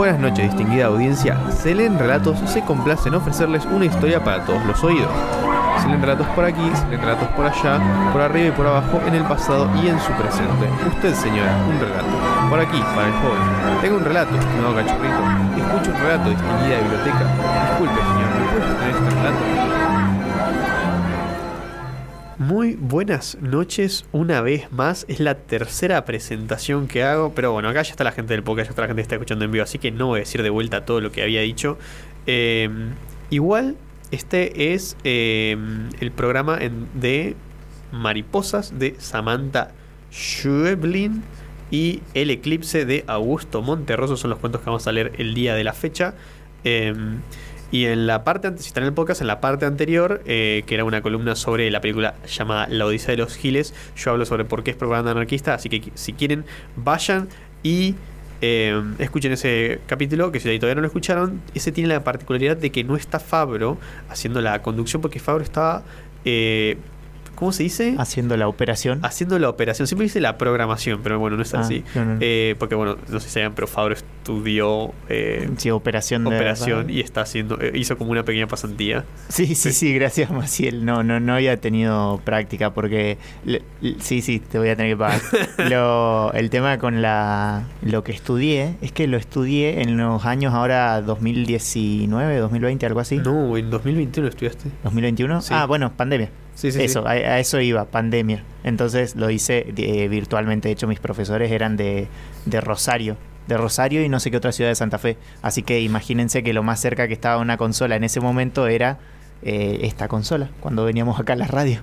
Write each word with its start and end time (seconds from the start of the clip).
Buenas 0.00 0.18
noches, 0.18 0.48
distinguida 0.48 0.86
audiencia. 0.86 1.38
Selén 1.50 1.98
Relatos 1.98 2.38
se 2.46 2.62
complace 2.62 3.10
en 3.10 3.16
ofrecerles 3.16 3.66
una 3.66 3.84
historia 3.84 4.24
para 4.24 4.42
todos 4.46 4.64
los 4.64 4.82
oídos. 4.82 5.10
Se 5.82 5.88
leen 5.88 6.00
relatos 6.00 6.26
por 6.28 6.42
aquí, 6.42 6.70
se 6.74 6.88
leen 6.88 7.02
relatos 7.02 7.28
por 7.36 7.44
allá, 7.44 7.78
por 8.10 8.22
arriba 8.22 8.48
y 8.48 8.50
por 8.52 8.66
abajo, 8.66 8.98
en 9.06 9.14
el 9.14 9.24
pasado 9.24 9.68
y 9.76 9.88
en 9.88 10.00
su 10.00 10.10
presente. 10.12 10.70
Usted, 10.88 11.14
señora, 11.14 11.54
un 11.68 11.78
relato. 11.78 12.48
Por 12.48 12.60
aquí, 12.60 12.80
para 12.94 13.08
el 13.08 13.12
joven. 13.12 13.80
Tengo 13.82 13.96
un 13.98 14.04
relato, 14.06 14.38
estimado 14.38 14.74
cachorrito. 14.74 15.20
Escucho 15.58 15.90
un 15.90 16.00
relato, 16.00 16.30
distinguida 16.30 16.80
biblioteca. 16.80 17.24
Disculpe, 17.68 18.00
señor, 18.00 18.30
¿me 18.40 18.46
puede 18.48 18.74
tener 18.76 18.96
este 18.96 19.10
relato? 19.10 19.99
Muy 22.40 22.74
buenas 22.74 23.36
noches 23.42 24.06
una 24.12 24.40
vez 24.40 24.72
más. 24.72 25.04
Es 25.08 25.20
la 25.20 25.34
tercera 25.34 26.06
presentación 26.06 26.88
que 26.88 27.02
hago. 27.02 27.34
Pero 27.34 27.52
bueno, 27.52 27.68
acá 27.68 27.82
ya 27.82 27.90
está 27.90 28.02
la 28.02 28.12
gente 28.12 28.32
del 28.32 28.42
podcast, 28.42 28.68
ya 28.68 28.70
está 28.70 28.80
la 28.80 28.88
gente 28.88 29.00
que 29.00 29.02
está 29.02 29.16
escuchando 29.16 29.44
en 29.44 29.52
vivo. 29.52 29.62
Así 29.62 29.78
que 29.78 29.90
no 29.90 30.06
voy 30.06 30.16
a 30.16 30.20
decir 30.20 30.42
de 30.42 30.48
vuelta 30.48 30.86
todo 30.86 31.02
lo 31.02 31.12
que 31.12 31.22
había 31.22 31.42
dicho. 31.42 31.76
Eh, 32.26 32.70
igual, 33.28 33.76
este 34.10 34.72
es 34.72 34.96
eh, 35.04 35.54
el 36.00 36.12
programa 36.12 36.58
de 36.94 37.36
Mariposas 37.92 38.78
de 38.78 38.96
Samantha 38.98 39.72
Schweblin 40.10 41.22
y 41.70 42.00
El 42.14 42.30
Eclipse 42.30 42.86
de 42.86 43.04
Augusto 43.06 43.60
Monterroso. 43.60 44.16
Son 44.16 44.30
los 44.30 44.38
cuentos 44.38 44.62
que 44.62 44.70
vamos 44.70 44.86
a 44.86 44.92
leer 44.92 45.12
el 45.18 45.34
día 45.34 45.54
de 45.54 45.64
la 45.64 45.74
fecha. 45.74 46.14
Eh, 46.64 46.94
y 47.70 47.86
en 47.86 48.06
la 48.06 48.24
parte 48.24 48.50
si 48.58 48.68
están 48.68 48.84
en 48.84 48.88
el 48.88 48.94
podcast, 48.94 49.20
en 49.20 49.26
la 49.26 49.40
parte 49.40 49.66
anterior, 49.66 50.22
eh, 50.26 50.64
que 50.66 50.74
era 50.74 50.84
una 50.84 51.02
columna 51.02 51.36
sobre 51.36 51.70
la 51.70 51.80
película 51.80 52.14
llamada 52.26 52.66
La 52.68 52.86
Odisea 52.86 53.12
de 53.12 53.18
los 53.18 53.36
Giles, 53.36 53.74
yo 53.96 54.10
hablo 54.10 54.24
sobre 54.26 54.44
por 54.44 54.62
qué 54.62 54.72
es 54.72 54.76
propaganda 54.76 55.12
anarquista. 55.12 55.54
Así 55.54 55.68
que 55.68 55.92
si 55.94 56.12
quieren, 56.12 56.44
vayan 56.76 57.28
y 57.62 57.94
eh, 58.40 58.82
escuchen 58.98 59.32
ese 59.32 59.80
capítulo, 59.86 60.32
que 60.32 60.40
si 60.40 60.58
todavía 60.58 60.76
no 60.76 60.80
lo 60.80 60.86
escucharon, 60.86 61.42
ese 61.54 61.72
tiene 61.72 61.88
la 61.88 62.02
particularidad 62.02 62.56
de 62.56 62.70
que 62.70 62.84
no 62.84 62.96
está 62.96 63.20
Fabro 63.20 63.78
haciendo 64.08 64.40
la 64.40 64.62
conducción, 64.62 65.02
porque 65.02 65.20
Fabro 65.20 65.44
estaba, 65.44 65.82
eh, 66.24 66.78
¿cómo 67.40 67.50
se 67.52 67.64
dice? 67.64 67.96
Haciendo 67.98 68.36
la 68.36 68.46
operación. 68.46 69.00
Haciendo 69.02 69.36
la 69.40 69.48
operación. 69.48 69.88
Siempre 69.88 70.04
dice 70.04 70.20
la 70.20 70.38
programación, 70.38 71.00
pero 71.02 71.18
bueno, 71.18 71.36
no 71.36 71.42
es 71.42 71.52
Ah, 71.54 71.60
así. 71.60 71.82
no, 71.96 72.04
no. 72.04 72.16
Eh, 72.20 72.54
porque 72.60 72.76
bueno, 72.76 72.96
no 73.08 73.18
sé 73.18 73.26
si 73.26 73.34
saben, 73.34 73.52
pero 73.54 73.66
Fabro 73.66 73.94
estudió 73.94 74.92
eh, 75.08 75.50
Sí, 75.56 75.70
operación 75.70 76.24
operación 76.26 76.88
y 76.90 77.00
está 77.00 77.22
haciendo, 77.22 77.58
eh, 77.60 77.72
hizo 77.74 77.98
como 77.98 78.12
una 78.12 78.22
pequeña 78.24 78.46
pasantía. 78.46 79.04
Sí, 79.28 79.54
sí, 79.56 79.72
sí, 79.72 79.92
gracias 79.94 80.30
Maciel. 80.30 80.84
No, 80.84 81.02
no, 81.02 81.18
no 81.18 81.34
había 81.34 81.56
tenido 81.56 82.20
práctica 82.24 82.72
porque 82.72 83.18
le- 83.44 83.62
le- 83.80 83.96
sí, 84.00 84.22
sí, 84.22 84.38
te 84.38 84.58
voy 84.58 84.68
a 84.68 84.76
tener 84.76 84.92
que 84.92 84.96
pagar. 84.98 85.20
Lo- 85.70 86.32
el 86.34 86.50
tema 86.50 86.78
con 86.78 87.02
la 87.02 87.64
lo 87.82 88.04
que 88.04 88.12
estudié 88.12 88.76
es 88.82 88.92
que 88.92 89.06
lo 89.08 89.16
estudié 89.16 89.80
en 89.82 89.96
los 89.96 90.24
años 90.26 90.52
ahora 90.54 91.00
2019, 91.02 92.36
2020, 92.38 92.86
algo 92.86 93.00
así. 93.00 93.18
No, 93.18 93.56
en 93.56 93.70
2021 93.70 94.28
estudiaste. 94.28 94.70
2021. 94.84 95.40
Sí. 95.42 95.54
Ah, 95.56 95.66
bueno, 95.66 95.92
pandemia. 95.96 96.28
Sí, 96.54 96.70
sí, 96.72 96.78
sí. 96.78 96.84
eso, 96.84 97.06
A, 97.30 97.38
eso 97.38 97.60
iba, 97.60 97.84
pandemia. 97.86 98.44
Entonces 98.64 99.16
lo 99.16 99.30
hice 99.30 99.72
eh, 99.76 100.08
virtualmente. 100.08 100.68
De 100.68 100.72
hecho, 100.72 100.86
mis 100.86 101.00
profesores 101.00 101.50
eran 101.50 101.76
de, 101.76 102.08
de 102.46 102.60
Rosario. 102.60 103.16
De 103.46 103.56
Rosario 103.56 104.04
y 104.04 104.08
no 104.08 104.20
sé 104.20 104.30
qué 104.30 104.36
otra 104.36 104.52
ciudad 104.52 104.70
de 104.70 104.74
Santa 104.74 104.98
Fe. 104.98 105.16
Así 105.42 105.62
que 105.62 105.80
imagínense 105.80 106.42
que 106.42 106.52
lo 106.52 106.62
más 106.62 106.80
cerca 106.80 107.08
que 107.08 107.14
estaba 107.14 107.38
una 107.38 107.56
consola 107.56 107.96
en 107.96 108.04
ese 108.04 108.20
momento 108.20 108.66
era 108.66 108.98
eh, 109.42 109.80
esta 109.82 110.06
consola, 110.06 110.50
cuando 110.60 110.84
veníamos 110.84 111.18
acá 111.18 111.32
a 111.32 111.36
la 111.36 111.46
radio. 111.46 111.80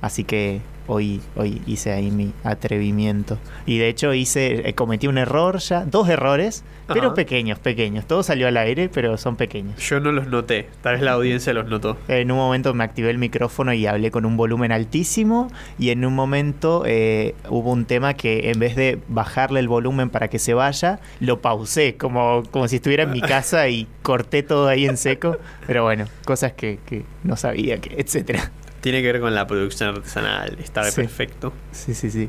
Así 0.00 0.24
que 0.24 0.60
hoy, 0.86 1.20
hoy 1.34 1.62
hice 1.66 1.92
ahí 1.92 2.10
mi 2.10 2.32
atrevimiento. 2.44 3.38
Y 3.66 3.78
de 3.78 3.88
hecho 3.88 4.12
hice, 4.14 4.68
eh, 4.68 4.74
cometí 4.74 5.06
un 5.06 5.18
error 5.18 5.58
ya, 5.58 5.84
dos 5.84 6.08
errores, 6.08 6.64
pero 6.86 7.14
pequeños, 7.14 7.58
pequeños. 7.58 8.06
Todo 8.06 8.22
salió 8.22 8.46
al 8.46 8.56
aire, 8.56 8.88
pero 8.88 9.16
son 9.16 9.36
pequeños. 9.36 9.76
Yo 9.80 9.98
no 9.98 10.12
los 10.12 10.28
noté. 10.28 10.68
Tal 10.82 10.94
vez 10.94 11.02
la 11.02 11.12
audiencia 11.12 11.52
los 11.52 11.66
notó. 11.66 11.96
En 12.08 12.30
un 12.30 12.38
momento 12.38 12.72
me 12.74 12.84
activé 12.84 13.10
el 13.10 13.18
micrófono 13.18 13.72
y 13.72 13.86
hablé 13.86 14.10
con 14.10 14.24
un 14.24 14.36
volumen 14.36 14.72
altísimo 14.72 15.50
y 15.78 15.90
en 15.90 16.04
un 16.04 16.14
momento 16.14 16.84
eh, 16.86 17.34
hubo 17.48 17.72
un 17.72 17.86
tema 17.86 18.14
que 18.14 18.50
en 18.50 18.58
vez 18.60 18.76
de 18.76 19.00
bajarle 19.08 19.60
el 19.60 19.68
volumen 19.68 20.10
para 20.10 20.28
que 20.28 20.38
se 20.38 20.54
vaya, 20.54 21.00
lo 21.20 21.40
pausé 21.40 21.96
como, 21.96 22.42
como 22.50 22.68
si 22.68 22.76
estuviera 22.76 23.02
en 23.04 23.10
mi 23.10 23.20
casa 23.20 23.68
y 23.68 23.88
corté 24.02 24.42
todo 24.42 24.68
ahí 24.68 24.86
en 24.86 24.96
seco. 24.96 25.38
Pero 25.66 25.82
bueno, 25.82 26.06
cosas 26.24 26.52
que, 26.52 26.78
que 26.86 27.04
no 27.24 27.36
sabía, 27.36 27.80
que 27.80 28.00
etcétera. 28.00 28.52
Tiene 28.86 29.02
que 29.02 29.10
ver 29.10 29.20
con 29.20 29.34
la 29.34 29.48
producción 29.48 29.88
artesanal. 29.96 30.56
Está 30.62 30.84
Sí. 30.84 31.00
perfecto. 31.00 31.52
Sí, 31.72 31.92
sí, 31.92 32.08
sí. 32.08 32.28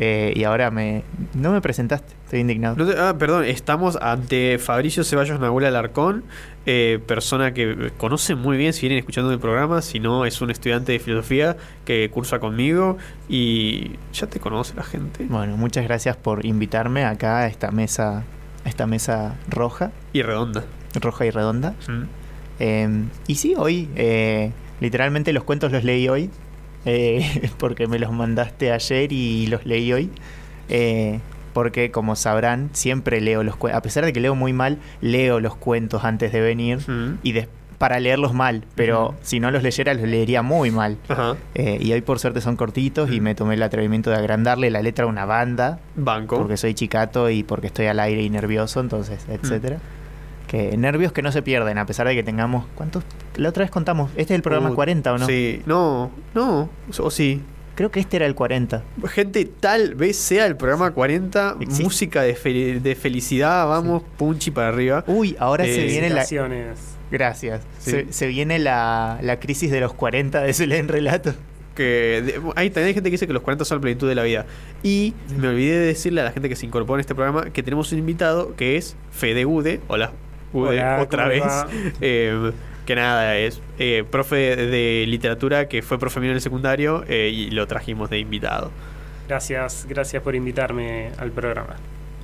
Eh, 0.00 0.32
y 0.34 0.42
ahora 0.42 0.72
me... 0.72 1.04
No 1.32 1.52
me 1.52 1.60
presentaste, 1.60 2.12
estoy 2.24 2.40
indignado. 2.40 2.74
No 2.74 2.86
te- 2.90 2.98
ah, 2.98 3.14
perdón, 3.16 3.44
estamos 3.44 3.94
ante 4.02 4.58
Fabricio 4.58 5.04
Ceballos 5.04 5.38
Nagula 5.38 5.68
Alarcón, 5.68 6.24
eh, 6.66 6.98
persona 7.06 7.54
que 7.54 7.92
conoce 7.98 8.34
muy 8.34 8.56
bien 8.56 8.72
si 8.72 8.80
vienen 8.80 8.98
escuchando 8.98 9.30
el 9.32 9.38
programa, 9.38 9.80
si 9.80 10.00
no 10.00 10.24
es 10.26 10.40
un 10.40 10.50
estudiante 10.50 10.90
de 10.90 10.98
filosofía 10.98 11.56
que 11.84 12.10
cursa 12.12 12.40
conmigo 12.40 12.96
y 13.28 13.92
ya 14.12 14.26
te 14.26 14.40
conoce 14.40 14.74
la 14.74 14.82
gente. 14.82 15.24
Bueno, 15.28 15.56
muchas 15.56 15.84
gracias 15.84 16.16
por 16.16 16.44
invitarme 16.44 17.04
acá 17.04 17.38
a 17.42 17.46
esta 17.46 17.70
mesa, 17.70 18.24
a 18.64 18.68
esta 18.68 18.88
mesa 18.88 19.36
roja, 19.48 19.92
Y 20.12 20.22
redonda. 20.22 20.64
roja 21.00 21.26
y 21.26 21.30
redonda. 21.30 21.76
Mm. 21.86 22.02
Eh, 22.58 23.04
y 23.28 23.34
sí, 23.36 23.54
hoy, 23.56 23.88
literalmente 24.82 25.32
los 25.32 25.44
cuentos 25.44 25.72
los 25.72 25.84
leí 25.84 26.08
hoy, 26.08 26.28
eh, 26.84 27.50
porque 27.58 27.86
me 27.86 27.98
los 27.98 28.12
mandaste 28.12 28.72
ayer 28.72 29.12
y 29.12 29.46
los 29.46 29.64
leí 29.64 29.92
hoy. 29.92 30.10
Eh, 30.68 31.20
porque 31.52 31.90
como 31.90 32.16
sabrán, 32.16 32.70
siempre 32.72 33.20
leo 33.20 33.42
los 33.42 33.56
cuentos, 33.56 33.78
a 33.78 33.82
pesar 33.82 34.04
de 34.06 34.12
que 34.14 34.20
leo 34.20 34.34
muy 34.34 34.52
mal, 34.54 34.78
leo 35.02 35.38
los 35.38 35.54
cuentos 35.54 36.02
antes 36.04 36.32
de 36.32 36.40
venir 36.40 36.78
Mm. 36.88 37.18
y 37.22 37.32
de- 37.32 37.48
para 37.76 37.98
leerlos 38.00 38.32
mal, 38.32 38.64
pero 38.76 39.16
si 39.22 39.38
no 39.40 39.50
los 39.50 39.62
leyera 39.64 39.92
los 39.92 40.04
leería 40.08 40.40
muy 40.42 40.70
mal. 40.70 40.96
Eh, 41.56 41.78
y 41.80 41.92
hoy 41.92 42.00
por 42.00 42.20
suerte 42.20 42.40
son 42.40 42.56
cortitos 42.56 43.10
y 43.10 43.20
me 43.20 43.34
tomé 43.34 43.54
el 43.54 43.62
atrevimiento 43.64 44.08
de 44.08 44.16
agrandarle 44.16 44.70
la 44.70 44.80
letra 44.82 45.04
a 45.04 45.08
una 45.08 45.24
banda, 45.26 45.80
Banco. 45.96 46.38
porque 46.38 46.56
soy 46.56 46.74
chicato 46.74 47.28
y 47.28 47.42
porque 47.42 47.66
estoy 47.66 47.86
al 47.86 47.98
aire 47.98 48.22
y 48.22 48.30
nervioso, 48.30 48.78
entonces, 48.80 49.26
etcétera. 49.28 49.78
Que 50.52 50.76
nervios 50.76 51.12
que 51.12 51.22
no 51.22 51.32
se 51.32 51.40
pierden, 51.42 51.78
a 51.78 51.86
pesar 51.86 52.06
de 52.06 52.14
que 52.14 52.22
tengamos. 52.22 52.66
¿Cuántos? 52.74 53.02
La 53.36 53.48
otra 53.48 53.64
vez 53.64 53.70
contamos. 53.70 54.10
¿Este 54.12 54.34
es 54.34 54.36
el 54.36 54.42
programa 54.42 54.70
Uh, 54.70 54.74
40 54.74 55.12
o 55.14 55.18
no? 55.18 55.26
Sí. 55.26 55.62
No, 55.66 56.10
no. 56.34 56.68
O 56.98 57.10
sí. 57.10 57.40
Creo 57.74 57.90
que 57.90 58.00
este 58.00 58.16
era 58.18 58.26
el 58.26 58.34
40. 58.34 58.82
Gente, 59.08 59.46
tal 59.46 59.94
vez 59.94 60.16
sea 60.18 60.44
el 60.46 60.58
programa 60.58 60.90
40, 60.90 61.56
Existe. 61.58 61.82
música 61.84 62.20
de, 62.22 62.80
de 62.82 62.94
felicidad, 62.94 63.66
vamos, 63.66 64.02
punchi 64.18 64.50
para 64.50 64.68
arriba. 64.68 65.02
Uy, 65.06 65.34
ahora 65.40 65.64
se 65.64 65.84
Eh, 65.84 65.86
viene 65.86 66.10
la. 66.10 66.22
Gracias. 67.10 67.62
Sí. 67.78 67.90
Se, 67.90 68.12
se 68.12 68.26
viene 68.26 68.58
la, 68.58 69.18
la 69.22 69.40
crisis 69.40 69.70
de 69.70 69.80
los 69.80 69.94
40 69.94 70.42
de 70.42 70.52
Selén 70.52 70.88
Relato. 70.88 71.34
que 71.74 72.22
de- 72.24 72.40
hay 72.56 72.68
también 72.68 72.88
hay 72.88 72.94
gente 72.94 73.08
que 73.08 73.12
dice 73.12 73.26
que 73.26 73.32
los 73.32 73.42
40 73.42 73.64
son 73.64 73.78
la 73.78 73.82
plenitud 73.82 74.06
de 74.06 74.14
la 74.14 74.22
vida. 74.22 74.44
Y 74.82 75.14
me 75.38 75.48
olvidé 75.48 75.78
de 75.78 75.86
decirle 75.86 76.20
a 76.20 76.24
la 76.24 76.32
gente 76.32 76.50
que 76.50 76.56
se 76.56 76.66
incorpora 76.66 76.98
en 76.98 77.00
este 77.00 77.14
programa 77.14 77.50
que 77.50 77.62
tenemos 77.62 77.90
un 77.92 77.98
invitado 78.00 78.54
que 78.54 78.76
es 78.76 78.96
Fede 79.10 79.46
Ude. 79.46 79.80
Hola, 79.88 80.12
Hola, 80.52 80.98
otra 81.02 81.24
¿cómo 81.24 81.44
vez. 81.70 81.94
Eh, 82.00 82.52
que 82.86 82.94
nada, 82.96 83.36
es 83.36 83.60
eh, 83.78 84.04
profe 84.10 84.56
de 84.56 85.04
literatura 85.06 85.68
que 85.68 85.82
fue 85.82 85.98
profe 85.98 86.18
mío 86.20 86.30
en 86.30 86.36
el 86.36 86.40
secundario 86.42 87.04
eh, 87.08 87.30
y 87.32 87.50
lo 87.50 87.66
trajimos 87.66 88.10
de 88.10 88.18
invitado. 88.18 88.70
Gracias, 89.28 89.86
gracias 89.88 90.22
por 90.22 90.34
invitarme 90.34 91.10
al 91.18 91.30
programa. 91.30 91.76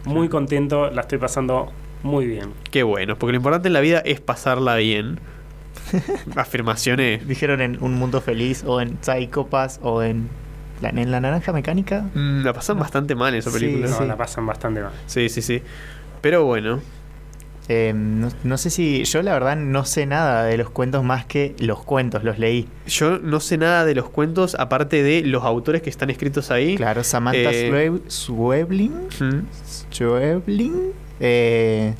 Muy 0.05 0.29
contento, 0.29 0.91
la 0.91 1.03
estoy 1.03 1.19
pasando 1.19 1.73
muy 2.03 2.27
bien. 2.27 2.53
Qué 2.71 2.83
bueno, 2.83 3.17
porque 3.17 3.33
lo 3.33 3.37
importante 3.37 3.69
en 3.69 3.75
la 3.75 3.81
vida 3.81 4.01
es 4.05 4.21
pasarla 4.21 4.77
bien. 4.77 5.21
Afirmaciones. 6.37 7.27
Dijeron 7.27 7.61
en 7.61 7.83
Un 7.83 7.95
Mundo 7.95 8.21
Feliz 8.21 8.65
o 8.67 8.81
en 8.81 8.99
Psychopass 9.01 9.79
o 9.83 10.03
en 10.03 10.29
la, 10.83 10.91
en 10.91 11.11
la 11.11 11.21
Naranja 11.21 11.53
Mecánica. 11.53 12.03
Mm, 12.15 12.43
la 12.45 12.53
pasan 12.53 12.79
bastante 12.79 13.15
mal 13.15 13.35
esa 13.35 13.51
Sí, 13.51 13.59
película. 13.61 13.89
No, 13.89 13.99
sí. 13.99 14.05
la 14.07 14.17
pasan 14.17 14.45
bastante 14.47 14.83
mal. 14.83 14.93
Sí, 15.07 15.29
sí, 15.29 15.41
sí. 15.41 15.63
Pero 16.21 16.45
bueno, 16.45 16.81
Eh, 17.71 17.93
no, 17.95 18.29
no 18.45 18.57
sé 18.57 18.71
si. 18.71 19.05
Yo 19.05 19.23
la 19.23 19.33
verdad 19.35 19.55
no 19.57 19.85
sé 19.85 20.07
nada 20.07 20.45
de 20.45 20.57
los 20.57 20.71
cuentos 20.71 21.05
más 21.05 21.27
que 21.27 21.55
los 21.59 21.85
cuentos, 21.85 22.25
los 22.25 22.39
leí. 22.39 22.67
yo 22.87 23.19
no 23.19 23.41
sé 23.41 23.59
nada 23.59 23.85
de 23.85 23.95
los 23.95 24.09
cuentos 24.09 24.55
aparte 24.59 25.03
de 25.03 25.21
los 25.23 25.45
autores 25.45 25.83
que 25.83 25.91
están 25.91 26.09
escritos 26.11 26.51
ahí. 26.51 26.77
Claro, 26.77 27.05
Samantha 27.05 27.51
Eh, 27.53 27.71
Schweb- 27.71 28.09
Schweblin. 28.11 28.93
Mm. 29.21 29.47
Schweblin, 29.93 30.93
eh, 31.21 31.95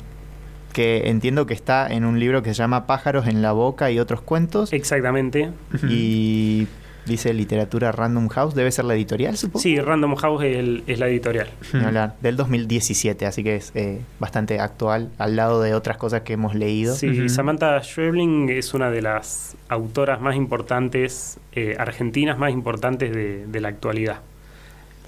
que 0.73 1.09
entiendo 1.09 1.45
que 1.45 1.53
está 1.53 1.87
en 1.87 2.05
un 2.05 2.19
libro 2.19 2.41
que 2.43 2.49
se 2.49 2.55
llama 2.55 2.87
Pájaros 2.87 3.27
en 3.27 3.41
la 3.41 3.51
boca 3.51 3.91
y 3.91 3.99
otros 3.99 4.21
cuentos. 4.21 4.71
Exactamente. 4.73 5.51
Y 5.89 6.67
dice 7.09 7.33
literatura 7.33 7.91
Random 7.91 8.29
House, 8.29 8.55
debe 8.55 8.71
ser 8.71 8.85
la 8.85 8.93
editorial, 8.95 9.35
supongo. 9.35 9.59
Sí, 9.61 9.77
Random 9.79 10.15
House 10.15 10.43
es, 10.45 10.55
el- 10.57 10.83
es 10.87 10.97
la 10.99 11.07
editorial. 11.09 11.49
Hablar, 11.73 12.15
del 12.21 12.37
2017, 12.37 13.25
así 13.25 13.43
que 13.43 13.57
es 13.57 13.71
eh, 13.75 13.99
bastante 14.19 14.59
actual 14.61 15.09
al 15.17 15.35
lado 15.35 15.61
de 15.61 15.73
otras 15.73 15.97
cosas 15.97 16.21
que 16.21 16.33
hemos 16.33 16.55
leído. 16.55 16.95
Sí. 16.95 17.27
Samantha 17.27 17.81
Schweblin 17.83 18.47
es 18.49 18.73
una 18.73 18.89
de 18.91 19.01
las 19.01 19.57
autoras 19.67 20.21
más 20.21 20.35
importantes, 20.37 21.37
eh, 21.51 21.75
argentinas 21.77 22.37
más 22.39 22.51
importantes 22.53 23.11
de, 23.13 23.45
de 23.47 23.59
la 23.59 23.67
actualidad. 23.67 24.21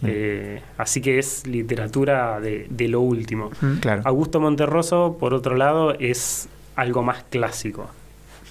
Eh, 0.04 0.62
así 0.80 1.00
que 1.00 1.20
es 1.20 1.46
literatura 1.46 2.40
de, 2.40 2.66
de 2.70 2.88
lo 2.88 3.02
último. 3.02 3.52
Mm, 3.62 3.76
Claro. 3.82 4.02
Augusto 4.06 4.40
Monterroso, 4.40 5.18
por 5.20 5.34
otro 5.36 5.56
lado, 5.56 5.94
es 6.00 6.50
algo 6.76 7.04
más 7.04 7.24
clásico. 7.30 7.88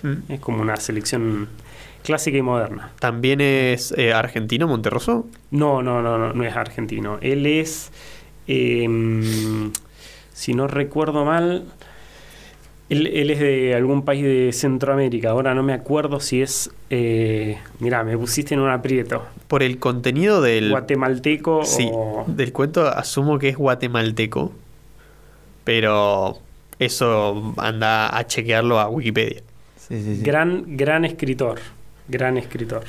mm. 0.04 0.32
Es 0.32 0.38
como 0.40 0.62
una 0.62 0.76
selección 0.76 1.48
clásica 2.02 2.38
y 2.38 2.42
moderna. 2.42 2.92
¿También 2.98 3.40
es 3.40 3.92
eh, 3.96 4.12
argentino 4.12 4.66
Monterroso? 4.66 5.26
No, 5.50 5.82
no, 5.82 6.02
no, 6.02 6.18
no, 6.18 6.32
no 6.32 6.44
es 6.44 6.56
argentino. 6.56 7.18
Él 7.20 7.46
es, 7.46 7.92
em, 8.46 9.72
si 10.32 10.54
no 10.54 10.66
recuerdo 10.66 11.24
mal, 11.24 11.66
él, 12.90 13.06
él 13.06 13.30
es 13.30 13.38
de 13.38 13.74
algún 13.74 14.02
país 14.02 14.24
de 14.24 14.50
Centroamérica. 14.52 15.30
Ahora 15.30 15.54
no 15.54 15.62
me 15.62 15.72
acuerdo 15.72 16.18
si 16.18 16.42
es, 16.42 16.70
eh, 16.90 17.58
mirá, 17.78 18.02
me 18.02 18.18
pusiste 18.18 18.54
en 18.54 18.60
un 18.60 18.70
aprieto. 18.70 19.24
Por 19.46 19.62
el 19.62 19.78
contenido 19.78 20.42
del, 20.42 20.70
Guatemalteco 20.70 21.64
sí, 21.64 21.88
o... 21.92 22.24
del 22.26 22.52
cuento 22.52 22.86
asumo 22.88 23.38
que 23.38 23.50
es 23.50 23.56
guatemalteco, 23.56 24.52
pero 25.62 26.38
eso 26.80 27.54
anda 27.58 28.16
a 28.16 28.26
chequearlo 28.26 28.80
a 28.80 28.88
Wikipedia. 28.88 29.42
Sí, 29.76 30.02
sí, 30.02 30.16
sí. 30.16 30.22
Gran, 30.22 30.76
gran 30.76 31.04
escritor. 31.04 31.60
Gran 32.10 32.36
escritor. 32.36 32.84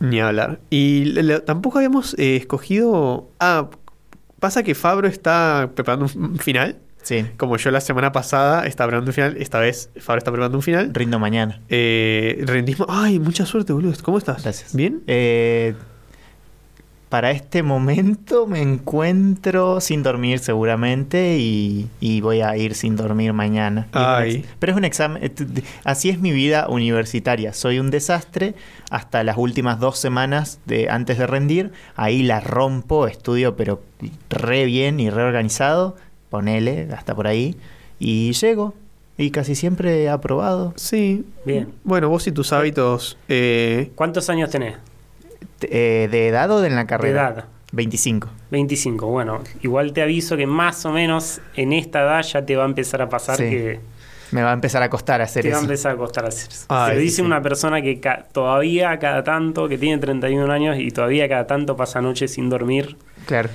Ni 0.00 0.20
hablar. 0.20 0.60
Y 0.70 1.04
le- 1.06 1.22
le- 1.22 1.40
tampoco 1.40 1.78
habíamos 1.78 2.14
eh, 2.18 2.36
escogido... 2.36 3.28
Ah, 3.40 3.68
pasa 4.40 4.62
que 4.62 4.74
Fabro 4.74 5.08
está 5.08 5.70
preparando 5.74 6.06
un 6.14 6.24
un 6.24 6.38
final. 6.48 6.76
Sí. 7.02 7.26
Como 7.36 7.56
yo 7.58 7.70
la 7.70 7.80
semana 7.82 8.12
pasada 8.12 8.66
estaba 8.66 8.88
preparando 8.88 9.10
un 9.10 9.14
final, 9.14 9.36
esta 9.38 9.58
vez 9.60 9.90
Fabro 9.98 10.18
está 10.18 10.30
preparando 10.30 10.56
un 10.58 10.62
final. 10.62 10.90
Rindo 10.94 11.18
mañana. 11.18 11.60
Eh, 11.68 12.42
rendismo. 12.46 12.86
Ay, 12.88 13.18
mucha 13.18 13.44
suerte, 13.44 13.72
boludo. 13.74 13.92
¿Cómo 14.02 14.16
estás? 14.18 14.42
Gracias. 14.42 14.74
¿Bien? 14.74 15.02
Eh, 15.06 15.74
para 17.14 17.30
este 17.30 17.62
momento 17.62 18.48
me 18.48 18.60
encuentro 18.60 19.80
sin 19.80 20.02
dormir 20.02 20.40
seguramente 20.40 21.38
y, 21.38 21.88
y 22.00 22.20
voy 22.20 22.40
a 22.40 22.56
ir 22.56 22.74
sin 22.74 22.96
dormir 22.96 23.32
mañana. 23.32 23.86
Y 23.92 23.98
es 23.98 24.02
un 24.02 24.04
Ay. 24.04 24.44
Pero 24.58 24.72
es 24.72 24.76
un 24.78 24.84
examen, 24.84 25.22
eh, 25.22 25.62
así 25.84 26.10
es 26.10 26.18
mi 26.18 26.32
vida 26.32 26.66
universitaria. 26.68 27.52
Soy 27.52 27.78
un 27.78 27.92
desastre 27.92 28.56
hasta 28.90 29.22
las 29.22 29.38
últimas 29.38 29.78
dos 29.78 29.96
semanas 29.96 30.58
de, 30.66 30.90
antes 30.90 31.16
de 31.16 31.28
rendir. 31.28 31.70
Ahí 31.94 32.24
la 32.24 32.40
rompo, 32.40 33.06
estudio 33.06 33.54
pero 33.54 33.80
re 34.28 34.64
bien 34.64 34.98
y 34.98 35.08
re 35.08 35.22
organizado. 35.22 35.94
Ponele, 36.30 36.88
hasta 36.96 37.14
por 37.14 37.28
ahí. 37.28 37.54
Y 38.00 38.32
llego. 38.32 38.74
Y 39.16 39.30
casi 39.30 39.54
siempre 39.54 40.02
he 40.02 40.08
aprobado. 40.08 40.72
Sí. 40.74 41.24
Bien. 41.46 41.68
Bueno, 41.84 42.08
vos 42.08 42.26
y 42.26 42.32
tus 42.32 42.52
hábitos... 42.52 43.16
eh, 43.28 43.92
¿Cuántos 43.94 44.28
años 44.30 44.50
tenés? 44.50 44.74
T- 45.66 46.04
eh, 46.04 46.08
¿De 46.08 46.28
edad 46.28 46.50
o 46.50 46.60
de 46.60 46.68
en 46.68 46.74
la 46.76 46.82
De 46.82 46.86
carrera? 46.86 47.28
edad. 47.34 47.44
25. 47.72 48.28
25. 48.50 49.06
Bueno, 49.08 49.40
igual 49.62 49.92
te 49.92 50.02
aviso 50.02 50.36
que 50.36 50.46
más 50.46 50.84
o 50.86 50.92
menos 50.92 51.40
en 51.56 51.72
esta 51.72 52.02
edad 52.02 52.22
ya 52.22 52.44
te 52.46 52.54
va 52.56 52.62
a 52.64 52.66
empezar 52.66 53.02
a 53.02 53.08
pasar 53.08 53.36
Sí. 53.36 53.44
que 53.50 53.80
Me 54.30 54.42
va 54.42 54.50
a 54.50 54.54
empezar 54.54 54.82
a 54.82 54.90
costar 54.90 55.20
hacer 55.22 55.42
te 55.42 55.48
va 55.50 55.56
a 55.56 55.58
eso. 55.58 55.64
empezar 55.64 55.92
a 55.92 55.96
costar 55.96 56.24
hacer 56.26 56.50
eso. 56.52 56.66
Ay, 56.68 56.94
lo 56.94 57.00
dice 57.00 57.16
sí. 57.16 57.22
una 57.22 57.42
persona 57.42 57.82
que 57.82 57.98
ca- 58.00 58.26
todavía 58.32 58.96
cada 58.98 59.24
tanto, 59.24 59.68
que 59.68 59.76
tiene 59.78 59.98
31 59.98 60.50
años 60.52 60.76
y 60.78 60.90
todavía 60.90 61.28
cada 61.28 61.46
tanto 61.46 61.76
pasa 61.76 62.00
noches 62.00 62.32
sin 62.32 62.48
dormir, 62.48 62.96
Claro. 63.26 63.48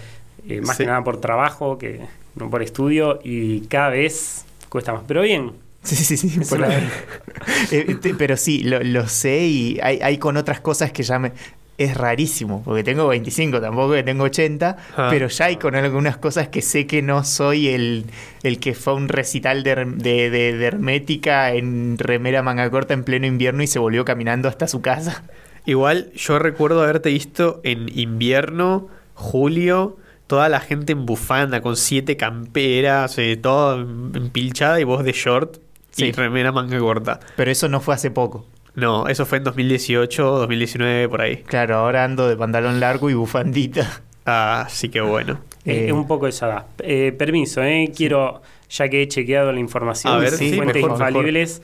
eh, 0.48 0.62
más 0.62 0.76
Sí. 0.78 0.84
que 0.84 0.88
nada 0.88 1.04
por 1.04 1.20
trabajo 1.22 1.78
que 1.78 2.02
no 2.36 2.50
por 2.50 2.62
estudio 2.62 3.20
y 3.24 3.62
cada 3.68 3.90
vez 3.90 4.46
cuesta 4.70 4.92
más. 4.94 5.04
Pero 5.08 5.22
bien, 5.22 5.52
Sí, 5.82 5.96
sí, 5.96 6.18
sí. 6.18 6.42
Por 6.50 6.60
la- 6.60 6.68
Eh, 7.72 7.96
te- 8.02 8.14
pero 8.14 8.36
sí, 8.36 8.64
lo, 8.64 8.82
lo 8.84 9.08
sé 9.08 9.46
y 9.46 9.80
hay, 9.82 10.00
hay 10.02 10.18
con 10.18 10.36
otras 10.36 10.60
cosas 10.60 10.92
que 10.92 11.04
ya 11.04 11.20
me... 11.20 11.32
Es 11.80 11.96
rarísimo, 11.96 12.62
porque 12.64 12.84
tengo 12.84 13.08
25, 13.08 13.60
tampoco 13.62 13.94
que 13.94 14.04
tengo 14.04 14.26
80, 14.26 14.76
Ah. 14.98 15.08
pero 15.10 15.28
ya 15.30 15.46
hay 15.46 15.56
con 15.56 15.76
algunas 15.76 16.18
cosas 16.18 16.50
que 16.50 16.62
sé 16.62 16.86
que 16.86 17.02
no 17.02 17.24
soy 17.24 17.70
el, 17.70 18.06
el 18.44 18.60
que 18.60 18.74
fue 18.76 18.94
a 18.94 18.96
un 18.98 19.08
recital 19.08 19.64
de, 19.64 19.76
de, 19.86 20.30
de- 20.30 20.58
de 20.58 20.66
hermética 20.66 21.54
en 21.54 21.98
remera 21.98 22.44
manga 22.44 22.70
corta 22.70 22.94
en 22.94 23.04
pleno 23.06 23.26
invierno 23.28 23.64
y 23.64 23.68
se 23.68 23.80
volvió 23.80 24.04
caminando 24.04 24.50
hasta 24.50 24.68
su 24.68 24.82
casa. 24.82 25.24
Igual 25.66 26.12
yo 26.16 26.38
recuerdo 26.38 26.84
haberte 26.84 27.10
visto 27.10 27.62
en 27.64 27.88
invierno, 27.98 28.88
julio, 29.14 29.98
toda 30.28 30.50
la 30.50 30.60
gente 30.60 30.92
en 30.92 31.06
bufanda, 31.06 31.62
con 31.62 31.76
siete 31.78 32.18
camperas, 32.18 33.18
eh, 33.18 33.38
todo 33.38 33.80
empilchada 33.80 34.80
y 34.80 34.84
vos 34.84 35.04
de 35.04 35.12
short 35.14 35.58
y 35.98 36.12
remera 36.12 36.52
manga 36.52 36.78
corta. 36.80 37.20
Pero 37.36 37.52
eso 37.52 37.68
no 37.68 37.80
fue 37.82 37.94
hace 37.96 38.12
poco. 38.12 38.46
No, 38.80 39.08
eso 39.08 39.26
fue 39.26 39.40
en 39.40 39.44
2018, 39.46 40.24
2019, 40.40 41.10
por 41.10 41.22
ahí. 41.22 41.38
Claro, 41.38 41.78
ahora 41.78 42.04
ando 42.04 42.28
de 42.28 42.36
pantalón 42.38 42.80
largo 42.80 43.10
y 43.10 43.14
bufandita. 43.14 44.02
Así 44.26 44.90
que 44.90 45.02
bueno. 45.02 45.40
eh, 45.66 45.72
Eh, 45.74 45.86
es 45.88 45.92
un 45.92 46.08
poco 46.08 46.28
esa 46.28 46.48
edad. 46.48 46.66
Eh, 46.80 47.12
permiso, 47.18 47.64
eh, 47.64 47.92
quiero, 47.96 48.42
ya 48.70 48.88
que 48.90 49.02
he 49.02 49.08
chequeado 49.08 49.52
la 49.52 49.60
información, 49.60 50.14
A 50.14 50.18
ver, 50.18 50.32
sí, 50.32 50.54
fuentes 50.56 50.76
mejor, 50.76 50.92
infalibles. 50.92 51.62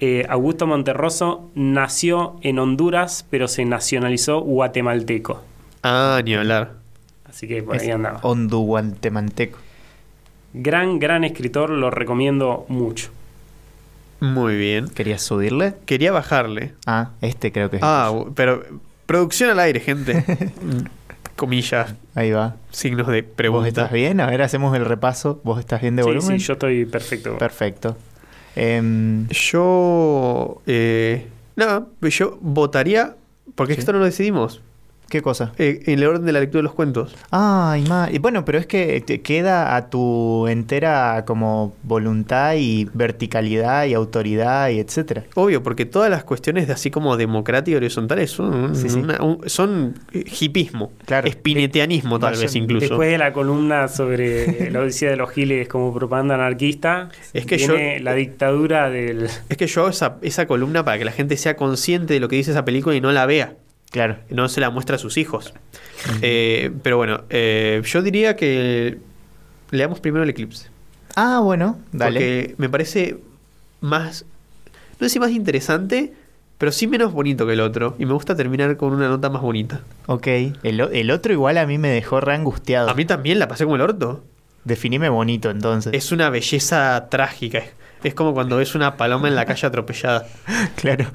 eh, 0.00 0.26
Augusto 0.28 0.66
Monterroso 0.66 1.50
nació 1.54 2.36
en 2.42 2.58
Honduras, 2.58 3.24
pero 3.30 3.46
se 3.48 3.64
nacionalizó 3.64 4.40
guatemalteco. 4.40 5.42
Ah, 5.82 6.20
ni 6.24 6.34
hablar. 6.34 6.72
Así 7.28 7.46
que 7.46 7.62
por 7.62 7.76
Es 7.76 7.82
ahí 7.82 7.90
andaba. 7.90 8.18
honduguantemanteco. 8.22 9.58
Gran, 10.52 10.98
gran 10.98 11.22
escritor, 11.22 11.70
lo 11.70 11.90
recomiendo 11.90 12.64
mucho. 12.68 13.10
Muy 14.20 14.56
bien. 14.56 14.88
¿Querías 14.88 15.22
subirle? 15.22 15.74
Quería 15.86 16.12
bajarle. 16.12 16.74
Ah, 16.86 17.10
este 17.22 17.52
creo 17.52 17.70
que 17.70 17.76
es. 17.76 17.82
Ah, 17.84 18.12
pero 18.34 18.62
producción 19.06 19.50
al 19.50 19.58
aire, 19.60 19.80
gente. 19.80 20.24
Comillas, 21.36 21.94
Ahí 22.14 22.32
va. 22.32 22.56
signos 22.70 23.06
de 23.06 23.22
¿Vos 23.22 23.30
pregunta. 23.34 23.68
estás 23.68 23.92
bien? 23.92 24.20
A 24.20 24.26
ver, 24.26 24.42
hacemos 24.42 24.76
el 24.76 24.84
repaso. 24.84 25.40
¿Vos 25.42 25.58
estás 25.58 25.80
bien 25.80 25.96
de 25.96 26.02
Sí, 26.02 26.08
volumen? 26.08 26.38
sí, 26.38 26.46
yo 26.46 26.52
estoy 26.52 26.84
perfecto. 26.84 27.38
Perfecto. 27.38 27.96
Yo. 29.30 30.60
Eh, 30.66 31.26
nada, 31.56 31.86
yo 32.02 32.38
votaría. 32.40 33.16
Porque 33.54 33.74
Sí. 33.74 33.80
esto 33.80 33.92
no 33.92 33.98
lo 33.98 34.04
decidimos. 34.04 34.60
¿Qué 35.10 35.20
cosa? 35.22 35.52
eh, 35.58 35.82
en 35.86 35.98
el 35.98 36.06
orden 36.06 36.24
de 36.24 36.32
la 36.32 36.40
lectura 36.40 36.60
de 36.60 36.62
los 36.62 36.72
cuentos. 36.74 37.14
Ay, 37.30 37.82
ma. 37.88 38.08
y 38.10 38.18
Bueno, 38.18 38.44
pero 38.46 38.58
es 38.58 38.66
que 38.66 39.00
te 39.02 39.20
queda 39.20 39.76
a 39.76 39.90
tu 39.90 40.46
entera 40.46 41.24
como 41.26 41.74
voluntad 41.82 42.54
y 42.56 42.88
verticalidad 42.94 43.84
y 43.86 43.94
autoridad 43.94 44.70
y 44.70 44.78
etcétera. 44.78 45.24
Obvio, 45.34 45.62
porque 45.62 45.84
todas 45.84 46.10
las 46.10 46.24
cuestiones 46.24 46.66
de 46.68 46.72
así 46.74 46.90
como 46.90 47.16
democrática 47.16 47.72
y 47.72 47.76
horizontales 47.76 48.30
son, 48.30 48.74
Sí, 48.76 48.88
sí. 48.88 48.98
una- 49.00 49.20
un- 49.22 49.40
son 49.48 49.94
eh, 50.12 50.24
hipismo, 50.40 50.92
Claro. 51.06 51.26
espineteanismo 51.28 52.18
tal 52.20 52.30
Vaya, 52.32 52.42
vez 52.42 52.54
incluso. 52.54 52.86
Después 52.86 53.10
de 53.10 53.18
la 53.18 53.32
columna 53.32 53.88
sobre 53.88 54.70
la 54.70 54.80
Odisea 54.80 55.10
de 55.10 55.16
los 55.16 55.30
Giles 55.30 55.66
como 55.68 55.92
propaganda 55.92 56.36
anarquista, 56.36 57.08
Es 57.34 57.46
que 57.46 57.56
viene 57.56 57.98
yo- 57.98 58.04
la 58.04 58.14
dictadura 58.14 58.88
del... 58.90 59.28
Es 59.48 59.56
que 59.56 59.66
yo 59.66 59.80
hago 59.82 59.90
esa, 59.90 60.18
esa 60.22 60.46
columna 60.46 60.84
para 60.84 60.98
que 60.98 61.04
la 61.04 61.12
gente 61.12 61.36
sea 61.36 61.56
consciente 61.56 62.14
de 62.14 62.20
lo 62.20 62.28
que 62.28 62.36
dice 62.36 62.52
esa 62.52 62.64
película 62.64 62.94
y 62.94 63.00
no 63.00 63.10
la 63.10 63.26
vea. 63.26 63.54
Claro. 63.90 64.18
No 64.30 64.48
se 64.48 64.60
la 64.60 64.70
muestra 64.70 64.96
a 64.96 64.98
sus 64.98 65.16
hijos. 65.16 65.52
Eh, 66.22 66.70
pero 66.82 66.96
bueno, 66.96 67.22
eh, 67.28 67.82
yo 67.84 68.02
diría 68.02 68.36
que 68.36 68.98
leamos 69.70 70.00
primero 70.00 70.22
el 70.22 70.30
eclipse. 70.30 70.68
Ah, 71.16 71.40
bueno, 71.42 71.78
dale. 71.92 72.20
Porque 72.20 72.54
me 72.58 72.68
parece 72.68 73.18
más, 73.80 74.24
no 74.98 75.06
sé 75.06 75.10
si 75.10 75.18
más 75.18 75.32
interesante, 75.32 76.14
pero 76.56 76.72
sí 76.72 76.86
menos 76.86 77.12
bonito 77.12 77.46
que 77.46 77.54
el 77.54 77.60
otro. 77.60 77.96
Y 77.98 78.06
me 78.06 78.12
gusta 78.12 78.36
terminar 78.36 78.76
con 78.76 78.92
una 78.92 79.08
nota 79.08 79.28
más 79.28 79.42
bonita. 79.42 79.80
Ok. 80.06 80.26
El, 80.62 80.80
el 80.80 81.10
otro 81.10 81.32
igual 81.32 81.58
a 81.58 81.66
mí 81.66 81.78
me 81.78 81.88
dejó 81.88 82.20
re 82.20 82.34
angustiado. 82.34 82.88
A 82.88 82.94
mí 82.94 83.04
también 83.04 83.38
la 83.38 83.48
pasé 83.48 83.64
como 83.64 83.76
el 83.76 83.82
orto. 83.82 84.22
Definime 84.64 85.08
bonito 85.08 85.50
entonces. 85.50 85.92
Es 85.94 86.12
una 86.12 86.30
belleza 86.30 87.08
trágica. 87.10 87.58
Es, 87.58 87.72
es 88.04 88.14
como 88.14 88.34
cuando 88.34 88.56
ves 88.56 88.74
una 88.74 88.96
paloma 88.96 89.28
en 89.28 89.34
la 89.34 89.44
calle 89.44 89.66
atropellada. 89.66 90.26
Claro, 90.76 91.06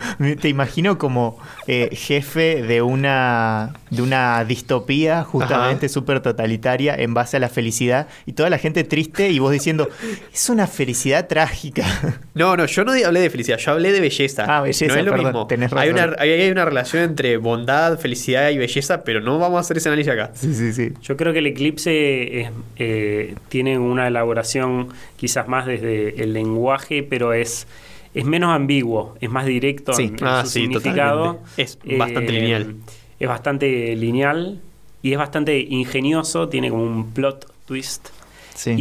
te 0.41 0.49
imagino 0.49 0.97
como 0.97 1.39
eh, 1.67 1.89
jefe 1.93 2.61
de 2.61 2.81
una 2.83 3.73
de 3.89 4.01
una 4.01 4.43
distopía 4.43 5.23
justamente 5.23 5.89
súper 5.89 6.19
totalitaria 6.19 6.95
en 6.95 7.13
base 7.13 7.37
a 7.37 7.39
la 7.39 7.49
felicidad 7.49 8.07
y 8.25 8.33
toda 8.33 8.49
la 8.49 8.57
gente 8.57 8.83
triste 8.83 9.29
y 9.29 9.39
vos 9.39 9.51
diciendo, 9.51 9.89
es 10.33 10.49
una 10.49 10.67
felicidad 10.67 11.27
trágica. 11.27 11.85
No, 12.35 12.57
no, 12.57 12.65
yo 12.65 12.83
no 12.83 12.91
hablé 12.91 13.21
de 13.21 13.29
felicidad, 13.29 13.57
yo 13.57 13.71
hablé 13.71 13.93
de 13.93 14.01
belleza. 14.01 14.43
Ah, 14.45 14.59
belleza, 14.59 14.87
no 14.87 14.99
es 14.99 15.05
lo 15.05 15.11
perdón, 15.11 15.27
mismo. 15.27 15.47
tenés 15.47 15.71
Hay 15.71 15.91
razón. 15.93 16.09
una, 16.09 16.21
hay, 16.21 16.31
hay 16.31 16.49
una 16.51 16.65
relación 16.65 17.03
entre 17.03 17.37
bondad, 17.37 17.97
felicidad 17.97 18.49
y 18.49 18.57
belleza, 18.57 19.05
pero 19.05 19.21
no 19.21 19.39
vamos 19.39 19.55
a 19.57 19.59
hacer 19.61 19.77
ese 19.77 19.87
análisis 19.87 20.11
acá. 20.11 20.31
Sí, 20.33 20.53
sí, 20.53 20.73
sí. 20.73 20.91
Yo 21.01 21.15
creo 21.15 21.31
que 21.31 21.39
el 21.39 21.45
eclipse 21.47 22.41
es, 22.41 22.49
eh, 22.75 23.35
tiene 23.47 23.79
una 23.79 24.07
elaboración 24.09 24.89
quizás 25.15 25.47
más 25.47 25.65
desde 25.65 26.21
el 26.21 26.33
lenguaje, 26.33 26.74
pero 27.09 27.33
es, 27.33 27.67
es 28.13 28.25
menos 28.25 28.51
ambiguo, 28.53 29.15
es 29.21 29.29
más 29.29 29.45
directo 29.45 29.93
Sí. 29.93 30.03
en, 30.03 30.15
en 30.19 30.23
Ah, 30.25 30.43
su 30.43 30.51
sí, 30.51 30.59
significado. 30.61 31.23
totalmente. 31.35 31.61
Es 31.63 31.77
bastante 31.97 32.31
lineal. 32.31 32.75
Es 33.19 33.27
bastante 33.29 33.95
lineal 33.95 34.61
y 35.01 35.11
es 35.13 35.17
bastante 35.17 35.59
ingenioso, 35.59 36.49
tiene 36.49 36.69
como 36.69 36.83
un 36.83 37.11
plot 37.11 37.51
twist. 37.65 38.07
Sí. 38.55 38.71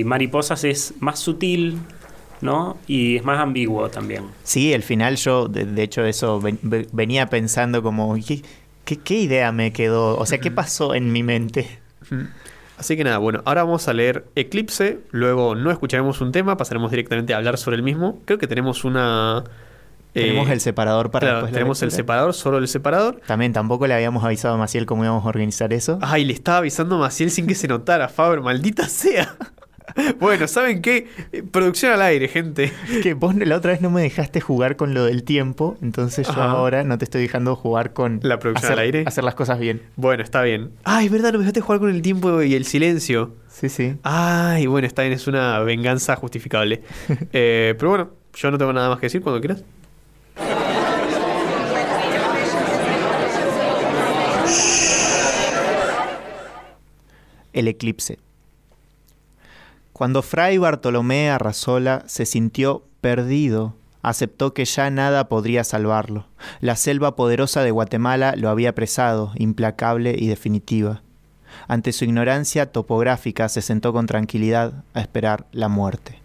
Y 0.00 0.04
Mariposas 0.04 0.64
es 0.64 0.94
más 1.00 1.18
sutil, 1.18 1.78
¿no? 2.40 2.76
Y 2.86 3.16
es 3.16 3.24
más 3.24 3.38
ambiguo 3.40 3.88
también. 3.90 4.24
Sí, 4.42 4.72
el 4.72 4.82
final 4.82 5.16
yo, 5.16 5.48
de, 5.48 5.64
de 5.64 5.82
hecho, 5.82 6.04
eso 6.04 6.40
ven- 6.40 6.58
ve- 6.62 6.86
venía 6.92 7.28
pensando 7.28 7.82
como, 7.82 8.14
¿qué, 8.16 8.42
¿Qué, 8.84 8.98
qué 8.98 9.14
idea 9.18 9.50
me 9.50 9.72
quedó? 9.72 10.16
O 10.18 10.26
sea, 10.26 10.38
¿qué 10.38 10.50
pasó 10.50 10.94
en 10.94 11.10
mi 11.10 11.22
mente? 11.22 11.66
Así 12.76 12.96
que 12.96 13.04
nada, 13.04 13.18
bueno, 13.18 13.42
ahora 13.44 13.62
vamos 13.62 13.86
a 13.88 13.92
leer 13.92 14.24
Eclipse, 14.34 15.00
luego 15.10 15.54
no 15.54 15.70
escucharemos 15.70 16.20
un 16.20 16.32
tema, 16.32 16.56
pasaremos 16.56 16.90
directamente 16.90 17.32
a 17.32 17.36
hablar 17.36 17.56
sobre 17.56 17.76
el 17.76 17.82
mismo. 17.82 18.20
Creo 18.24 18.38
que 18.38 18.46
tenemos 18.46 18.84
una... 18.84 19.44
Tenemos 20.12 20.48
eh, 20.48 20.52
el 20.52 20.60
separador 20.60 21.10
para 21.10 21.26
claro, 21.26 21.36
después 21.38 21.52
la 21.52 21.58
tenemos 21.58 21.82
el 21.82 21.90
separador, 21.90 22.34
solo 22.34 22.58
el 22.58 22.68
separador. 22.68 23.20
También 23.26 23.52
tampoco 23.52 23.88
le 23.88 23.94
habíamos 23.94 24.22
avisado 24.22 24.54
a 24.54 24.58
Maciel 24.58 24.86
cómo 24.86 25.04
íbamos 25.04 25.24
a 25.24 25.28
organizar 25.28 25.72
eso. 25.72 25.98
Ay, 26.02 26.24
le 26.24 26.32
estaba 26.32 26.58
avisando 26.58 26.94
a 26.96 26.98
Maciel 26.98 27.32
sin 27.32 27.48
que 27.48 27.56
se 27.56 27.66
notara, 27.66 28.08
Faber, 28.08 28.40
maldita 28.40 28.88
sea. 28.88 29.36
bueno, 30.20 30.48
¿saben 30.48 30.82
qué? 30.82 31.06
Eh, 31.32 31.42
Producción 31.42 31.92
al 31.92 32.02
aire, 32.02 32.28
gente. 32.28 32.72
Que 33.02 33.14
vos 33.14 33.34
la 33.34 33.56
otra 33.56 33.72
vez 33.72 33.80
no 33.80 33.90
me 33.90 34.02
dejaste 34.02 34.40
jugar 34.40 34.76
con 34.76 34.92
lo 34.94 35.04
del 35.04 35.22
tiempo, 35.24 35.76
entonces 35.82 36.26
yo 36.26 36.32
Ajá. 36.32 36.50
ahora 36.50 36.84
no 36.84 36.98
te 36.98 37.04
estoy 37.04 37.22
dejando 37.22 37.54
jugar 37.56 37.92
con 37.92 38.20
La 38.22 38.38
producción 38.38 38.72
hacer, 38.72 38.78
al 38.78 38.84
aire. 38.84 39.04
hacer 39.06 39.24
las 39.24 39.34
cosas 39.34 39.58
bien. 39.58 39.82
Bueno, 39.96 40.22
está 40.22 40.42
bien. 40.42 40.70
Ay, 40.84 41.06
es 41.06 41.12
verdad, 41.12 41.32
no 41.32 41.38
me 41.38 41.44
dejaste 41.44 41.60
jugar 41.60 41.80
con 41.80 41.90
el 41.90 42.02
tiempo 42.02 42.42
y 42.42 42.54
el 42.54 42.64
silencio. 42.64 43.34
Sí, 43.48 43.68
sí. 43.68 43.96
Ay, 44.02 44.66
bueno, 44.66 44.86
está 44.86 45.02
bien, 45.02 45.12
es 45.14 45.26
una 45.26 45.58
venganza 45.60 46.16
justificable. 46.16 46.82
Eh, 47.32 47.74
pero 47.78 47.88
bueno, 47.90 48.10
yo 48.34 48.50
no 48.50 48.58
tengo 48.58 48.72
nada 48.72 48.88
más 48.88 48.98
que 48.98 49.06
decir 49.06 49.20
cuando 49.20 49.40
quieras. 49.40 49.62
El 57.52 57.68
eclipse. 57.68 58.18
Cuando 59.94 60.22
Fray 60.22 60.58
Bartolomé 60.58 61.30
Arrasola 61.30 62.02
se 62.08 62.26
sintió 62.26 62.82
perdido, 63.00 63.76
aceptó 64.02 64.52
que 64.52 64.64
ya 64.64 64.90
nada 64.90 65.28
podría 65.28 65.62
salvarlo. 65.62 66.26
La 66.60 66.74
selva 66.74 67.14
poderosa 67.14 67.62
de 67.62 67.70
Guatemala 67.70 68.34
lo 68.36 68.48
había 68.48 68.70
apresado, 68.70 69.30
implacable 69.36 70.16
y 70.18 70.26
definitiva. 70.26 71.02
Ante 71.68 71.92
su 71.92 72.04
ignorancia 72.04 72.72
topográfica 72.72 73.48
se 73.48 73.62
sentó 73.62 73.92
con 73.92 74.06
tranquilidad 74.06 74.82
a 74.94 75.00
esperar 75.00 75.46
la 75.52 75.68
muerte. 75.68 76.18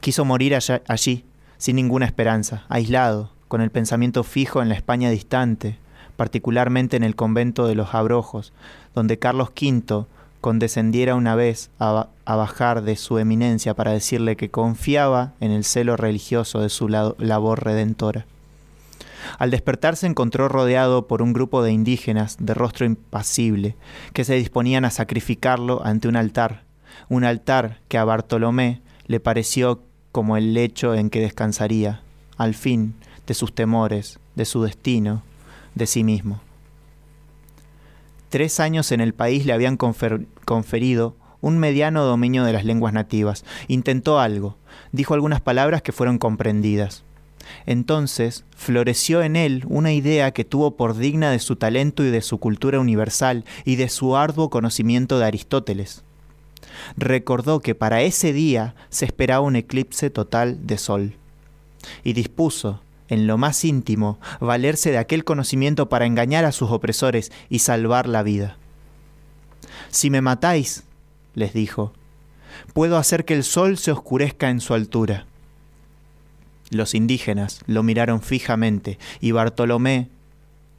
Quiso 0.00 0.24
morir 0.24 0.56
allí, 0.86 1.26
sin 1.58 1.76
ninguna 1.76 2.06
esperanza, 2.06 2.64
aislado, 2.70 3.30
con 3.48 3.60
el 3.60 3.70
pensamiento 3.70 4.24
fijo 4.24 4.62
en 4.62 4.70
la 4.70 4.74
España 4.74 5.10
distante, 5.10 5.78
particularmente 6.16 6.96
en 6.96 7.04
el 7.04 7.14
convento 7.14 7.66
de 7.66 7.74
los 7.74 7.94
Abrojos, 7.94 8.54
donde 8.94 9.18
Carlos 9.18 9.50
V 9.50 10.06
condescendiera 10.40 11.14
una 11.14 11.34
vez 11.34 11.70
a, 11.78 11.92
ba- 11.92 12.08
a 12.24 12.36
bajar 12.36 12.82
de 12.82 12.96
su 12.96 13.18
eminencia 13.18 13.74
para 13.74 13.92
decirle 13.92 14.36
que 14.36 14.50
confiaba 14.50 15.32
en 15.40 15.50
el 15.50 15.64
celo 15.64 15.96
religioso 15.96 16.60
de 16.60 16.68
su 16.68 16.88
la- 16.88 17.14
labor 17.18 17.64
redentora. 17.64 18.26
Al 19.38 19.50
despertar 19.50 19.96
se 19.96 20.06
encontró 20.06 20.48
rodeado 20.48 21.06
por 21.06 21.22
un 21.22 21.32
grupo 21.32 21.62
de 21.62 21.72
indígenas 21.72 22.36
de 22.40 22.54
rostro 22.54 22.86
impasible, 22.86 23.74
que 24.12 24.24
se 24.24 24.34
disponían 24.34 24.84
a 24.84 24.90
sacrificarlo 24.90 25.84
ante 25.84 26.08
un 26.08 26.16
altar, 26.16 26.62
un 27.08 27.24
altar 27.24 27.78
que 27.88 27.98
a 27.98 28.04
Bartolomé 28.04 28.80
le 29.06 29.20
pareció 29.20 29.82
como 30.12 30.36
el 30.36 30.54
lecho 30.54 30.94
en 30.94 31.10
que 31.10 31.20
descansaría, 31.20 32.00
al 32.36 32.54
fin, 32.54 32.94
de 33.26 33.34
sus 33.34 33.54
temores, 33.54 34.18
de 34.36 34.44
su 34.44 34.62
destino, 34.62 35.22
de 35.74 35.86
sí 35.86 36.04
mismo. 36.04 36.40
Tres 38.28 38.60
años 38.60 38.92
en 38.92 39.00
el 39.00 39.14
país 39.14 39.46
le 39.46 39.52
habían 39.52 39.78
confer- 39.78 40.26
conferido 40.44 41.16
un 41.40 41.58
mediano 41.58 42.04
dominio 42.04 42.44
de 42.44 42.52
las 42.52 42.64
lenguas 42.64 42.92
nativas. 42.92 43.44
Intentó 43.68 44.18
algo, 44.18 44.56
dijo 44.92 45.14
algunas 45.14 45.40
palabras 45.40 45.82
que 45.82 45.92
fueron 45.92 46.18
comprendidas. 46.18 47.04
Entonces 47.64 48.44
floreció 48.54 49.22
en 49.22 49.36
él 49.36 49.64
una 49.68 49.92
idea 49.92 50.32
que 50.32 50.44
tuvo 50.44 50.76
por 50.76 50.96
digna 50.96 51.30
de 51.30 51.38
su 51.38 51.56
talento 51.56 52.04
y 52.04 52.10
de 52.10 52.20
su 52.20 52.38
cultura 52.38 52.78
universal 52.80 53.44
y 53.64 53.76
de 53.76 53.88
su 53.88 54.16
arduo 54.16 54.50
conocimiento 54.50 55.18
de 55.18 55.24
Aristóteles. 55.24 56.02
Recordó 56.96 57.60
que 57.60 57.74
para 57.74 58.02
ese 58.02 58.32
día 58.32 58.74
se 58.90 59.06
esperaba 59.06 59.40
un 59.40 59.56
eclipse 59.56 60.10
total 60.10 60.66
de 60.66 60.76
sol 60.76 61.14
y 62.04 62.12
dispuso, 62.12 62.82
en 63.08 63.26
lo 63.26 63.38
más 63.38 63.64
íntimo, 63.64 64.18
valerse 64.40 64.90
de 64.90 64.98
aquel 64.98 65.24
conocimiento 65.24 65.88
para 65.88 66.06
engañar 66.06 66.44
a 66.44 66.52
sus 66.52 66.70
opresores 66.70 67.32
y 67.48 67.60
salvar 67.60 68.08
la 68.08 68.22
vida. 68.22 68.56
Si 69.90 70.10
me 70.10 70.20
matáis, 70.20 70.84
les 71.34 71.52
dijo, 71.52 71.92
puedo 72.72 72.96
hacer 72.96 73.24
que 73.24 73.34
el 73.34 73.44
sol 73.44 73.78
se 73.78 73.92
oscurezca 73.92 74.50
en 74.50 74.60
su 74.60 74.74
altura. 74.74 75.26
Los 76.70 76.94
indígenas 76.94 77.60
lo 77.66 77.82
miraron 77.82 78.20
fijamente 78.20 78.98
y 79.20 79.32
Bartolomé 79.32 80.08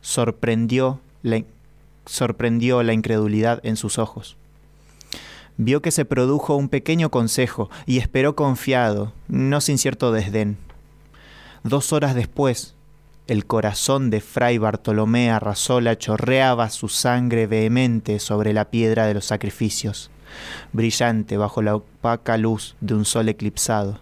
sorprendió 0.02 1.00
la, 1.24 1.44
sorprendió 2.06 2.84
la 2.84 2.94
incredulidad 2.94 3.60
en 3.64 3.76
sus 3.76 3.98
ojos. 3.98 4.38
Vio 5.58 5.82
que 5.82 5.92
se 5.92 6.06
produjo 6.06 6.56
un 6.56 6.70
pequeño 6.70 7.10
consejo 7.10 7.70
y 7.86 7.98
esperó 7.98 8.36
confiado, 8.36 9.12
no 9.28 9.60
sin 9.60 9.78
cierto 9.78 10.12
desdén. 10.12 10.58
Dos 11.64 11.92
horas 11.92 12.16
después, 12.16 12.76
el 13.28 13.46
corazón 13.46 14.10
de 14.10 14.22
Fray 14.22 14.58
Bartolomé 14.58 15.30
Arrasola 15.30 15.98
chorreaba 15.98 16.70
su 16.70 16.88
sangre 16.88 17.48
vehemente 17.48 18.20
sobre 18.20 18.54
la 18.54 18.72
piedra 18.72 19.08
de 19.08 19.14
los 19.14 19.26
sacrificios, 19.26 20.10
brillante 20.72 21.36
bajo 21.36 21.62
la 21.62 21.76
opaca 21.76 22.38
luz 22.38 22.78
de 22.80 22.94
un 22.96 23.04
sol 23.04 23.28
eclipsado. 23.28 24.00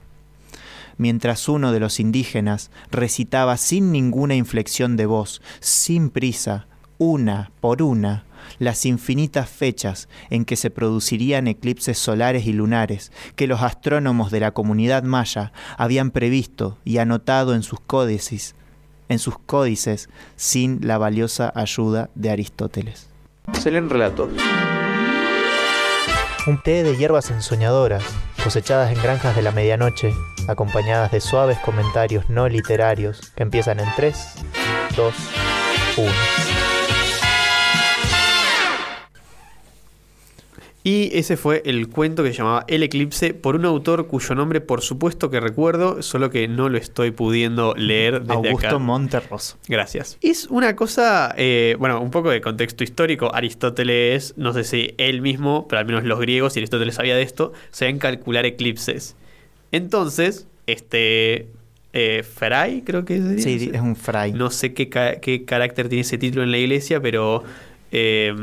Mientras 0.98 1.50
uno 1.50 1.72
de 1.72 1.80
los 1.80 2.00
indígenas 2.00 2.70
recitaba 2.92 3.58
sin 3.58 3.92
ninguna 3.92 4.36
inflexión 4.36 4.96
de 4.96 5.08
voz, 5.08 5.42
sin 5.60 6.12
prisa, 6.12 6.68
una 7.00 7.52
por 7.60 7.82
una, 7.82 8.24
las 8.60 8.86
infinitas 8.86 9.50
fechas 9.50 10.10
en 10.30 10.46
que 10.46 10.56
se 10.56 10.70
producirían 10.70 11.48
eclipses 11.48 11.98
solares 11.98 12.46
y 12.46 12.54
lunares 12.54 13.12
que 13.36 13.48
los 13.48 13.62
astrónomos 13.62 14.32
de 14.32 14.40
la 14.40 14.52
comunidad 14.52 15.04
maya 15.04 15.52
habían 15.78 16.12
previsto 16.12 16.78
y 16.84 16.98
anotado 16.98 17.54
en 17.56 17.64
sus 17.64 17.80
códices, 17.80 18.56
en 19.10 19.20
sus 19.20 19.38
códices 19.40 20.10
sin 20.36 20.80
la 20.86 20.98
valiosa 20.98 21.52
ayuda 21.56 22.10
de 22.16 22.30
Aristóteles. 22.30 23.10
Se 23.54 23.72
leen 23.72 23.90
relatos. 23.90 24.30
Un 26.48 26.62
té 26.64 26.84
de 26.84 26.96
hierbas 26.96 27.30
ensoñadoras, 27.30 28.04
cosechadas 28.42 28.96
en 28.96 29.02
granjas 29.02 29.36
de 29.36 29.42
la 29.42 29.52
medianoche, 29.52 30.14
acompañadas 30.48 31.12
de 31.12 31.20
suaves 31.20 31.58
comentarios 31.60 32.30
no 32.30 32.48
literarios 32.48 33.34
que 33.36 33.44
empiezan 33.44 33.82
en 33.82 33.88
3, 33.96 34.36
2, 34.96 35.16
1. 35.98 36.57
Y 40.88 41.10
ese 41.18 41.36
fue 41.36 41.62
el 41.66 41.90
cuento 41.90 42.24
que 42.24 42.30
se 42.32 42.38
llamaba 42.38 42.64
El 42.70 42.82
Eclipse 42.82 43.34
por 43.34 43.56
un 43.56 43.66
autor 43.66 44.08
cuyo 44.08 44.36
nombre 44.36 44.62
por 44.62 44.82
supuesto 44.82 45.30
que 45.30 45.40
recuerdo, 45.42 46.02
solo 46.02 46.30
que 46.30 46.48
no 46.48 46.70
lo 46.70 46.78
estoy 46.78 47.12
pudiendo 47.12 47.74
leer 47.76 48.22
desde 48.22 48.34
Augusto 48.36 48.68
acá. 48.68 48.78
Monterroso. 48.78 49.58
Gracias. 49.68 50.18
Es 50.22 50.48
una 50.50 50.78
cosa, 50.78 51.34
eh, 51.38 51.76
bueno, 51.78 52.00
un 52.00 52.10
poco 52.12 52.30
de 52.30 52.40
contexto 52.40 52.86
histórico. 52.86 53.36
Aristóteles, 53.36 54.34
no 54.38 54.54
sé 54.54 54.64
si 54.64 54.94
él 54.98 55.22
mismo, 55.22 55.68
pero 55.68 55.80
al 55.80 55.86
menos 55.86 56.06
los 56.06 56.20
griegos, 56.22 56.56
y 56.56 56.60
Aristóteles 56.60 56.96
sabía 56.96 57.16
de 57.18 57.24
esto, 57.24 57.52
sabían 57.72 58.00
calcular 58.00 58.46
eclipses. 58.46 59.16
Entonces, 59.74 60.48
este. 60.68 61.48
Eh, 61.94 62.24
Fray, 62.24 62.84
creo 62.84 63.06
que 63.06 63.18
sería, 63.18 63.44
Sí, 63.44 63.72
es 63.74 63.82
un 63.82 63.96
fray. 63.96 64.32
No 64.32 64.52
sé 64.52 64.74
qué, 64.74 64.88
ca- 64.88 65.20
qué 65.20 65.46
carácter 65.46 65.90
tiene 65.90 66.02
ese 66.02 66.18
título 66.18 66.44
en 66.44 66.52
la 66.52 66.58
iglesia, 66.60 67.02
pero 67.02 67.44
eh, 67.92 68.34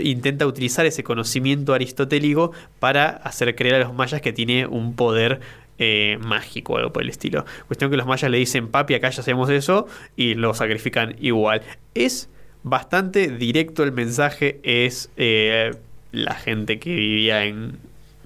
intenta 0.00 0.46
utilizar 0.46 0.86
ese 0.86 1.02
conocimiento 1.02 1.74
aristotélico 1.74 2.52
para 2.78 3.08
hacer 3.08 3.54
creer 3.54 3.76
a 3.76 3.78
los 3.80 3.94
mayas 3.94 4.20
que 4.20 4.32
tiene 4.32 4.66
un 4.66 4.94
poder 4.94 5.40
eh, 5.84 6.18
mágico 6.20 6.74
o 6.74 6.76
algo 6.76 6.92
por 6.92 7.02
el 7.02 7.08
estilo. 7.08 7.44
Cuestión 7.66 7.90
que 7.90 7.96
los 7.96 8.06
mayas 8.06 8.30
le 8.30 8.38
dicen, 8.38 8.68
papi, 8.68 8.94
acá 8.94 9.10
ya 9.10 9.20
hacemos 9.20 9.50
eso, 9.50 9.88
y 10.14 10.34
lo 10.34 10.54
sacrifican 10.54 11.16
igual. 11.18 11.62
Es 11.94 12.28
bastante 12.62 13.28
directo 13.28 13.82
el 13.82 13.90
mensaje, 13.90 14.60
es 14.62 15.10
eh, 15.16 15.72
la 16.12 16.34
gente 16.34 16.78
que 16.78 16.94
vivía 16.94 17.46
en, 17.46 17.78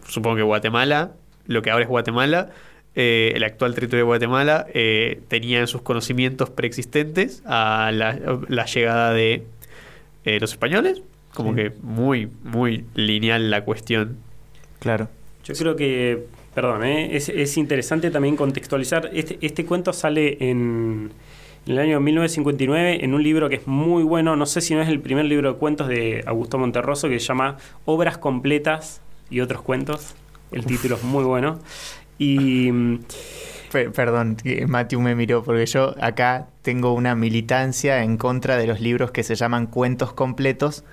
supongo 0.07 0.37
que 0.37 0.43
Guatemala, 0.43 1.13
lo 1.47 1.63
que 1.63 1.71
ahora 1.71 1.85
es 1.85 1.89
Guatemala, 1.89 2.51
eh, 2.95 3.33
el 3.35 3.43
actual 3.43 3.75
territorio 3.75 4.05
de 4.05 4.09
Guatemala, 4.09 4.67
tenía 5.29 5.61
en 5.61 5.67
sus 5.67 5.81
conocimientos 5.81 6.51
preexistentes 6.51 7.43
a 7.47 7.91
la, 7.91 8.67
llegada 8.67 9.15
de 9.15 9.47
los 10.25 10.51
españoles. 10.51 11.01
Como 11.37 11.51
Sí. 11.51 11.57
que 11.57 11.73
muy, 11.83 12.29
muy 12.45 12.85
lineal 12.95 13.51
la 13.51 13.63
cuestión. 13.65 14.17
Claro. 14.79 15.09
Yo 15.45 15.55
creo 15.55 15.77
que, 15.77 16.25
perdón, 16.55 16.83
¿eh? 16.85 17.15
es, 17.15 17.29
es 17.29 17.57
interesante 17.59 18.11
también 18.11 18.37
contextualizar. 18.37 19.11
Este, 19.13 19.39
este 19.43 19.65
cuento 19.67 19.93
sale 19.93 20.39
en, 20.51 21.11
en 21.67 21.73
el 21.73 21.79
año 21.79 22.01
1959 22.01 23.05
en 23.05 23.13
un 23.15 23.23
libro 23.23 23.49
que 23.51 23.57
es 23.57 23.67
muy 23.67 24.03
bueno. 24.03 24.35
No 24.35 24.47
sé 24.47 24.61
si 24.63 24.75
no 24.75 24.81
es 24.81 24.89
el 24.89 25.01
primer 25.01 25.27
libro 25.27 25.53
de 25.53 25.59
cuentos 25.59 25.89
de 25.89 26.25
Augusto 26.27 26.57
Monterroso 26.59 27.09
que 27.09 27.21
se 27.21 27.27
llama 27.27 27.59
Obras 27.85 28.17
completas 28.19 29.03
y 29.31 29.41
otros 29.41 29.61
cuentos. 29.63 30.15
El 30.53 30.65
título 30.65 30.97
es 30.97 31.03
muy 31.05 31.25
bueno. 31.25 31.59
Y 32.19 32.71
Pe- 33.73 33.91
perdón, 33.91 34.37
Matthew 34.69 35.01
me 35.01 35.15
miró, 35.15 35.43
porque 35.43 35.67
yo 35.67 35.95
acá 36.01 36.47
tengo 36.63 36.95
una 36.95 37.15
militancia 37.15 38.03
en 38.03 38.17
contra 38.17 38.57
de 38.57 38.67
los 38.67 38.81
libros 38.81 39.11
que 39.11 39.23
se 39.23 39.35
llaman 39.35 39.67
cuentos 39.67 40.13
completos, 40.13 40.85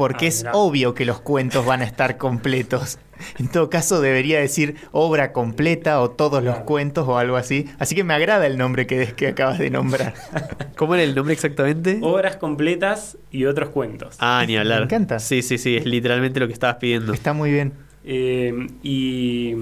porque 0.00 0.24
Ah, 0.24 0.28
es 0.28 0.46
obvio 0.54 0.94
que 0.94 1.04
los 1.04 1.20
cuentos 1.20 1.66
van 1.66 1.82
a 1.82 1.84
estar 1.84 2.16
completos. 2.16 2.98
En 3.38 3.48
todo 3.48 3.68
caso, 3.68 4.00
debería 4.00 4.40
decir 4.40 4.76
obra 4.92 5.34
completa 5.34 6.00
o 6.00 6.10
todos 6.10 6.42
los 6.42 6.56
cuentos 6.60 7.06
o 7.06 7.18
algo 7.18 7.36
así. 7.36 7.66
Así 7.78 7.94
que 7.94 8.02
me 8.02 8.14
agrada 8.14 8.46
el 8.46 8.56
nombre 8.56 8.86
que, 8.86 9.12
que 9.14 9.28
acabas 9.28 9.58
de 9.58 9.68
nombrar. 9.68 10.14
¿Cómo 10.78 10.94
era 10.94 11.04
el 11.04 11.14
nombre 11.14 11.34
exactamente? 11.34 11.98
Obras 12.00 12.36
completas 12.36 13.18
y 13.30 13.44
otros 13.44 13.68
cuentos. 13.68 14.16
Ah, 14.20 14.42
ni 14.46 14.56
hablar. 14.56 14.78
Me 14.78 14.84
encanta. 14.86 15.18
Sí, 15.18 15.42
sí, 15.42 15.58
sí, 15.58 15.76
es 15.76 15.84
literalmente 15.84 16.40
lo 16.40 16.46
que 16.46 16.54
estabas 16.54 16.76
pidiendo. 16.76 17.12
Está 17.12 17.34
muy 17.34 17.52
bien. 17.52 17.74
Eh, 18.02 18.54
y 18.82 19.54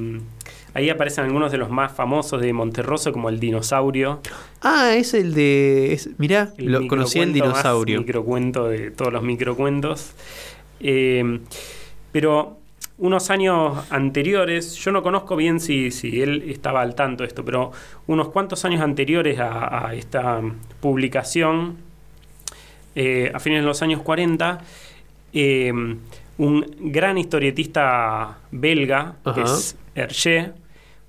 ahí 0.75 0.91
aparecen 0.91 1.25
algunos 1.25 1.53
de 1.53 1.59
los 1.59 1.71
más 1.71 1.93
famosos 1.93 2.41
de 2.41 2.53
Monterroso, 2.53 3.13
como 3.13 3.29
el 3.29 3.41
dinosaurio. 3.41 4.21
Ah, 4.63 4.95
es 4.95 5.15
el 5.15 5.35
de. 5.35 5.93
Es, 5.93 6.11
mirá, 6.19 6.53
El 6.59 6.73
lo, 6.73 6.87
conocí 6.87 7.19
el 7.19 7.29
microcuento 7.29 7.55
más 7.55 7.63
dinosaurio. 7.63 7.99
microcuento 8.01 8.69
de 8.69 8.91
todos 8.91 9.13
los 9.13 9.23
microcuentos. 9.23 10.13
Eh, 10.81 11.41
pero 12.13 12.59
unos 12.99 13.31
años 13.31 13.87
anteriores, 13.91 14.75
yo 14.75 14.91
no 14.91 15.03
conozco 15.03 15.37
bien 15.37 15.61
si, 15.61 15.91
si 15.91 16.21
él 16.21 16.45
estaba 16.49 16.83
al 16.83 16.95
tanto 16.95 17.23
de 17.23 17.29
esto, 17.29 17.45
pero 17.45 17.71
unos 18.07 18.29
cuantos 18.29 18.65
años 18.65 18.81
anteriores 18.81 19.39
a, 19.39 19.89
a 19.89 19.95
esta 19.95 20.41
publicación, 20.81 21.77
eh, 22.97 23.31
a 23.33 23.39
fines 23.39 23.63
de 23.63 23.67
los 23.67 23.81
años 23.83 24.03
40, 24.03 24.59
eh, 25.33 25.73
un 26.39 26.77
gran 26.81 27.19
historietista 27.19 28.39
belga, 28.51 29.15
que 29.35 29.43
es 29.43 29.77
Hergé, 30.03 30.53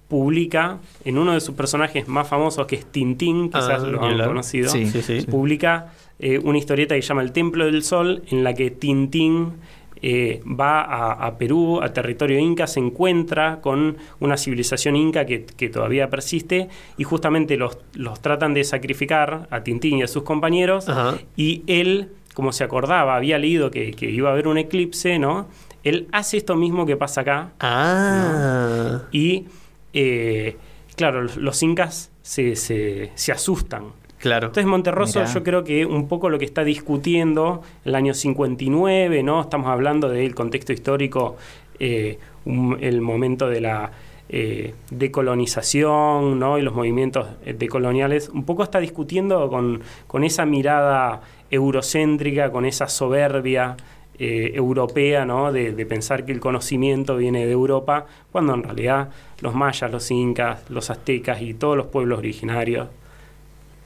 publica 0.08 0.80
en 1.06 1.18
uno 1.18 1.34
de 1.34 1.40
sus 1.40 1.54
personajes 1.56 2.08
más 2.08 2.28
famosos, 2.28 2.66
que 2.66 2.76
es 2.76 2.86
Tintín, 2.92 3.50
quizás 3.50 3.84
Ah, 3.84 3.88
lo 3.88 4.02
ni 4.02 4.22
han 4.22 4.28
conocido, 4.28 4.70
Sí. 4.70 4.88
Sí, 4.88 5.02
sí. 5.02 5.22
publica 5.30 5.94
eh, 6.18 6.40
una 6.44 6.58
historieta 6.58 6.96
que 6.96 7.02
se 7.02 7.08
llama 7.10 7.22
El 7.22 7.32
Templo 7.32 7.66
del 7.66 7.84
Sol, 7.84 8.24
en 8.32 8.44
la 8.44 8.54
que 8.54 8.72
Tintín 8.72 9.54
eh, 10.02 10.42
va 10.46 10.82
a, 10.82 11.12
a 11.28 11.38
Perú, 11.38 11.80
a 11.82 11.94
territorio 11.94 12.40
inca, 12.40 12.66
se 12.68 12.80
encuentra 12.80 13.60
con 13.62 13.98
una 14.20 14.36
civilización 14.38 14.96
inca 14.96 15.26
que, 15.26 15.46
que 15.46 15.70
todavía 15.70 16.10
persiste 16.10 16.70
y 16.98 17.04
justamente 17.04 17.56
los, 17.58 17.78
los 17.94 18.20
tratan 18.22 18.54
de 18.54 18.64
sacrificar 18.64 19.48
a 19.52 19.62
Tintín 19.64 20.00
y 20.00 20.04
a 20.04 20.08
sus 20.08 20.24
compañeros 20.24 20.88
Ajá. 20.90 21.18
y 21.36 21.64
él, 21.68 22.10
como 22.34 22.52
se 22.54 22.64
acordaba, 22.64 23.16
había 23.16 23.38
leído 23.38 23.70
que, 23.72 23.92
que 23.92 24.10
iba 24.10 24.30
a 24.30 24.32
haber 24.32 24.48
un 24.48 24.58
eclipse, 24.58 25.20
¿no? 25.20 25.48
Él 25.84 26.08
hace 26.12 26.38
esto 26.38 26.56
mismo 26.56 26.86
que 26.86 26.96
pasa 26.98 27.22
acá 27.22 27.52
Ah. 27.60 29.04
y, 29.12 29.46
eh, 29.94 30.58
claro, 30.96 31.22
los, 31.24 31.38
los 31.38 31.64
incas 31.64 32.12
se, 32.22 32.56
se- 32.56 33.12
se 33.16 33.32
asustan. 33.32 33.86
Claro. 34.20 34.48
Entonces 34.48 34.66
Monterroso 34.70 35.20
Mirá. 35.20 35.34
yo 35.34 35.44
creo 35.44 35.64
que 35.64 35.86
un 35.86 36.10
poco 36.10 36.30
lo 36.30 36.38
que 36.38 36.44
está 36.46 36.66
discutiendo 36.66 37.62
el 37.86 37.96
año 37.96 38.14
59, 38.14 39.24
¿no? 39.24 39.40
Estamos 39.40 39.70
hablando 39.70 40.10
del 40.10 40.36
contexto 40.36 40.74
histórico, 40.74 41.38
eh, 41.80 42.20
un- 42.44 42.78
el 42.82 43.00
momento 43.00 43.48
de 43.48 43.62
la 43.62 43.92
eh, 44.32 44.76
decolonización, 44.92 46.38
¿no? 46.38 46.58
Y 46.60 46.62
los 46.62 46.76
movimientos 46.76 47.28
eh, 47.46 47.54
decoloniales, 47.58 48.30
un 48.30 48.44
poco 48.44 48.62
está 48.64 48.80
discutiendo 48.80 49.50
con, 49.50 49.82
con 50.06 50.24
esa 50.24 50.46
mirada 50.46 51.22
eurocéntrica, 51.50 52.52
con 52.52 52.66
esa 52.66 52.88
soberbia 52.90 53.76
eh, 54.20 54.52
europea, 54.54 55.26
¿no? 55.26 55.52
De, 55.52 55.72
de 55.72 55.86
pensar 55.86 56.26
que 56.26 56.32
el 56.34 56.40
conocimiento 56.40 57.16
viene 57.18 57.46
de 57.46 57.52
Europa, 57.54 58.06
cuando 58.32 58.54
en 58.54 58.64
realidad 58.64 59.10
los 59.42 59.56
mayas, 59.56 59.90
los 59.92 60.12
incas, 60.12 60.62
los 60.70 60.90
aztecas 60.90 61.42
y 61.42 61.54
todos 61.54 61.78
los 61.78 61.88
pueblos 61.88 62.20
originarios 62.20 62.90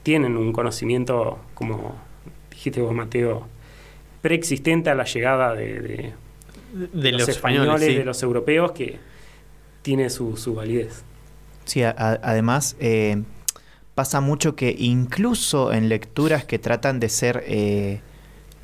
tienen 0.02 0.36
un 0.36 0.52
conocimiento, 0.52 1.38
como 1.54 1.94
dijiste 2.50 2.80
vos, 2.82 2.92
Mateo, 2.94 3.46
preexistente 4.22 4.90
a 4.90 4.94
la 4.94 5.04
llegada 5.04 5.54
de, 5.54 5.80
de- 5.80 6.12
de 6.92 7.12
los, 7.12 7.28
españoles, 7.28 7.82
sí. 7.88 7.94
de 7.94 8.04
los 8.04 8.22
europeos, 8.22 8.72
que 8.72 8.98
tiene 9.82 10.10
su, 10.10 10.36
su 10.36 10.54
validez. 10.54 11.04
Sí, 11.64 11.82
a- 11.84 11.94
además 12.22 12.76
eh, 12.80 13.22
pasa 13.94 14.20
mucho 14.20 14.56
que 14.56 14.74
incluso 14.76 15.72
en 15.72 15.88
lecturas 15.88 16.44
que 16.44 16.58
tratan 16.58 16.98
de 17.00 17.08
ser 17.08 17.44
eh, 17.46 18.00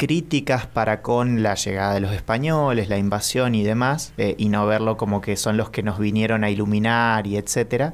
críticas 0.01 0.67
para 0.67 1.03
con 1.03 1.43
la 1.43 1.57
llegada 1.57 1.93
de 1.93 2.01
los 2.01 2.13
españoles, 2.13 2.89
la 2.89 2.97
invasión 2.97 3.55
y 3.55 3.65
demás, 3.65 4.15
eh, 4.17 4.35
y 4.39 4.49
no 4.49 4.67
verlo 4.67 4.97
como 4.97 5.21
que 5.21 5.37
son 5.37 5.59
los 5.59 5.69
que 5.69 5.83
nos 5.83 5.99
vinieron 5.99 6.43
a 6.43 6.49
iluminar 6.49 7.27
y 7.27 7.37
etcétera. 7.37 7.93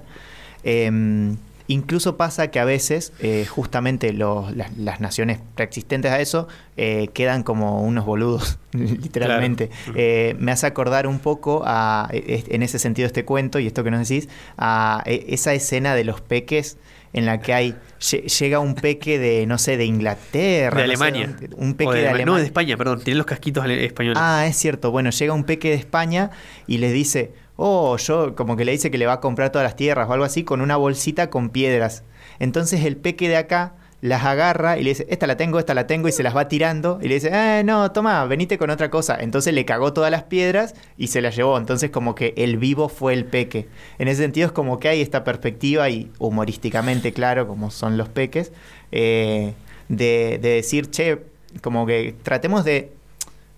em, 0.63 1.37
Incluso 1.69 2.17
pasa 2.17 2.49
que 2.51 2.61
a 2.61 2.65
veces 2.65 3.13
eh, 3.21 3.45
justamente 3.49 4.13
los- 4.13 4.55
las, 4.57 4.77
las 4.79 5.01
naciones 5.01 5.41
preexistentes 5.55 6.13
a 6.13 6.21
eso 6.21 6.47
eh, 6.77 7.09
quedan 7.13 7.43
como 7.43 7.83
unos 7.83 8.05
boludos, 8.07 8.59
literalmente. 8.73 9.69
Claro. 9.69 9.93
Eh, 9.99 10.37
me 10.39 10.53
hace 10.53 10.67
acordar 10.67 11.07
un 11.07 11.19
poco 11.19 11.63
a, 11.67 12.09
e- 12.13 12.45
en 12.49 12.63
ese 12.63 12.79
sentido 12.79 13.07
este 13.07 13.25
cuento 13.25 13.59
y 13.59 13.67
esto 13.67 13.83
que 13.85 13.91
nos 13.91 14.09
decís, 14.09 14.29
a 14.57 15.03
e- 15.07 15.27
esa 15.29 15.55
escena 15.55 15.95
de 15.95 16.05
los 16.05 16.21
peques 16.21 16.79
en 17.13 17.25
la 17.25 17.41
que 17.41 17.55
hay 17.55 17.75
lle- 17.99 18.27
llega 18.39 18.59
un 18.61 18.75
peque 18.75 19.19
de 19.19 19.47
no 19.47 19.57
sé 19.59 19.77
de 19.77 19.87
Inglaterra, 19.87 20.83
De 20.83 20.87
no 20.89 20.97
sé 20.97 21.05
Alemania. 21.05 21.37
un 21.57 21.75
peque 21.75 21.91
de, 21.93 21.97
de, 22.01 22.09
Alemania. 22.09 22.27
No, 22.27 22.37
de 22.37 22.45
España, 22.45 22.77
perdón. 22.77 23.01
Tienen 23.03 23.19
los 23.19 23.27
casquitos 23.27 23.65
españoles. 23.69 24.19
Ah, 24.21 24.45
es 24.47 24.57
cierto. 24.57 24.91
Bueno, 24.91 25.11
llega 25.11 25.33
un 25.33 25.45
peque 25.45 25.71
de 25.71 25.77
España 25.77 26.31
y 26.67 26.79
les 26.79 26.93
dice, 26.93 27.33
oh, 27.57 27.97
yo 27.97 28.35
como 28.35 28.57
que 28.57 28.65
le 28.65 28.73
dice 28.73 28.91
que 28.91 28.99
le 28.99 29.07
va 29.07 29.15
a 29.15 29.21
comprar 29.21 29.51
todas 29.51 29.65
las 29.65 29.77
tierras 29.77 30.09
o 30.09 30.13
algo 30.13 30.25
así 30.25 30.45
con 30.45 30.61
una 30.61 30.77
bolsita 30.77 31.31
con 31.31 31.51
piedras. 31.51 32.05
Entonces 32.39 32.85
el 32.85 32.97
peque 32.97 33.29
de 33.29 33.37
acá 33.37 33.75
las 34.03 34.25
agarra 34.25 34.79
y 34.79 34.85
le 34.85 34.91
dice, 34.91 35.07
esta 35.09 35.27
la 35.27 35.37
tengo, 35.37 35.59
esta 35.59 35.75
la 35.75 35.87
tengo 35.87 36.07
y 36.07 36.13
se 36.13 36.23
las 36.23 36.37
va 36.37 36.49
tirando 36.49 36.99
y 37.03 37.09
le 37.09 37.15
dice, 37.15 37.31
eh, 37.33 37.65
no, 37.65 37.91
toma, 37.93 38.25
venite 38.27 38.59
con 38.59 38.71
otra 38.71 38.91
cosa. 38.91 39.17
Entonces 39.19 39.55
le 39.55 39.65
cagó 39.65 39.93
todas 39.93 40.11
las 40.11 40.25
piedras 40.25 40.75
y 40.97 41.09
se 41.09 41.23
las 41.23 41.35
llevó. 41.35 41.57
Entonces 41.57 41.91
como 41.91 42.15
que 42.15 42.35
el 42.37 42.59
vivo 42.59 42.89
fue 42.89 43.15
el 43.15 43.25
peque. 43.25 43.69
En 43.99 44.09
ese 44.09 44.23
sentido 44.23 44.47
es 44.47 44.53
como 44.53 44.79
que 44.79 44.89
hay 44.89 45.01
esta 45.01 45.25
perspectiva 45.25 45.89
y 45.89 46.11
humorísticamente 46.19 47.13
claro, 47.13 47.49
como 47.49 47.71
son 47.71 47.97
los 47.97 48.09
peques, 48.09 48.53
eh, 48.93 49.55
de, 49.89 50.39
de 50.43 50.49
decir, 50.51 50.91
che, 50.91 51.23
como 51.63 51.87
que 51.87 52.15
tratemos 52.23 52.65
de 52.65 52.93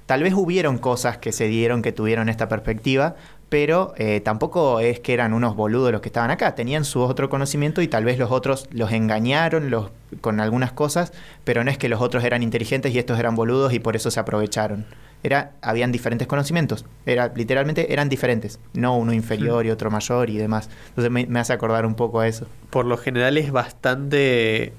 tal 0.07 0.23
vez 0.23 0.33
hubieron 0.33 0.79
cosas 0.79 1.19
que 1.19 1.33
se 1.33 1.49
dieron 1.49 1.83
que 1.83 1.93
tuvieron 1.93 2.31
esta 2.31 2.49
perspectiva, 2.49 3.17
pero 3.49 3.95
eh, 3.97 4.21
tampoco 4.21 4.81
es 4.81 5.01
que 5.01 5.15
eran 5.15 5.33
unos 5.33 5.57
boludos 5.57 5.91
los 5.93 6.01
que 6.01 6.09
estaban 6.09 6.31
acá, 6.31 6.55
tenían 6.55 6.85
su 6.85 7.01
otro 7.01 7.29
conocimiento 7.31 7.81
y 7.81 7.89
tal 7.89 8.05
vez 8.05 8.19
los 8.19 8.31
otros 8.31 8.69
los 8.71 8.93
engañaron 8.93 9.71
los, 9.71 9.91
con 10.21 10.41
algunas 10.41 10.73
cosas, 10.73 11.13
pero 11.45 11.65
no 11.65 11.71
es 11.71 11.79
que 11.79 11.89
los 11.89 12.01
otros 12.01 12.25
eran 12.25 12.43
inteligentes 12.43 12.95
y 12.95 12.99
estos 12.99 13.19
eran 13.19 13.37
boludos 13.37 13.73
y 13.73 13.79
por 13.79 13.97
eso 13.97 14.11
se 14.11 14.21
aprovecharon. 14.21 14.85
Era, 15.23 15.53
habían 15.63 15.91
diferentes 15.91 16.29
conocimientos, 16.29 16.85
era, 17.05 17.33
literalmente 17.35 17.93
eran 17.93 18.09
diferentes, 18.09 18.61
no 18.75 18.97
uno 18.97 19.13
inferior 19.13 19.67
y 19.67 19.71
otro 19.71 19.91
mayor 19.91 20.31
y 20.31 20.37
demás. 20.37 20.71
Entonces 20.91 21.11
me, 21.11 21.27
me 21.27 21.41
hace 21.41 21.53
acordar 21.53 21.87
un 21.87 21.95
poco 21.95 22.21
a 22.21 22.29
eso. 22.29 22.47
Por 22.71 22.85
lo 22.85 22.97
general 22.97 23.37
es 23.37 23.51
bastante 23.51 24.73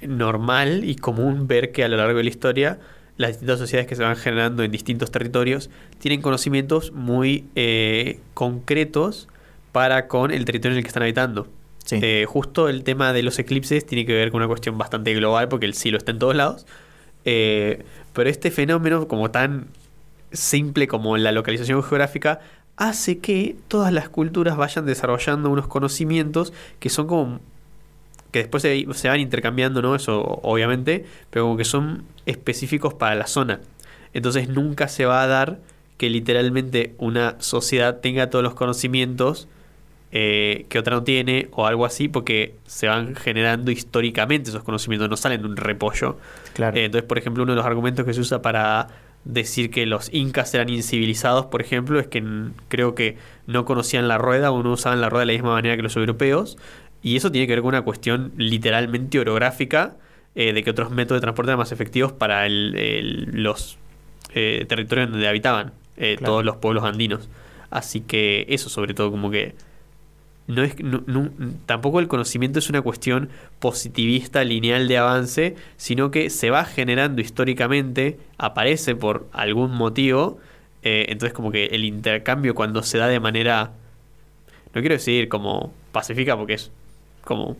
normal 0.00 0.84
y 0.84 0.96
común 0.96 1.46
ver 1.48 1.72
que 1.72 1.84
a 1.84 1.88
lo 1.88 1.96
largo 1.96 2.18
de 2.18 2.24
la 2.24 2.30
historia 2.30 2.78
las 3.16 3.30
distintas 3.30 3.58
sociedades 3.58 3.88
que 3.88 3.96
se 3.96 4.02
van 4.02 4.16
generando 4.16 4.62
en 4.62 4.70
distintos 4.70 5.10
territorios 5.10 5.70
tienen 5.98 6.20
conocimientos 6.20 6.92
muy 6.92 7.44
eh, 7.54 8.20
concretos 8.34 9.28
para 9.72 10.08
con 10.08 10.30
el 10.30 10.44
territorio 10.44 10.74
en 10.74 10.78
el 10.78 10.84
que 10.84 10.88
están 10.88 11.02
habitando. 11.02 11.48
Sí. 11.84 11.98
Eh, 12.02 12.24
justo 12.26 12.68
el 12.68 12.82
tema 12.82 13.12
de 13.12 13.22
los 13.22 13.38
eclipses 13.38 13.86
tiene 13.86 14.06
que 14.06 14.14
ver 14.14 14.30
con 14.30 14.40
una 14.40 14.48
cuestión 14.48 14.78
bastante 14.78 15.14
global 15.14 15.48
porque 15.48 15.66
el 15.66 15.74
cielo 15.74 15.98
está 15.98 16.12
en 16.12 16.18
todos 16.18 16.34
lados. 16.34 16.66
Eh, 17.24 17.84
pero 18.12 18.30
este 18.30 18.50
fenómeno, 18.50 19.06
como 19.08 19.30
tan 19.30 19.66
simple 20.32 20.88
como 20.88 21.16
la 21.16 21.32
localización 21.32 21.82
geográfica, 21.82 22.40
hace 22.76 23.18
que 23.18 23.56
todas 23.68 23.92
las 23.92 24.08
culturas 24.08 24.56
vayan 24.56 24.86
desarrollando 24.86 25.50
unos 25.50 25.68
conocimientos 25.68 26.52
que 26.80 26.90
son 26.90 27.06
como 27.06 27.40
que 28.34 28.40
después 28.40 28.64
se, 28.64 28.84
se 28.94 29.08
van 29.08 29.20
intercambiando, 29.20 29.80
¿no? 29.80 29.94
Eso 29.94 30.40
obviamente, 30.42 31.04
pero 31.30 31.44
como 31.44 31.56
que 31.56 31.64
son 31.64 32.02
específicos 32.26 32.92
para 32.92 33.14
la 33.14 33.28
zona. 33.28 33.60
Entonces 34.12 34.48
nunca 34.48 34.88
se 34.88 35.04
va 35.04 35.22
a 35.22 35.28
dar 35.28 35.60
que 35.98 36.10
literalmente 36.10 36.96
una 36.98 37.36
sociedad 37.38 38.00
tenga 38.00 38.30
todos 38.30 38.42
los 38.42 38.54
conocimientos 38.54 39.46
eh, 40.10 40.66
que 40.68 40.80
otra 40.80 40.96
no 40.96 41.04
tiene 41.04 41.46
o 41.52 41.68
algo 41.68 41.86
así, 41.86 42.08
porque 42.08 42.56
se 42.66 42.88
van 42.88 43.14
generando 43.14 43.70
históricamente 43.70 44.50
esos 44.50 44.64
conocimientos, 44.64 45.08
no 45.08 45.16
salen 45.16 45.42
de 45.42 45.46
un 45.46 45.56
repollo. 45.56 46.18
Claro. 46.54 46.76
Eh, 46.76 46.86
entonces, 46.86 47.06
por 47.06 47.18
ejemplo, 47.18 47.44
uno 47.44 47.52
de 47.52 47.56
los 47.56 47.66
argumentos 47.66 48.04
que 48.04 48.14
se 48.14 48.20
usa 48.20 48.42
para 48.42 48.88
decir 49.24 49.70
que 49.70 49.86
los 49.86 50.12
incas 50.12 50.52
eran 50.54 50.70
incivilizados, 50.70 51.46
por 51.46 51.62
ejemplo, 51.62 52.00
es 52.00 52.08
que 52.08 52.22
creo 52.66 52.96
que 52.96 53.16
no 53.46 53.64
conocían 53.64 54.08
la 54.08 54.18
rueda 54.18 54.50
o 54.50 54.62
no 54.62 54.72
usaban 54.72 55.00
la 55.00 55.08
rueda 55.08 55.20
de 55.20 55.26
la 55.26 55.32
misma 55.34 55.54
manera 55.54 55.76
que 55.76 55.82
los 55.82 55.96
europeos. 55.96 56.58
Y 57.04 57.14
eso 57.16 57.30
tiene 57.30 57.46
que 57.46 57.52
ver 57.52 57.60
con 57.60 57.68
una 57.68 57.82
cuestión 57.82 58.32
literalmente 58.36 59.20
orográfica 59.20 59.94
eh, 60.34 60.52
de 60.52 60.64
que 60.64 60.70
otros 60.70 60.90
métodos 60.90 61.18
de 61.18 61.20
transporte 61.20 61.50
eran 61.50 61.58
más 61.58 61.70
efectivos 61.70 62.10
para 62.12 62.46
el- 62.46 62.74
el- 62.76 63.42
los 63.42 63.78
eh, 64.34 64.64
territorios 64.68 65.10
donde 65.12 65.28
habitaban 65.28 65.72
eh, 65.96 66.16
Claro. 66.18 66.32
todos 66.32 66.44
los 66.44 66.56
pueblos 66.56 66.82
andinos. 66.82 67.28
Así 67.70 68.00
que 68.00 68.46
eso 68.48 68.68
sobre 68.68 68.94
todo 68.94 69.12
como 69.12 69.30
que 69.30 69.54
no 70.48 70.64
es, 70.64 70.76
no- 70.82 71.04
no- 71.06 71.30
tampoco 71.66 72.00
el 72.00 72.08
conocimiento 72.08 72.58
es 72.58 72.68
una 72.68 72.82
cuestión 72.82 73.28
positivista, 73.60 74.42
lineal 74.42 74.88
de 74.88 74.98
avance, 74.98 75.54
sino 75.76 76.10
que 76.10 76.30
se 76.30 76.50
va 76.50 76.64
generando 76.64 77.20
históricamente, 77.22 78.18
aparece 78.38 78.96
por 78.96 79.28
algún 79.32 79.70
motivo, 79.72 80.38
eh, 80.82 81.06
entonces 81.10 81.32
como 81.34 81.52
que 81.52 81.66
el 81.66 81.84
intercambio 81.84 82.54
cuando 82.56 82.82
se 82.82 82.98
da 82.98 83.06
de 83.08 83.20
manera, 83.20 83.70
no 84.74 84.80
quiero 84.80 84.94
decir 84.96 85.28
como 85.28 85.72
pacífica, 85.92 86.36
porque 86.36 86.54
es 86.54 86.72
como 87.24 87.56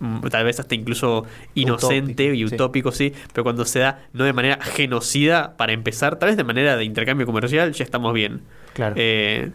mm, 0.00 0.20
tal 0.28 0.44
vez 0.44 0.60
hasta 0.60 0.74
incluso 0.74 1.24
inocente 1.54 2.24
Utópico, 2.24 2.34
y 2.34 2.44
utópico, 2.44 2.92
sí, 2.92 3.12
pero 3.32 3.44
cuando 3.44 3.64
se 3.64 3.80
da 3.80 4.06
no 4.12 4.24
de 4.24 4.32
manera 4.32 4.58
genocida 4.60 5.56
para 5.56 5.72
empezar, 5.72 6.18
tal 6.18 6.28
vez 6.28 6.36
de 6.36 6.44
manera 6.44 6.76
de 6.76 6.84
intercambio 6.84 7.26
comercial, 7.26 7.72
ya 7.72 7.84
estamos 7.84 8.12
bien. 8.14 8.42
Claro. 8.74 8.94
Eh, 8.98 9.50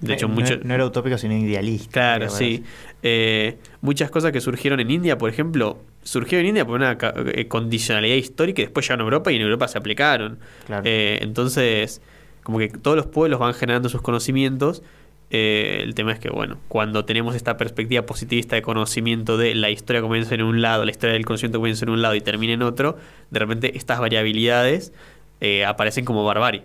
de 0.00 0.14
hecho, 0.14 0.28
no, 0.28 0.34
mucho, 0.34 0.58
no 0.62 0.74
era 0.74 0.86
utópico, 0.86 1.18
sino 1.18 1.34
idealista. 1.34 1.90
Claro, 1.90 2.30
sí. 2.30 2.62
Eh, 3.02 3.58
muchas 3.80 4.10
cosas 4.10 4.30
que 4.30 4.40
surgieron 4.40 4.78
en 4.80 4.90
India, 4.90 5.18
por 5.18 5.28
ejemplo, 5.28 5.78
surgió 6.02 6.38
en 6.38 6.46
India 6.46 6.64
por 6.64 6.76
una 6.76 6.96
eh, 7.00 7.48
condicionalidad 7.48 8.16
histórica 8.16 8.62
y 8.62 8.66
después 8.66 8.86
llegaron 8.86 9.02
a 9.02 9.04
Europa 9.04 9.32
y 9.32 9.36
en 9.36 9.42
Europa 9.42 9.66
se 9.66 9.78
aplicaron. 9.78 10.38
Claro. 10.66 10.82
Eh, 10.84 11.18
entonces, 11.22 12.00
como 12.44 12.58
que 12.58 12.68
todos 12.68 12.96
los 12.96 13.06
pueblos 13.06 13.40
van 13.40 13.54
generando 13.54 13.88
sus 13.88 14.00
conocimientos. 14.00 14.82
Eh, 15.30 15.80
el 15.82 15.94
tema 15.94 16.12
es 16.12 16.18
que, 16.18 16.30
bueno, 16.30 16.56
cuando 16.68 17.04
tenemos 17.04 17.34
esta 17.34 17.56
perspectiva 17.58 18.02
positivista 18.06 18.56
de 18.56 18.62
conocimiento 18.62 19.36
de 19.36 19.54
la 19.54 19.68
historia 19.68 20.00
comienza 20.00 20.34
en 20.34 20.42
un 20.42 20.62
lado, 20.62 20.84
la 20.86 20.90
historia 20.90 21.12
del 21.12 21.26
conocimiento 21.26 21.58
comienza 21.58 21.84
en 21.84 21.90
un 21.90 22.00
lado 22.00 22.14
y 22.14 22.20
termina 22.22 22.54
en 22.54 22.62
otro, 22.62 22.96
de 23.30 23.38
repente 23.38 23.76
estas 23.76 24.00
variabilidades 24.00 24.92
eh, 25.40 25.64
aparecen 25.66 26.04
como 26.06 26.24
barbarie. 26.24 26.62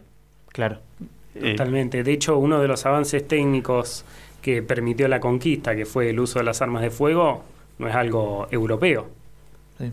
Claro. 0.50 0.80
Eh, 1.36 1.52
Totalmente. 1.52 2.04
De 2.04 2.14
hecho, 2.14 2.38
uno 2.38 2.62
de 2.62 2.68
los 2.68 2.86
avances 2.86 3.28
técnicos 3.28 4.06
que 4.42 4.62
permitió 4.62 5.08
la 5.08 5.20
conquista, 5.20 5.76
que 5.76 5.86
fue 5.86 6.10
el 6.10 6.20
uso 6.20 6.40
de 6.40 6.46
las 6.46 6.62
armas 6.62 6.82
de 6.84 6.90
fuego, 6.90 7.44
no 7.80 7.88
es 7.88 7.96
algo 7.96 8.48
europeo. 8.52 9.10
Sí. 9.80 9.90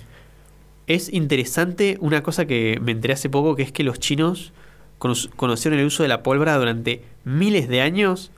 Es 0.86 1.12
interesante 1.12 1.96
una 2.00 2.22
cosa 2.22 2.46
que 2.46 2.78
me 2.82 2.92
enteré 2.92 3.14
hace 3.14 3.30
poco, 3.30 3.56
que 3.56 3.62
es 3.62 3.72
que 3.72 3.82
los 3.84 3.98
chinos 3.98 4.52
cono- 4.98 5.14
conocieron 5.36 5.78
el 5.80 5.86
uso 5.86 6.02
de 6.02 6.08
la 6.08 6.22
pólvora 6.22 6.56
durante 6.58 7.02
miles 7.24 7.68
de 7.68 7.80
años, 7.80 8.32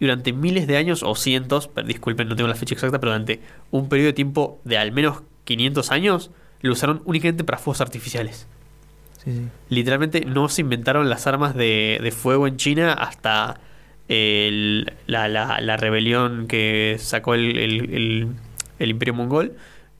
y 0.00 0.04
durante 0.04 0.32
miles 0.32 0.66
de 0.66 0.76
años, 0.76 1.02
o 1.02 1.14
cientos, 1.14 1.68
pero 1.68 1.86
disculpen, 1.86 2.28
no 2.28 2.36
tengo 2.36 2.48
la 2.48 2.54
fecha 2.54 2.74
exacta, 2.74 3.00
pero 3.00 3.12
durante 3.12 3.40
un 3.70 3.88
periodo 3.88 4.06
de 4.08 4.12
tiempo 4.12 4.60
de 4.64 4.78
al 4.78 4.92
menos 4.92 5.22
500 5.44 5.90
años, 5.90 6.30
lo 6.60 6.72
usaron 6.72 7.02
únicamente 7.04 7.44
para 7.44 7.58
fuegos 7.58 7.80
artificiales. 7.80 8.46
Sí, 9.24 9.32
sí. 9.32 9.42
Literalmente 9.68 10.20
no 10.24 10.48
se 10.48 10.60
inventaron 10.60 11.08
las 11.08 11.26
armas 11.26 11.54
de, 11.54 11.98
de 12.02 12.10
fuego 12.12 12.46
en 12.46 12.56
China 12.56 12.92
hasta 12.92 13.60
el- 14.08 14.92
la, 15.06 15.28
la- 15.28 15.60
la 15.60 15.76
rebelión 15.76 16.46
que 16.46 16.96
sacó 16.98 17.34
el, 17.34 17.56
el- 17.58 18.28
el- 18.78 18.88
imperio 18.90 19.14
mongol, 19.14 19.52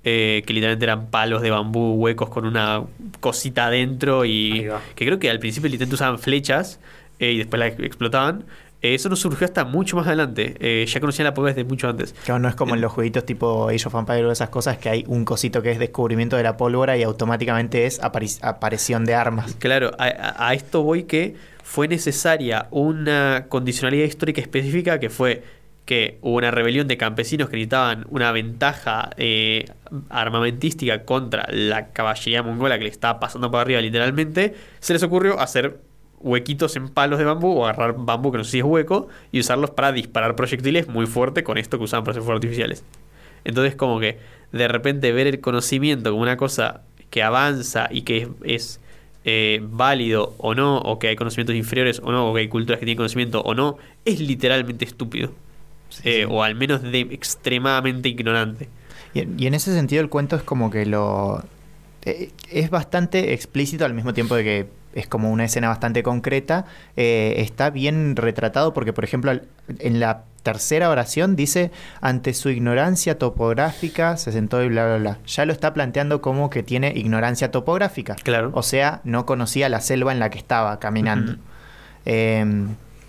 eh, 0.05 0.43
que 0.47 0.53
literalmente 0.55 0.85
eran 0.85 1.11
palos 1.11 1.43
de 1.43 1.51
bambú 1.51 1.95
huecos 1.95 2.29
con 2.31 2.47
una 2.47 2.85
cosita 3.21 3.67
adentro 3.67 4.25
y 4.25 4.67
que 4.95 5.05
creo 5.05 5.19
que 5.19 5.29
al 5.29 5.39
principio 5.41 5.69
literalmente 5.69 5.97
usaban 5.97 6.19
flechas 6.19 6.81
eh, 7.19 7.33
y 7.33 7.39
después 7.39 7.59
las 7.61 7.79
explotaban. 7.81 8.45
Eh, 8.81 8.95
eso 8.95 9.09
no 9.09 9.17
surgió 9.17 9.45
hasta 9.45 9.65
mucho 9.65 9.97
más 9.97 10.07
adelante. 10.07 10.55
Eh, 10.61 10.87
ya 10.87 11.01
conocían 11.01 11.25
la 11.25 11.35
pólvora 11.35 11.53
desde 11.55 11.69
mucho 11.69 11.89
antes. 11.89 12.15
Claro, 12.25 12.39
no 12.39 12.49
es 12.49 12.55
como 12.55 12.75
en 12.75 12.81
los 12.81 12.93
jueguitos 12.93 13.25
tipo 13.27 13.69
Age 13.69 13.87
of 13.89 13.95
Empires 13.95 14.25
o 14.25 14.31
esas 14.31 14.51
cosas 14.51 14.79
que 14.79 14.89
hay 14.89 15.05
un 15.09 15.25
cosito 15.25 15.63
que 15.63 15.71
es 15.73 15.79
descubrimiento 15.79 16.37
de 16.37 16.43
la 16.45 16.57
pólvora 16.57 16.97
y 16.97 17.03
automáticamente 17.03 17.87
es 17.87 18.01
apari- 18.01 18.39
aparición 18.43 19.05
de 19.05 19.15
armas. 19.15 19.57
Claro, 19.59 19.91
a, 19.99 20.05
a- 20.05 20.49
a 20.49 20.55
esto 20.55 20.83
voy 20.83 21.05
que 21.05 21.35
fue 21.65 21.89
necesaria 21.89 22.69
una 22.71 23.47
condicionalidad 23.49 24.05
histórica 24.07 24.41
específica 24.41 24.99
que 25.01 25.11
fue 25.11 25.43
que 25.85 26.19
hubo 26.21 26.37
una 26.37 26.51
rebelión 26.51 26.87
de 26.87 26.99
campesinos 26.99 27.49
que 27.49 27.57
necesitaban 27.57 28.05
una 28.11 28.31
ventaja 28.31 29.11
eh, 29.17 29.65
armamentística 30.11 31.05
contra 31.05 31.47
la 31.51 31.89
caballería 31.89 32.43
mongola 32.43 32.77
que 32.79 32.85
le 32.85 32.91
estaba 32.91 33.19
pasando 33.21 33.51
por 33.51 33.61
arriba 33.61 33.81
literalmente, 33.81 34.55
se 34.81 34.93
les 34.93 35.03
ocurrió 35.03 35.41
hacer 35.41 35.81
huequitos 36.21 36.77
en 36.77 36.89
palos 36.89 37.19
de 37.19 37.25
bambú 37.25 37.61
o 37.61 37.67
agarrar 37.67 37.95
bambú 37.99 38.33
que 38.33 38.39
no 38.39 38.45
sé 38.45 38.51
si 38.53 38.59
es 38.59 38.65
hueco 38.65 39.09
y 39.33 39.41
usarlos 39.41 39.71
para 39.71 39.93
disparar 39.93 40.37
proyectiles 40.37 40.89
muy 40.89 41.07
fuerte 41.07 41.45
con 41.45 41.59
esto 41.59 41.79
que 41.79 41.85
usaban 41.85 42.05
para 42.05 42.13
hacer 42.13 42.23
fuegos 42.23 42.39
artificiales. 42.39 42.85
Entonces 43.45 43.77
como 43.77 44.01
que 44.01 44.19
de 44.53 44.69
repente 44.69 45.13
ver 45.13 45.27
el 45.27 45.41
conocimiento 45.41 46.11
como 46.11 46.23
una 46.23 46.37
cosa 46.37 46.83
que 47.11 47.23
avanza 47.23 47.89
y 47.91 48.03
que 48.03 48.19
es, 48.19 48.29
es, 48.45 48.81
eh, 49.25 49.61
válido 49.63 50.35
o 50.39 50.55
no, 50.55 50.79
o 50.79 50.99
que 50.99 51.09
hay 51.09 51.17
conocimientos 51.17 51.55
inferiores 51.57 52.01
o 52.03 52.13
no, 52.13 52.31
o 52.31 52.35
que 52.35 52.41
hay 52.41 52.49
culturas 52.49 52.79
que 52.79 52.87
tienen 52.87 52.97
conocimiento 52.97 53.41
o 53.43 53.55
no, 53.55 53.77
es 54.05 54.21
literalmente 54.21 54.85
estúpido. 54.85 55.33
Eh, 56.05 56.27
O 56.29 56.43
al 56.43 56.55
menos 56.55 56.83
de 56.83 57.01
extremadamente 57.01 58.09
ignorante. 58.09 58.69
Y, 59.15 59.27
y 59.43 59.47
en 59.47 59.55
ese 59.55 59.73
sentido 59.75 60.03
el 60.03 60.09
cuento 60.11 60.37
es 60.37 60.43
como 60.43 60.71
que 60.71 60.87
lo... 60.87 61.43
eh, 62.03 62.33
es 62.51 62.71
bastante 62.71 63.33
explícito 63.35 63.85
al 63.85 63.95
mismo 63.95 64.13
tiempo 64.15 64.35
de 64.37 64.45
que 64.45 64.67
es 64.95 65.07
como 65.07 65.31
una 65.31 65.45
escena 65.45 65.69
bastante 65.69 66.03
concreta. 66.03 66.65
eh, 66.97 67.35
está 67.39 67.71
bien 67.71 68.17
retratado 68.17 68.73
porque, 68.75 68.93
por 68.93 69.05
ejemplo, 69.05 69.33
en 69.79 70.01
la 70.01 70.25
tercera 70.43 70.89
oración 70.89 71.37
dice, 71.37 71.71
ante 72.01 72.33
su 72.33 72.49
ignorancia 72.49 73.19
topográfica 73.19 74.17
se 74.17 74.33
sentó 74.33 74.63
y 74.63 74.69
bla, 74.69 74.87
bla, 74.87 74.97
bla. 74.97 75.19
Ya 75.27 75.45
lo 75.45 75.53
está 75.53 75.75
planteando 75.75 76.23
como 76.23 76.49
que 76.49 76.63
tiene 76.63 76.93
ignorancia 76.97 77.51
topográfica. 77.51 78.17
Claro. 78.17 78.51
O 78.55 78.63
sea, 78.63 79.01
no 79.05 79.27
conocía 79.27 79.69
la 79.69 79.81
selva 79.81 80.13
en 80.13 80.21
la 80.21 80.31
que 80.31 80.39
estaba 80.39 80.79
caminando. 80.79 81.37
Eh, 82.07 82.45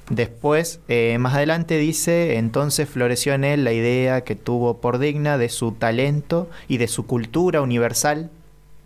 después, 0.09 0.81
eh, 0.89 1.17
más 1.19 1.35
adelante 1.35 1.77
dice, 1.77 2.37
entonces 2.37 2.89
floreció 2.89 3.33
en 3.33 3.45
él 3.45 3.63
la 3.63 3.71
idea 3.71 4.21
que 4.21 4.35
tuvo 4.35 4.81
por 4.81 4.99
digna 4.99 5.37
de 5.37 5.49
su 5.49 5.71
talento 5.71 6.49
y 6.67 6.77
de 6.77 6.87
su 6.87 7.05
cultura 7.05 7.61
universal. 7.61 8.29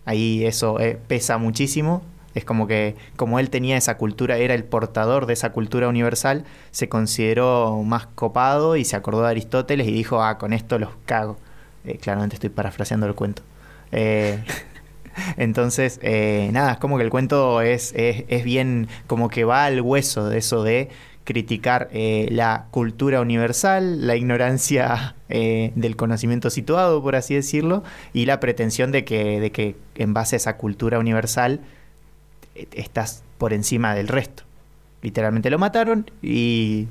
Ahí 0.04 0.44
eso 0.44 0.78
eh, 0.78 0.98
pesa 1.08 1.38
muchísimo. 1.38 2.02
Es 2.34 2.44
como 2.44 2.66
que 2.66 2.96
como 3.16 3.38
él 3.38 3.50
tenía 3.50 3.76
esa 3.76 3.96
cultura, 3.96 4.36
era 4.36 4.54
el 4.54 4.64
portador 4.64 5.26
de 5.26 5.34
esa 5.34 5.52
cultura 5.52 5.88
universal, 5.88 6.44
se 6.72 6.88
consideró 6.88 7.82
más 7.84 8.06
copado 8.06 8.76
y 8.76 8.84
se 8.84 8.96
acordó 8.96 9.22
de 9.22 9.28
Aristóteles 9.28 9.86
y 9.86 9.92
dijo, 9.92 10.22
ah, 10.22 10.38
con 10.38 10.52
esto 10.52 10.78
los 10.78 10.90
cago. 11.06 11.38
Eh, 11.84 11.98
claramente 11.98 12.36
estoy 12.36 12.50
parafraseando 12.50 13.06
el 13.06 13.14
cuento. 13.14 13.42
Eh, 13.92 14.42
entonces, 15.36 16.00
eh, 16.02 16.48
nada, 16.52 16.72
es 16.72 16.78
como 16.78 16.96
que 16.96 17.04
el 17.04 17.10
cuento 17.10 17.60
es, 17.60 17.92
es, 17.94 18.24
es 18.28 18.44
bien, 18.44 18.88
como 19.06 19.28
que 19.28 19.44
va 19.44 19.64
al 19.66 19.80
hueso 19.80 20.28
de 20.28 20.38
eso 20.38 20.62
de 20.62 20.88
criticar 21.24 21.88
la 21.94 22.66
cultura 22.70 23.22
universal, 23.22 24.06
la 24.06 24.14
ignorancia 24.14 25.14
del 25.30 25.96
conocimiento 25.96 26.50
situado, 26.50 27.02
por 27.02 27.16
así 27.16 27.34
decirlo, 27.34 27.82
y 28.12 28.26
la 28.26 28.40
pretensión 28.40 28.92
de 28.92 29.06
que, 29.06 29.40
de 29.40 29.50
que 29.50 29.74
en 29.94 30.12
base 30.12 30.36
a 30.36 30.38
esa 30.38 30.58
cultura 30.58 30.98
universal 30.98 31.60
estás 32.54 33.22
por 33.38 33.52
encima 33.52 33.94
del 33.94 34.08
resto. 34.08 34.42
Literalmente 35.02 35.50
lo 35.50 35.58
mataron 35.58 36.10
y, 36.22 36.86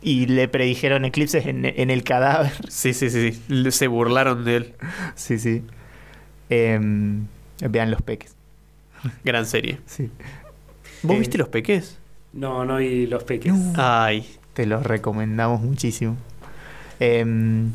y 0.00 0.26
le 0.26 0.48
predijeron 0.48 1.04
eclipses 1.04 1.46
en, 1.46 1.64
en 1.64 1.90
el 1.90 2.02
cadáver. 2.04 2.52
Sí, 2.68 2.94
sí, 2.94 3.10
sí, 3.10 3.32
sí. 3.32 3.70
Se 3.72 3.86
burlaron 3.88 4.44
de 4.44 4.56
él. 4.56 4.74
sí, 5.14 5.38
sí. 5.38 5.62
Em, 6.48 7.26
vean 7.60 7.90
los 7.90 8.02
peques. 8.02 8.34
Gran 9.24 9.46
serie. 9.46 9.80
Sí. 9.86 10.10
¿Vos 11.02 11.16
Eh, 11.16 11.18
viste 11.18 11.38
los 11.38 11.48
peques? 11.48 11.98
No, 12.32 12.64
no 12.64 12.80
y 12.80 13.06
los 13.06 13.24
peques. 13.24 13.52
No. 13.52 13.72
Ay, 13.76 14.26
Te 14.54 14.66
los 14.66 14.84
recomendamos 14.84 15.60
muchísimo. 15.60 16.16
Em, 17.00 17.70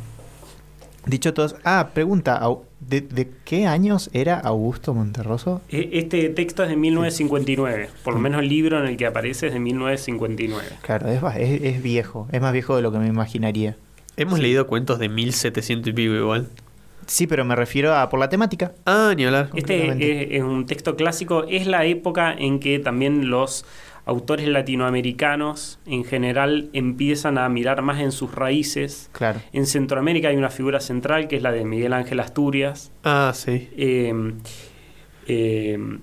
dicho 1.07 1.33
todo, 1.33 1.55
ah, 1.63 1.89
pregunta, 1.93 2.41
¿de, 2.79 3.01
de 3.01 3.29
qué 3.45 3.65
años 3.67 4.09
era 4.13 4.39
Augusto 4.39 4.93
Monterroso? 4.93 5.61
E- 5.69 5.89
Este 5.93 6.29
texto 6.29 6.63
es 6.63 6.69
de 6.69 6.75
1959, 6.75 7.89
por 8.03 8.13
lo 8.13 8.19
menos 8.19 8.41
el 8.41 8.49
libro 8.49 8.79
en 8.79 8.87
el 8.87 8.97
que 8.97 9.05
aparece 9.05 9.47
es 9.47 9.53
de 9.53 9.59
1959. 9.59 10.67
Claro, 10.81 11.07
es, 11.09 11.21
es, 11.37 11.61
es 11.63 11.83
viejo, 11.83 12.27
es 12.31 12.41
más 12.41 12.53
viejo 12.53 12.75
de 12.75 12.81
lo 12.81 12.91
que 12.91 12.99
me 12.99 13.07
imaginaría. 13.07 13.75
hemos 14.17 14.39
leído 14.39 14.67
cuentos 14.67 14.99
de 14.99 15.09
1700 15.09 15.89
y 15.89 15.93
pico 15.93 16.13
igual. 16.13 16.47
Sí, 17.05 17.25
pero 17.25 17.45
me 17.45 17.55
refiero 17.55 17.95
a 17.95 18.09
por 18.09 18.19
la 18.19 18.27
temática. 18.29 18.73
Ah, 18.85 19.13
ni 19.15 19.23
hablar. 19.23 19.49
Este 19.55 20.35
es 20.35 20.43
un 20.43 20.65
texto 20.65 20.97
clásico, 20.97 21.45
es 21.47 21.65
la 21.65 21.85
época 21.85 22.33
en 22.33 22.59
que 22.59 22.79
también 22.79 23.29
los 23.29 23.63
autores 24.07 24.47
latinoamericanos 24.47 25.79
en 25.85 26.03
general 26.03 26.69
empiezan 26.73 27.37
a 27.37 27.47
mirar 27.49 27.81
más 27.81 27.99
en 28.01 28.11
sus 28.11 28.33
raíces. 28.33 29.09
Claro. 29.11 29.41
En 29.53 29.65
Centroamérica 29.65 30.29
hay 30.29 30.37
una 30.37 30.49
figura 30.49 30.79
central 30.79 31.27
que 31.27 31.35
es 31.35 31.41
la 31.43 31.51
de 31.51 31.65
Miguel 31.65 31.93
Ángel 31.93 32.19
Asturias. 32.19 32.91
Ah, 33.03 33.31
sí. 33.35 33.69
Eh, 33.77 34.13
eh, 35.27 35.99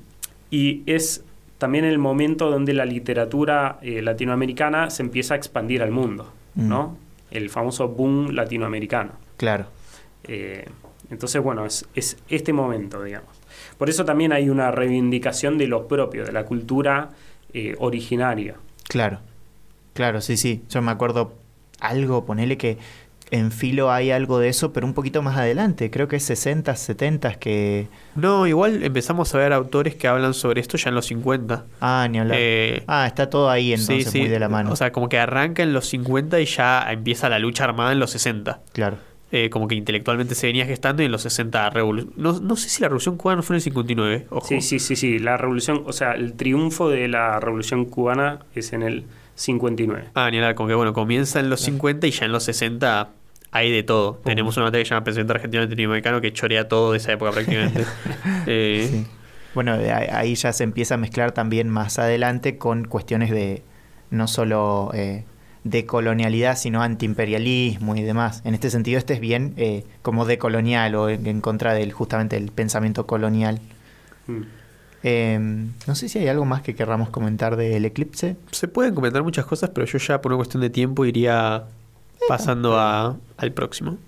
y 0.51 0.83
es 0.87 1.25
también 1.59 1.85
el 1.85 1.99
momento 1.99 2.51
donde 2.51 2.75
la 2.75 2.85
literatura 2.85 3.79
eh, 3.83 4.03
latinoamericana 4.03 4.91
se 4.91 5.03
empieza 5.03 5.35
a 5.35 5.37
expandir 5.37 5.83
al 5.83 5.91
mundo, 5.91 6.33
Mm. 6.57 6.69
¿no? 6.69 6.97
El 7.33 7.51
famoso 7.51 7.89
boom 7.89 8.31
latinoamericano. 8.31 9.13
Claro. 9.39 9.67
Eh, 10.25 10.67
entonces, 11.11 11.43
bueno, 11.43 11.67
es, 11.67 11.89
es 11.95 12.17
este 12.29 12.53
momento, 12.53 13.03
digamos. 13.03 13.31
Por 13.77 13.89
eso 13.89 14.05
también 14.05 14.33
hay 14.33 14.49
una 14.51 14.71
reivindicación 14.71 15.59
de 15.59 15.67
lo 15.67 15.89
propio, 15.89 16.25
de 16.25 16.33
la 16.33 16.45
cultura 16.45 17.11
eh, 17.55 17.75
originaria. 17.79 18.57
Claro. 18.89 19.21
Claro, 19.95 20.21
sí, 20.21 20.37
sí. 20.37 20.63
Yo 20.69 20.83
me 20.83 20.91
acuerdo 20.91 21.35
algo, 21.81 22.25
ponele 22.27 22.59
que 22.59 22.79
en 23.31 23.51
filo 23.51 23.91
hay 23.91 24.11
algo 24.11 24.39
de 24.39 24.49
eso, 24.49 24.73
pero 24.73 24.87
un 24.87 24.95
poquito 24.95 25.23
más 25.23 25.37
adelante. 25.37 25.91
Creo 25.91 26.09
que 26.09 26.17
es 26.17 26.25
60, 26.25 26.75
70 26.75 27.35
que... 27.35 27.89
No, 28.15 28.47
igual 28.47 28.83
empezamos 28.83 29.35
a 29.35 29.39
ver 29.39 29.53
autores 29.53 29.95
que 29.95 30.07
hablan 30.07 30.35
sobre 30.35 30.61
esto 30.61 30.77
ya 30.77 30.91
en 30.91 30.95
los 30.95 31.07
50. 31.07 31.65
Ah, 31.81 32.07
ni 32.11 32.19
hablar. 32.19 32.37
Eh, 32.41 32.85
ah, 32.87 33.07
está 33.07 33.31
todo 33.31 33.51
ahí 33.51 33.73
entonces, 33.73 34.05
sí, 34.05 34.11
sí. 34.11 34.21
muy 34.21 34.29
de 34.29 34.39
la 34.39 34.49
mano. 34.49 34.73
O 34.73 34.77
sea, 34.77 34.93
como 34.93 35.09
que 35.09 35.19
arranca 35.19 35.63
en 35.63 35.73
los 35.73 35.89
50 35.89 36.41
y 36.41 36.47
ya 36.47 36.87
empieza 36.91 37.29
la 37.29 37.39
lucha 37.39 37.65
armada 37.65 37.93
en 37.93 37.99
los 37.99 38.11
60. 38.11 38.61
claro. 38.73 38.99
Eh, 39.37 39.51
como 39.51 39.67
que 39.67 39.75
intelectualmente 39.75 40.37
se 40.37 40.47
venía 40.47 40.65
gestando 40.65 41.03
y 41.03 41.07
en 41.07 41.11
los 41.13 41.23
60 41.23 41.69
revolu- 41.73 42.09
no, 42.17 42.39
no 42.39 42.55
sé 42.55 42.69
si 42.69 42.81
la 42.83 42.87
revolución 42.89 43.17
cubana 43.17 43.43
fue 43.43 43.55
en 43.55 43.57
el 43.57 43.63
59. 43.63 44.27
Ojo. 44.31 44.47
Sí, 44.47 44.61
sí, 44.61 44.79
sí, 44.79 44.95
sí. 44.95 45.19
La 45.19 45.37
revolución, 45.37 45.83
o 45.87 45.93
sea, 45.93 46.13
el 46.13 46.35
triunfo 46.35 46.89
de 46.89 47.09
la 47.09 47.41
revolución 47.41 47.85
cubana 47.87 48.41
es 48.55 48.73
en 48.73 48.83
el 48.85 49.07
59. 49.35 50.11
Ah, 50.15 50.31
ni 50.31 50.37
hablar, 50.37 50.55
como 50.55 50.69
que 50.69 50.75
bueno, 50.77 50.93
comienza 50.93 51.41
en 51.41 51.51
los 51.51 51.61
50 51.63 52.07
y 52.07 52.13
ya 52.13 52.27
en 52.27 52.31
los 52.33 52.45
60 52.45 53.09
hay 53.51 53.73
de 53.73 53.83
todo. 53.83 54.21
Tenemos 54.25 54.57
una 54.57 54.67
materia 54.67 54.85
que 54.85 54.89
se 54.89 54.95
llama 54.95 55.03
Presidente 55.05 55.33
Argentino 55.33 55.63
Latinoamericano 55.65 56.21
que 56.21 56.33
chorea 56.33 56.69
todo 56.69 56.93
de 56.93 56.99
esa 56.99 57.13
época 57.13 57.33
prácticamente. 57.33 57.85
Eh, 58.47 58.89
Sí. 58.91 59.07
Bueno, 59.55 59.77
ahí 60.13 60.35
ya 60.37 60.53
se 60.53 60.63
empieza 60.65 60.95
a 60.95 60.99
mezclar 60.99 61.33
también 61.33 61.69
más 61.69 61.99
adelante 61.99 62.59
con 62.59 62.85
cuestiones 62.85 63.31
de 63.31 63.63
no 64.11 64.27
solo 64.29 64.91
eh, 64.95 65.25
de 65.65 65.87
colonialidad, 65.87 66.57
sino 66.57 66.83
antiimperialismo 66.83 67.97
y 67.97 68.03
demás. 68.03 68.43
En 68.45 68.55
este 68.55 68.71
sentido, 68.71 68.99
este 68.99 69.15
es 69.15 69.21
bien 69.21 69.55
eh, 69.57 69.85
como 70.03 70.27
decolonial 70.27 70.95
o 70.95 71.09
en, 71.09 71.27
en 71.27 71.41
contra 71.41 71.73
del 71.73 71.93
justamente 71.93 72.37
el 72.37 72.53
pensamiento 72.53 73.07
colonial. 73.07 73.61
Mm. 74.27 74.43
Eh, 75.07 75.39
no 75.87 75.95
sé 75.95 76.09
si 76.09 76.19
hay 76.19 76.29
algo 76.29 76.47
más 76.47 76.63
que 76.63 76.75
querramos 76.75 77.11
comentar 77.11 77.57
del 77.57 77.85
eclipse. 77.85 78.37
Se 78.53 78.69
pueden 78.69 78.95
comentar 78.95 79.23
muchas 79.23 79.45
cosas, 79.45 79.71
pero 79.75 79.87
yo 79.87 79.99
ya 79.99 80.21
por 80.21 80.33
una 80.33 80.39
cuestión 80.39 80.63
de 80.63 80.71
tiempo 80.71 81.05
iría 81.05 81.65
pasando 82.29 82.79
a, 82.79 83.17
al 83.37 83.53
próximo. 83.53 83.99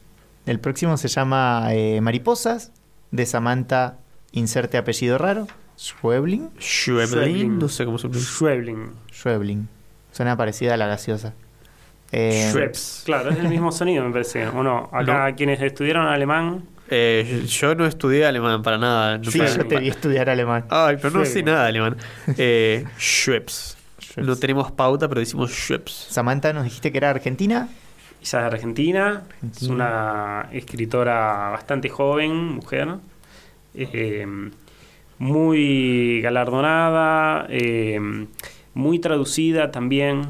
El 0.46 0.60
próximo 0.60 0.96
se 0.96 1.08
llama 1.08 1.68
eh, 1.72 2.00
Mariposas, 2.00 2.72
de 3.10 3.26
Samantha, 3.26 3.98
inserte 4.32 4.78
apellido 4.78 5.18
raro, 5.18 5.46
Schwebling. 5.78 6.50
Schweblin, 6.58 7.06
Schweblin. 7.06 7.58
no 7.58 7.68
sé 7.68 7.84
cómo 7.84 7.98
se 7.98 8.08
pronuncia. 8.08 8.32
Schwebling. 8.32 8.90
Schwebling. 9.12 9.68
Suena 10.12 10.36
parecida 10.36 10.74
a 10.74 10.76
la 10.78 10.86
gaseosa. 10.86 11.34
Eh, 12.12 12.48
Schweppes. 12.50 13.02
Claro, 13.04 13.30
es 13.30 13.38
el 13.38 13.48
mismo 13.48 13.72
sonido, 13.72 14.04
me 14.04 14.12
parece. 14.12 14.46
¿O 14.48 14.62
no? 14.62 14.88
Acá 14.92 15.34
quienes 15.34 15.60
estudiaron 15.60 16.06
alemán. 16.06 16.64
Eh, 16.88 17.44
yo 17.48 17.74
no 17.74 17.84
estudié 17.84 18.24
alemán 18.26 18.62
para 18.62 18.78
nada. 18.78 19.18
no 19.18 19.30
sí, 19.30 19.38
para- 19.38 19.54
yo 19.56 19.66
te 19.66 19.78
vi 19.78 19.88
estudiar 19.88 20.30
alemán. 20.30 20.64
Ay, 20.70 20.96
pero 21.02 21.18
no 21.18 21.24
sé 21.24 21.42
nada 21.42 21.62
de 21.64 21.68
alemán. 21.70 21.96
Eh, 22.38 22.84
Schweppes. 22.98 23.76
Schweppes. 24.00 24.24
No 24.26 24.36
tenemos 24.36 24.70
pauta, 24.70 25.08
pero 25.08 25.20
decimos 25.20 25.50
Schweppes. 25.50 25.92
Samantha, 26.10 26.52
nos 26.52 26.64
dijiste 26.64 26.92
que 26.92 26.98
era 26.98 27.10
argentina. 27.10 27.68
Ella 28.22 28.22
es 28.22 28.32
de 28.32 28.38
Argentina. 28.38 29.22
Es 29.52 29.62
una 29.64 30.48
escritora 30.52 31.50
bastante 31.50 31.88
joven, 31.88 32.34
mujer. 32.54 32.88
eh, 33.74 34.26
muy 35.18 36.20
galardonada. 36.22 37.46
eh, 37.48 37.98
muy 38.74 38.98
traducida 38.98 39.70
también. 39.70 40.22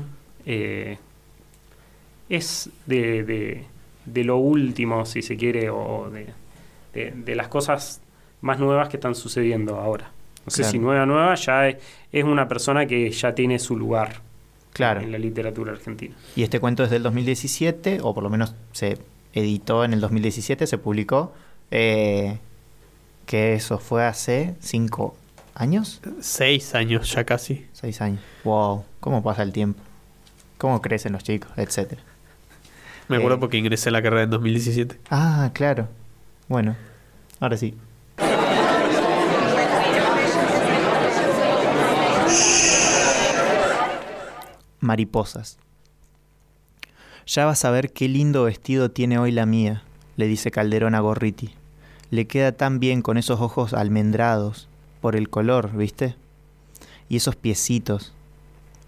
eh, 0.46 0.98
es 2.28 2.70
de, 2.86 3.22
de- 3.24 3.64
de 4.04 4.24
lo 4.24 4.36
último, 4.36 5.04
si 5.06 5.22
se 5.22 5.36
quiere, 5.36 5.68
o 5.70 6.08
de, 6.10 6.26
de- 6.94 7.10
de 7.12 7.34
las 7.34 7.48
cosas 7.48 8.00
más 8.40 8.58
nuevas 8.58 8.88
que 8.88 8.96
están 8.96 9.14
sucediendo 9.14 9.76
ahora. 9.80 10.10
No 10.44 10.50
sé 10.50 10.62
Claro. 10.62 10.72
si 10.72 10.78
nueva, 10.78 11.06
nueva, 11.06 11.34
ya 11.34 11.68
es, 11.68 11.76
es 12.12 12.22
una 12.24 12.46
persona 12.46 12.86
que 12.86 13.10
ya 13.10 13.34
tiene 13.34 13.58
su 13.58 13.76
lugar 13.76 14.20
Claro. 14.72 15.00
en 15.00 15.10
la 15.10 15.18
literatura 15.18 15.72
argentina. 15.72 16.14
Y 16.36 16.42
este 16.44 16.60
cuento 16.60 16.84
es 16.84 16.90
del 16.90 17.02
2017, 17.02 17.98
o 18.02 18.14
por 18.14 18.22
lo 18.22 18.30
menos 18.30 18.54
se 18.72 18.98
editó 19.32 19.84
en 19.84 19.92
el 19.92 20.00
2017, 20.00 20.66
se 20.66 20.78
publicó. 20.78 21.32
eh, 21.72 22.38
que 23.26 23.54
eso 23.54 23.78
fue 23.78 24.04
hace 24.04 24.54
cinco 24.60 25.16
años, 25.54 26.00
Seis 26.20 26.76
años 26.76 27.12
ya 27.12 27.24
casi. 27.24 27.66
seis 27.72 28.00
años. 28.00 28.20
Wow, 28.44 28.84
cómo 29.00 29.20
pasa 29.24 29.42
el 29.42 29.52
tiempo, 29.52 29.80
cómo 30.58 30.80
crecen 30.80 31.12
los 31.12 31.24
chicos, 31.24 31.50
etcétera. 31.56 32.02
Me 33.08 33.16
acuerdo 33.16 33.36
Eh. 33.36 33.40
porque 33.40 33.56
ingresé 33.58 33.88
a 33.88 33.92
la 33.92 34.02
carrera 34.02 34.22
en 34.24 34.30
2017. 34.30 34.98
Ah, 35.10 35.50
claro. 35.54 35.88
Bueno, 36.48 36.76
ahora 37.40 37.56
sí. 37.56 37.74
Mariposas. 44.80 45.58
Ya 47.26 47.44
vas 47.44 47.64
a 47.64 47.70
ver 47.70 47.92
qué 47.92 48.08
lindo 48.08 48.44
vestido 48.44 48.90
tiene 48.90 49.18
hoy 49.18 49.32
la 49.32 49.46
mía, 49.46 49.82
le 50.16 50.26
dice 50.28 50.50
Calderón 50.50 50.94
a 50.94 51.00
Gorriti. 51.00 51.54
Le 52.10 52.26
queda 52.26 52.52
tan 52.52 52.78
bien 52.78 53.02
con 53.02 53.16
esos 53.18 53.40
ojos 53.40 53.74
almendrados, 53.74 54.68
por 55.00 55.16
el 55.16 55.28
color, 55.28 55.76
¿viste? 55.76 56.14
Y 57.08 57.16
esos 57.16 57.34
piecitos. 57.34 58.12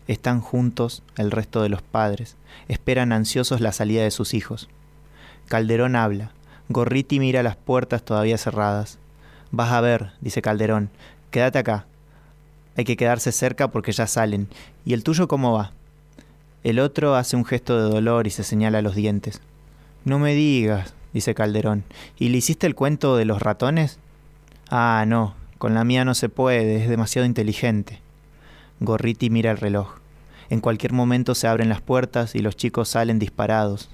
Están 0.08 0.40
juntos 0.40 1.02
el 1.16 1.30
resto 1.30 1.62
de 1.62 1.68
los 1.68 1.82
padres, 1.82 2.36
esperan 2.66 3.12
ansiosos 3.12 3.60
la 3.60 3.72
salida 3.72 4.02
de 4.02 4.10
sus 4.10 4.32
hijos. 4.32 4.68
Calderón 5.46 5.96
habla. 5.96 6.32
Gorriti 6.70 7.20
mira 7.20 7.42
las 7.42 7.56
puertas 7.56 8.02
todavía 8.02 8.38
cerradas. 8.38 8.98
Vas 9.50 9.70
a 9.70 9.82
ver, 9.82 10.12
dice 10.20 10.42
Calderón. 10.42 10.90
Quédate 11.30 11.58
acá. 11.58 11.86
Hay 12.76 12.84
que 12.84 12.96
quedarse 12.96 13.32
cerca 13.32 13.68
porque 13.70 13.92
ya 13.92 14.06
salen. 14.06 14.48
¿Y 14.84 14.94
el 14.94 15.04
tuyo 15.04 15.28
cómo 15.28 15.52
va? 15.52 15.72
El 16.64 16.80
otro 16.80 17.14
hace 17.14 17.36
un 17.36 17.44
gesto 17.44 17.76
de 17.76 17.90
dolor 17.90 18.26
y 18.26 18.30
se 18.30 18.44
señala 18.44 18.82
los 18.82 18.94
dientes. 18.94 19.42
No 20.04 20.18
me 20.18 20.34
digas, 20.34 20.94
dice 21.12 21.34
Calderón. 21.34 21.84
¿Y 22.18 22.30
le 22.30 22.38
hiciste 22.38 22.66
el 22.66 22.74
cuento 22.74 23.16
de 23.16 23.26
los 23.26 23.42
ratones? 23.42 23.98
Ah, 24.70 25.04
no, 25.06 25.34
con 25.58 25.74
la 25.74 25.84
mía 25.84 26.04
no 26.06 26.14
se 26.14 26.30
puede, 26.30 26.82
es 26.82 26.88
demasiado 26.88 27.26
inteligente. 27.26 28.00
Gorriti 28.80 29.30
mira 29.30 29.50
el 29.50 29.58
reloj. 29.58 29.96
En 30.50 30.60
cualquier 30.60 30.92
momento 30.92 31.34
se 31.34 31.46
abren 31.46 31.68
las 31.68 31.80
puertas 31.80 32.34
y 32.34 32.40
los 32.40 32.56
chicos 32.56 32.88
salen 32.88 33.18
disparados, 33.18 33.90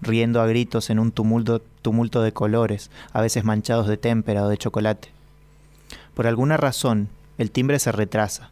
riendo 0.00 0.40
a 0.40 0.46
gritos 0.46 0.90
en 0.90 0.98
un 0.98 1.10
tumulto, 1.10 1.62
tumulto 1.82 2.22
de 2.22 2.32
colores, 2.32 2.90
a 3.12 3.20
veces 3.20 3.44
manchados 3.44 3.88
de 3.88 3.96
témpera 3.96 4.44
o 4.44 4.48
de 4.48 4.58
chocolate. 4.58 5.08
Por 6.14 6.26
alguna 6.26 6.56
razón, 6.56 7.08
el 7.38 7.50
timbre 7.50 7.78
se 7.78 7.92
retrasa. 7.92 8.50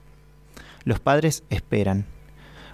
Los 0.85 1.01
padres 1.01 1.45
esperan. 1.51 2.07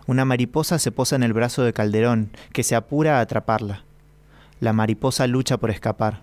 Una 0.07 0.25
mariposa 0.25 0.79
se 0.79 0.90
posa 0.90 1.16
en 1.16 1.23
el 1.23 1.33
brazo 1.33 1.62
de 1.62 1.73
Calderón, 1.73 2.31
que 2.53 2.62
se 2.62 2.75
apura 2.75 3.18
a 3.18 3.20
atraparla. 3.20 3.85
La 4.61 4.73
mariposa 4.73 5.27
lucha 5.27 5.59
por 5.59 5.70
escapar. 5.70 6.23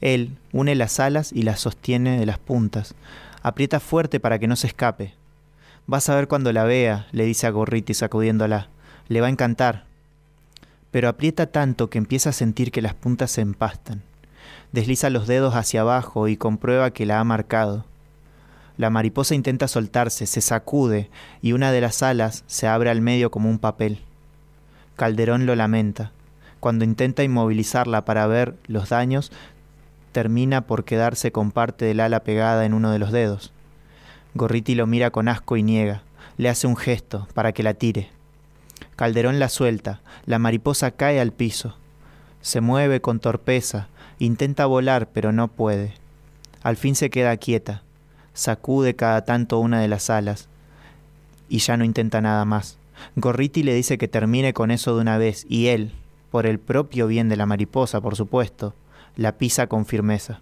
Él 0.00 0.36
une 0.52 0.74
las 0.74 1.00
alas 1.00 1.32
y 1.32 1.42
las 1.42 1.60
sostiene 1.60 2.18
de 2.18 2.26
las 2.26 2.38
puntas. 2.38 2.94
Aprieta 3.42 3.80
fuerte 3.80 4.18
para 4.18 4.38
que 4.38 4.48
no 4.48 4.56
se 4.56 4.66
escape. 4.68 5.17
Vas 5.88 6.10
a 6.10 6.14
ver 6.14 6.28
cuando 6.28 6.52
la 6.52 6.64
vea, 6.64 7.06
le 7.12 7.24
dice 7.24 7.46
a 7.46 7.50
Gorriti 7.50 7.94
sacudiéndola. 7.94 8.68
Le 9.08 9.22
va 9.22 9.28
a 9.28 9.30
encantar. 9.30 9.84
Pero 10.90 11.08
aprieta 11.08 11.46
tanto 11.46 11.88
que 11.88 11.96
empieza 11.96 12.28
a 12.28 12.34
sentir 12.34 12.72
que 12.72 12.82
las 12.82 12.92
puntas 12.92 13.30
se 13.30 13.40
empastan. 13.40 14.02
Desliza 14.70 15.08
los 15.08 15.26
dedos 15.26 15.54
hacia 15.54 15.80
abajo 15.80 16.28
y 16.28 16.36
comprueba 16.36 16.90
que 16.90 17.06
la 17.06 17.20
ha 17.20 17.24
marcado. 17.24 17.86
La 18.76 18.90
mariposa 18.90 19.34
intenta 19.34 19.66
soltarse, 19.66 20.26
se 20.26 20.42
sacude 20.42 21.08
y 21.40 21.52
una 21.52 21.72
de 21.72 21.80
las 21.80 22.02
alas 22.02 22.44
se 22.46 22.66
abre 22.68 22.90
al 22.90 23.00
medio 23.00 23.30
como 23.30 23.48
un 23.48 23.58
papel. 23.58 24.02
Calderón 24.94 25.46
lo 25.46 25.56
lamenta. 25.56 26.12
Cuando 26.60 26.84
intenta 26.84 27.22
inmovilizarla 27.22 28.04
para 28.04 28.26
ver 28.26 28.56
los 28.66 28.90
daños, 28.90 29.32
termina 30.12 30.66
por 30.66 30.84
quedarse 30.84 31.32
con 31.32 31.50
parte 31.50 31.86
del 31.86 32.00
ala 32.00 32.20
pegada 32.20 32.66
en 32.66 32.74
uno 32.74 32.90
de 32.90 32.98
los 32.98 33.10
dedos. 33.10 33.54
Gorriti 34.38 34.76
lo 34.76 34.86
mira 34.86 35.10
con 35.10 35.28
asco 35.28 35.56
y 35.56 35.64
niega. 35.64 36.02
Le 36.36 36.48
hace 36.48 36.68
un 36.68 36.76
gesto 36.76 37.26
para 37.34 37.52
que 37.52 37.64
la 37.64 37.74
tire. 37.74 38.08
Calderón 38.94 39.40
la 39.40 39.48
suelta. 39.48 40.00
La 40.26 40.38
mariposa 40.38 40.92
cae 40.92 41.20
al 41.20 41.32
piso. 41.32 41.76
Se 42.40 42.60
mueve 42.60 43.00
con 43.00 43.18
torpeza. 43.18 43.88
Intenta 44.20 44.66
volar, 44.66 45.08
pero 45.12 45.32
no 45.32 45.48
puede. 45.48 45.92
Al 46.62 46.76
fin 46.76 46.94
se 46.94 47.10
queda 47.10 47.36
quieta. 47.36 47.82
Sacude 48.32 48.94
cada 48.94 49.24
tanto 49.24 49.58
una 49.58 49.80
de 49.80 49.88
las 49.88 50.08
alas. 50.08 50.48
Y 51.48 51.58
ya 51.58 51.76
no 51.76 51.84
intenta 51.84 52.20
nada 52.20 52.44
más. 52.44 52.78
Gorriti 53.16 53.64
le 53.64 53.74
dice 53.74 53.98
que 53.98 54.06
termine 54.06 54.52
con 54.52 54.70
eso 54.70 54.94
de 54.94 55.02
una 55.02 55.18
vez, 55.18 55.46
y 55.48 55.66
él, 55.66 55.92
por 56.30 56.46
el 56.46 56.60
propio 56.60 57.08
bien 57.08 57.28
de 57.28 57.36
la 57.36 57.46
mariposa, 57.46 58.00
por 58.00 58.14
supuesto, 58.14 58.74
la 59.16 59.32
pisa 59.32 59.66
con 59.66 59.86
firmeza. 59.86 60.40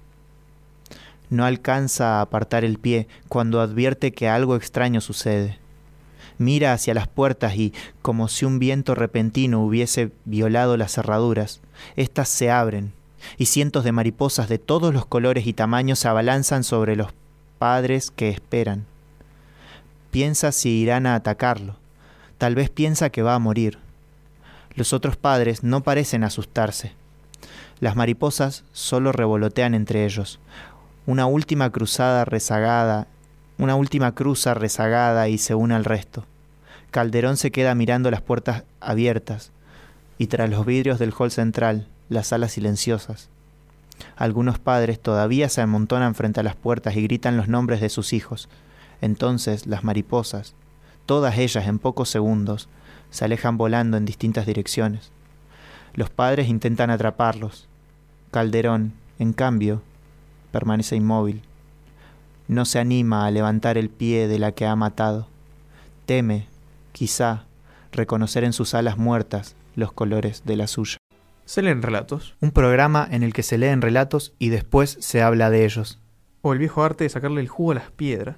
No 1.31 1.45
alcanza 1.45 2.19
a 2.19 2.21
apartar 2.21 2.65
el 2.65 2.79
pie 2.79 3.09
cuando 3.29 3.61
advierte 3.61 4.13
que 4.13 4.29
algo 4.29 4.57
extraño 4.57 5.01
sucede. 5.01 5.59
Mira 6.39 6.73
hacia 6.73 6.95
las 6.95 7.09
puertas 7.09 7.57
y, 7.57 7.73
como 8.03 8.29
si 8.29 8.45
un 8.45 8.59
viento 8.59 8.95
repentino 8.95 9.65
hubiese 9.65 10.13
violado 10.25 10.77
las 10.77 10.93
cerraduras, 10.93 11.61
éstas 11.97 12.29
se 12.29 12.51
abren, 12.51 12.93
y 13.39 13.47
cientos 13.47 13.85
de 13.85 13.93
mariposas 13.93 14.49
de 14.49 14.59
todos 14.59 14.93
los 14.93 15.07
colores 15.07 15.47
y 15.47 15.53
tamaños 15.53 15.99
se 15.99 16.09
abalanzan 16.09 16.63
sobre 16.63 16.95
los 16.95 17.13
padres 17.59 18.11
que 18.11 18.29
esperan. 18.29 18.85
Piensa 20.11 20.53
si 20.53 20.71
irán 20.71 21.07
a 21.07 21.15
atacarlo. 21.15 21.77
Tal 22.39 22.55
vez 22.55 22.71
piensa 22.71 23.11
que 23.11 23.23
va 23.23 23.35
a 23.35 23.39
morir. 23.39 23.79
Los 24.75 24.93
otros 24.93 25.17
padres 25.17 25.63
no 25.63 25.83
parecen 25.83 26.23
asustarse. 26.23 26.93
Las 27.81 27.97
mariposas 27.97 28.65
solo 28.73 29.13
revolotean 29.13 29.75
entre 29.75 30.05
ellos. 30.05 30.39
Una 31.07 31.27
última 31.27 31.71
cruzada 31.71 32.25
rezagada, 32.25 33.07
una 33.59 33.77
última 33.77 34.13
cruza 34.13 34.55
rezagada 34.55 35.29
y 35.29 35.39
se 35.39 35.55
une 35.55 35.77
al 35.77 35.85
resto. 35.85 36.25
Calderón 36.91 37.37
se 37.37 37.53
queda 37.53 37.77
mirando 37.77 38.11
las 38.11 38.23
puertas 38.23 38.65
abiertas 38.81 39.53
y 40.19 40.27
tras 40.27 40.51
los 40.51 40.67
vidrios 40.67 40.99
del 40.99 41.15
hall 41.17 41.31
central, 41.31 41.87
las 42.09 42.27
salas 42.27 42.51
silenciosas. 42.51 43.29
Algunos 44.17 44.59
padres 44.59 44.99
todavía 44.99 45.49
se 45.49 45.61
amontonan 45.61 46.17
frente 46.17 46.41
a 46.41 46.43
las 46.43 46.57
puertas 46.57 46.97
y 46.97 47.03
gritan 47.03 47.37
los 47.37 47.47
nombres 47.47 47.81
de 47.81 47.89
sus 47.89 48.13
hijos. 48.13 48.49
Entonces 49.01 49.69
las 49.69 49.85
mariposas, 49.85 50.55
todas 51.07 51.39
ellas 51.39 51.69
en 51.69 51.79
pocos 51.79 52.09
segundos, 52.09 52.69
se 53.11 53.25
alejan 53.25 53.57
volando 53.59 53.97
en 53.97 54.07
distintas 54.07 54.45
direcciones. 54.45 55.13
Los 55.95 56.11
padres 56.11 56.49
intentan 56.49 56.91
atraparlos. 56.91 57.69
Calderón, 58.33 58.93
en 59.21 59.33
cambio, 59.33 59.83
permanece 60.51 60.97
inmóvil. 60.97 61.43
No 62.49 62.65
se 62.65 62.79
anima 62.79 63.27
a 63.27 63.31
levantar 63.31 63.77
el 63.77 63.91
pie 63.91 64.29
de 64.29 64.39
la 64.39 64.53
que 64.53 64.67
ha 64.67 64.77
matado. 64.77 65.29
Teme, 66.07 66.47
quizá, 66.93 67.45
reconocer 67.93 68.45
en 68.45 68.53
sus 68.53 68.75
alas 68.75 68.99
muertas 68.99 69.57
los 69.75 69.93
colores 69.93 70.43
de 70.45 70.57
la 70.57 70.67
suya. 70.67 70.99
Se 71.45 71.63
leen 71.63 71.83
relatos. 71.83 72.35
Un 72.41 72.51
programa 72.51 73.07
en 73.11 73.23
el 73.23 73.33
que 73.33 73.43
se 73.43 73.59
leen 73.59 73.83
relatos 73.83 74.35
y 74.39 74.49
después 74.49 74.97
se 75.01 75.23
habla 75.23 75.51
de 75.51 75.65
ellos. 75.65 75.99
O 76.43 76.53
el 76.53 76.59
viejo 76.59 76.83
arte 76.83 77.05
de 77.05 77.11
sacarle 77.11 77.41
el 77.41 77.49
jugo 77.49 77.73
a 77.73 77.77
las 77.77 77.91
piedras. 77.91 78.37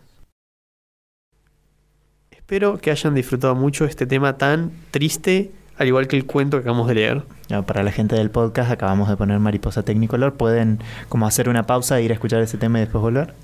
Espero 2.30 2.78
que 2.78 2.90
hayan 2.90 3.14
disfrutado 3.14 3.54
mucho 3.54 3.84
este 3.84 4.06
tema 4.06 4.38
tan 4.38 4.72
triste, 4.90 5.52
al 5.78 5.86
igual 5.86 6.08
que 6.08 6.16
el 6.16 6.26
cuento 6.26 6.56
que 6.56 6.62
acabamos 6.62 6.88
de 6.88 6.94
leer. 6.94 7.22
Para 7.66 7.82
la 7.82 7.92
gente 7.92 8.16
del 8.16 8.30
podcast 8.30 8.70
acabamos 8.70 9.08
de 9.08 9.16
poner 9.16 9.38
Mariposa 9.38 9.84
Technicolor. 9.84 10.34
Pueden 10.34 10.80
como 11.08 11.26
hacer 11.26 11.48
una 11.48 11.66
pausa, 11.66 11.98
e 11.98 12.02
ir 12.02 12.10
a 12.10 12.14
escuchar 12.14 12.42
ese 12.42 12.58
tema 12.58 12.78
y 12.78 12.82
después 12.82 13.00
volver. 13.00 13.34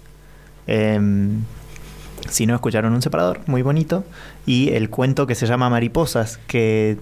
Em, 0.66 1.42
si 2.28 2.46
no, 2.46 2.54
escucharon 2.54 2.92
un 2.92 3.02
separador 3.02 3.40
muy 3.46 3.62
bonito. 3.62 4.04
Y 4.46 4.70
el 4.70 4.90
cuento 4.90 5.26
que 5.26 5.36
se 5.36 5.46
llama 5.46 5.70
Mariposas, 5.70 6.38
que 6.48 6.98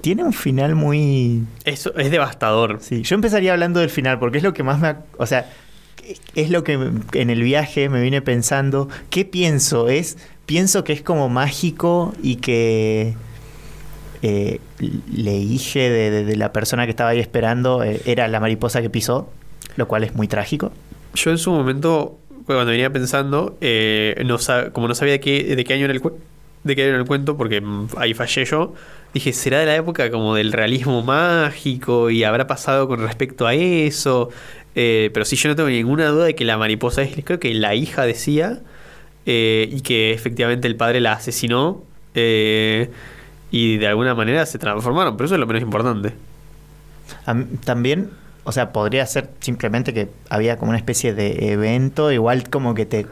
tiene 0.00 0.22
un 0.22 0.32
final 0.32 0.76
muy... 0.76 1.44
Eso 1.64 1.96
es 1.96 2.10
devastador. 2.12 2.78
Sí, 2.80 3.02
yo 3.02 3.16
empezaría 3.16 3.52
hablando 3.52 3.80
del 3.80 3.90
final 3.90 4.18
porque 4.20 4.38
es 4.38 4.44
lo 4.44 4.54
que 4.54 4.62
más 4.62 4.78
me... 4.78 4.94
O 5.18 5.26
sea, 5.26 5.50
es 6.34 6.50
lo 6.50 6.62
que 6.62 6.74
en 7.12 7.30
el 7.30 7.42
viaje 7.42 7.88
me 7.88 8.00
vine 8.00 8.22
pensando. 8.22 8.88
¿Qué 9.10 9.24
pienso? 9.24 9.88
Es, 9.88 10.16
pienso 10.46 10.84
que 10.84 10.92
es 10.92 11.02
como 11.02 11.28
mágico 11.28 12.14
y 12.22 12.36
que 12.36 13.14
eh, 14.22 14.60
le 14.78 15.32
dije 15.38 15.88
de, 15.88 16.36
la 16.36 16.52
persona 16.52 16.84
que 16.84 16.90
estaba 16.90 17.10
ahí 17.10 17.20
esperando 17.20 17.82
eh, 17.82 18.02
era 18.04 18.28
la 18.28 18.38
mariposa 18.38 18.82
que 18.82 18.90
pisó, 18.90 19.30
lo 19.76 19.88
cual 19.88 20.04
es 20.04 20.14
muy 20.14 20.28
trágico. 20.28 20.72
Yo 21.14 21.30
en 21.30 21.38
su 21.38 21.50
momento, 21.50 22.18
cuando 22.44 22.66
venía 22.66 22.92
pensando, 22.92 23.56
eh, 23.60 24.22
como 24.72 24.88
no 24.88 24.94
sabía 24.94 25.14
de 25.14 25.20
qué, 25.20 25.74
año 25.74 25.84
era 25.84 25.94
el, 25.94 26.02
de 26.64 26.76
qué 26.76 26.82
año 26.82 26.90
era 26.90 26.98
el 26.98 27.06
cuento, 27.06 27.36
porque 27.36 27.62
mm, 27.62 27.88
ahí 27.96 28.12
fallé 28.12 28.44
yo, 28.44 28.74
dije, 29.14 29.32
¿será 29.32 29.60
de 29.60 29.66
la 29.66 29.76
época 29.76 30.10
como 30.10 30.34
del 30.34 30.52
realismo 30.52 31.02
mágico 31.02 32.10
y 32.10 32.22
habrá 32.22 32.46
pasado 32.46 32.88
con 32.88 33.00
respecto 33.00 33.46
a 33.46 33.54
eso? 33.54 34.28
Eh, 34.74 35.10
pero 35.14 35.24
sí, 35.24 35.36
yo 35.36 35.48
no 35.48 35.56
tengo 35.56 35.70
ninguna 35.70 36.08
duda 36.08 36.26
de 36.26 36.34
que 36.34 36.44
la 36.44 36.58
mariposa 36.58 37.02
es, 37.02 37.24
creo 37.24 37.40
que 37.40 37.54
la 37.54 37.74
hija 37.74 38.04
decía, 38.04 38.60
y 39.24 39.80
que 39.82 40.12
efectivamente 40.12 40.66
el 40.66 40.74
padre 40.74 41.00
la 41.00 41.12
asesinó, 41.12 41.84
y 43.50 43.78
de 43.78 43.86
alguna 43.88 44.14
manera 44.14 44.46
se 44.46 44.58
transformaron, 44.58 45.16
pero 45.16 45.26
eso 45.26 45.34
es 45.34 45.40
lo 45.40 45.46
menos 45.46 45.62
importante. 45.62 46.12
También, 47.64 48.10
o 48.44 48.52
sea, 48.52 48.72
podría 48.72 49.04
ser 49.06 49.30
simplemente 49.40 49.92
que 49.92 50.08
había 50.28 50.56
como 50.56 50.70
una 50.70 50.78
especie 50.78 51.14
de 51.14 51.52
evento, 51.52 52.10
igual 52.12 52.48
como 52.48 52.74
que 52.74 52.86
te, 52.86 53.06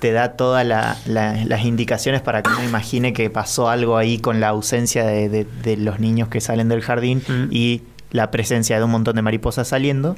te 0.00 0.12
da 0.12 0.32
todas 0.32 0.66
la- 0.66 0.96
la- 1.06 1.44
las 1.44 1.64
indicaciones 1.64 2.20
para 2.20 2.42
que 2.42 2.50
uno 2.50 2.64
imagine 2.64 3.12
que 3.12 3.30
pasó 3.30 3.68
algo 3.68 3.96
ahí 3.96 4.18
con 4.18 4.40
la 4.40 4.48
ausencia 4.48 5.04
de, 5.04 5.28
de- 5.28 5.44
de 5.62 5.76
los 5.76 5.98
niños 6.00 6.28
que 6.28 6.40
salen 6.40 6.68
del 6.68 6.82
jardín 6.82 7.22
Mm. 7.26 7.48
y 7.50 7.82
la 8.10 8.30
presencia 8.30 8.78
de 8.78 8.84
un 8.84 8.90
montón 8.90 9.16
de 9.16 9.22
mariposas 9.22 9.68
saliendo. 9.68 10.16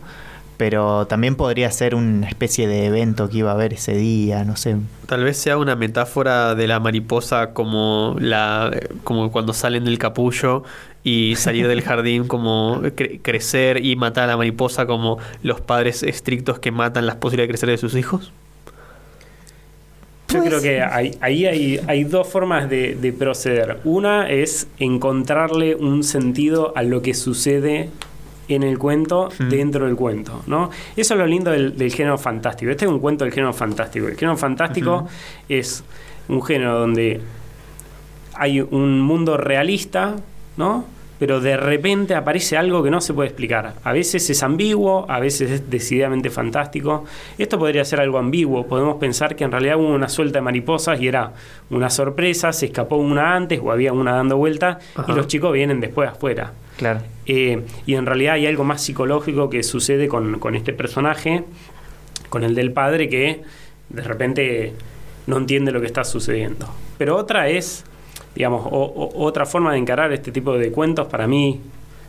Pero 0.61 1.07
también 1.07 1.37
podría 1.37 1.71
ser 1.71 1.95
una 1.95 2.29
especie 2.29 2.69
de 2.69 2.85
evento 2.85 3.31
que 3.31 3.39
iba 3.39 3.51
a 3.51 3.55
haber 3.55 3.73
ese 3.73 3.95
día, 3.97 4.45
no 4.45 4.57
sé. 4.57 4.77
Tal 5.07 5.25
vez 5.25 5.39
sea 5.39 5.57
una 5.57 5.75
metáfora 5.75 6.55
de 6.55 6.67
la 6.67 6.79
mariposa 6.81 7.55
como 7.55 8.15
la 8.21 8.71
como 9.03 9.33
cuando 9.33 9.55
salen 9.55 9.87
del 9.87 9.97
capullo 9.97 10.63
y 11.03 11.35
salir 11.37 11.67
del 11.67 11.81
jardín 11.89 12.27
como 12.29 12.83
cre- 12.83 13.21
crecer 13.23 13.83
y 13.83 13.97
matar 13.97 14.25
a 14.25 14.27
la 14.27 14.37
mariposa 14.37 14.85
como 14.85 15.17
los 15.43 15.63
padres 15.63 16.03
estrictos 16.03 16.59
que 16.59 16.71
matan 16.71 17.07
las 17.07 17.17
posibilidades 17.17 17.49
de 17.49 17.53
crecer 17.53 17.69
de 17.71 17.79
sus 17.79 17.95
hijos. 17.97 18.31
Yo 20.29 20.45
creo 20.45 20.61
que 20.61 20.83
hay- 20.83 21.17
ahí 21.23 21.47
hay, 21.47 21.81
hay 21.89 22.05
dos 22.05 22.29
formas 22.29 22.69
de, 22.69 22.97
de 22.97 23.13
proceder. 23.15 23.79
Una 23.85 24.29
es 24.29 24.69
encontrarle 24.79 25.75
un 25.75 26.05
sentido 26.05 26.75
a 26.77 26.83
lo 26.83 27.01
que 27.01 27.15
sucede 27.15 27.89
en 28.51 28.63
el 28.63 28.79
cuento 28.79 29.29
dentro 29.39 29.87
del 29.87 29.97
cuento, 29.97 30.43
¿no? 30.47 30.71
Eso 30.97 31.15
es 31.15 31.19
lo 31.19 31.27
lindo 31.27 31.51
del, 31.51 31.77
del 31.77 31.93
género 31.93 32.19
fantástico. 32.19 32.71
Este 32.71 32.85
es 32.85 32.91
un 32.91 32.99
cuento 32.99 33.25
del 33.25 33.33
género 33.33 33.53
fantástico. 33.53 34.09
El 34.09 34.17
género 34.17 34.37
fantástico 34.37 35.07
es 35.49 35.85
un 36.29 36.43
género 36.43 36.79
donde 36.79 37.21
hay 38.35 38.61
un 38.61 39.01
mundo 39.01 39.37
realista, 39.37 40.17
¿no? 40.57 40.85
Pero 41.19 41.39
de 41.43 41.59
repente 41.59 42.15
aparece 42.15 42.57
algo 42.57 42.83
que 42.83 42.91
no 42.91 43.03
se 43.03 43.13
puede 43.13 43.29
explicar. 43.29 43.75
A 43.85 43.93
veces 43.93 44.31
es 44.31 44.43
ambiguo, 44.43 45.05
a 45.07 45.21
veces 45.21 45.51
es 45.51 45.69
decididamente 45.71 46.31
fantástico. 46.31 47.05
Esto 47.37 47.59
podría 47.59 47.85
ser 47.85 48.01
algo 48.01 48.17
ambiguo. 48.17 48.67
Podemos 48.67 48.97
pensar 48.97 49.37
que 49.37 49.45
en 49.45 49.53
realidad 49.53 49.77
hubo 49.77 49.89
una 49.89 50.09
suelta 50.09 50.39
de 50.39 50.43
mariposas 50.43 50.99
y 50.99 51.09
era 51.09 51.35
una 51.69 51.91
sorpresa, 51.91 52.55
se 52.55 52.67
escapó 52.67 52.97
una 52.97 53.35
antes 53.35 53.61
o 53.63 53.71
había 53.71 53.93
una 53.93 54.13
dando 54.13 54.39
vuelta 54.39 54.79
Ajá. 54.95 55.13
y 55.13 55.15
los 55.15 55.27
chicos 55.27 55.53
vienen 55.53 55.79
después 55.79 56.09
afuera. 56.09 56.55
Claro. 56.81 57.03
Eh, 57.27 57.63
y 57.85 57.95
en 57.95 58.07
realidad 58.07 58.37
hay 58.37 58.47
algo 58.47 58.65
más 58.65 58.83
psicológico 58.83 59.51
que 59.51 59.63
sucede 59.63 60.09
con, 60.09 60.39
con 60.39 60.55
este 60.55 60.73
personaje, 60.73 61.45
con 62.31 62.43
el 62.43 62.55
del 62.55 62.73
padre, 62.73 63.11
que 63.11 63.43
de 63.91 64.03
repente 64.03 64.73
no 65.27 65.37
entiende 65.37 65.73
lo 65.73 65.81
que 65.83 65.87
está 65.87 66.05
sucediendo. 66.05 66.67
Pero 66.97 67.19
otra 67.19 67.51
es, 67.51 67.85
digamos, 68.35 68.67
otra 68.71 69.45
forma 69.45 69.73
de 69.73 69.79
encarar 69.79 70.11
este 70.15 70.33
tipo 70.33 70.57
de 70.57 70.73
cuentos 70.73 71.07
para 71.09 71.27
mí 71.27 71.61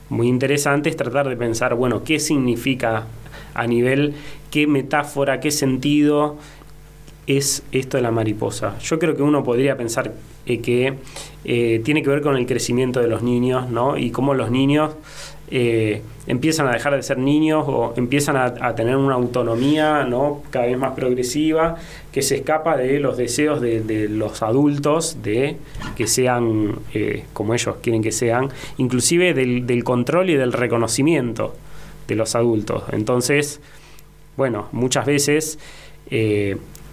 muy 0.08 0.30
interesante 0.30 0.90
es 0.90 0.96
tratar 0.96 1.28
de 1.28 1.36
pensar, 1.36 1.76
bueno, 1.76 2.06
qué 2.06 2.18
significa 2.22 3.08
a 3.54 3.68
nivel, 3.68 4.14
qué 4.52 4.68
metáfora, 4.68 5.42
qué 5.42 5.52
sentido 5.52 6.38
es 7.38 7.64
esto 7.72 7.98
de 7.98 8.04
la 8.04 8.12
mariposa. 8.12 8.78
Yo 8.80 9.00
creo 9.00 9.16
que 9.16 9.24
uno 9.24 9.44
podría 9.44 9.78
pensar 9.78 10.14
eh, 10.46 10.60
que 10.60 10.96
eh, 11.46 11.82
tiene 11.84 12.04
que 12.04 12.10
ver 12.10 12.22
con 12.22 12.36
el 12.36 12.46
crecimiento 12.46 13.00
de 13.00 13.08
los 13.08 13.22
niños, 13.22 13.70
¿no? 13.70 13.98
Y 13.98 14.12
cómo 14.12 14.34
los 14.34 14.52
niños 14.52 14.94
eh, 15.50 16.02
empiezan 16.28 16.68
a 16.68 16.72
dejar 16.72 16.96
de 16.96 17.04
ser 17.04 17.18
niños 17.18 17.66
o 17.68 17.94
empiezan 17.96 18.38
a, 18.38 18.76
tener 18.76 18.96
una 18.96 19.16
autonomía, 19.16 20.04
¿no? 20.04 20.42
Cada 20.50 20.66
vez 20.66 20.78
más 20.78 20.94
progresiva, 20.94 21.76
que 22.12 22.22
se 22.22 22.38
escapa 22.38 22.78
de 22.78 23.00
los 23.00 23.18
deseos 23.18 23.62
de, 23.62 24.08
los 24.10 24.42
adultos 24.42 25.18
de 25.22 25.58
que 25.96 26.08
sean 26.08 26.76
como 27.34 27.54
ellos 27.54 27.76
quieren 27.82 28.02
que 28.02 28.12
sean, 28.12 28.50
inclusive 28.78 29.34
del, 29.34 29.84
control 29.84 30.30
y 30.30 30.36
del 30.36 30.54
reconocimiento 30.54 31.56
de 32.08 32.16
los 32.16 32.36
adultos. 32.36 32.84
Entonces, 32.92 33.60
bueno, 34.38 34.70
muchas 34.72 35.06
veces, 35.06 35.60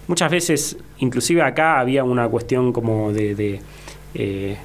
muchas 0.09 0.29
veces, 0.29 0.77
inclusive 0.97 1.41
acá 1.41 1.79
había 1.79 2.03
una 2.03 2.27
cuestión 2.27 2.73
como 2.73 3.13
de, 3.13 3.35
de, 3.35 3.61
eh, 4.15 4.57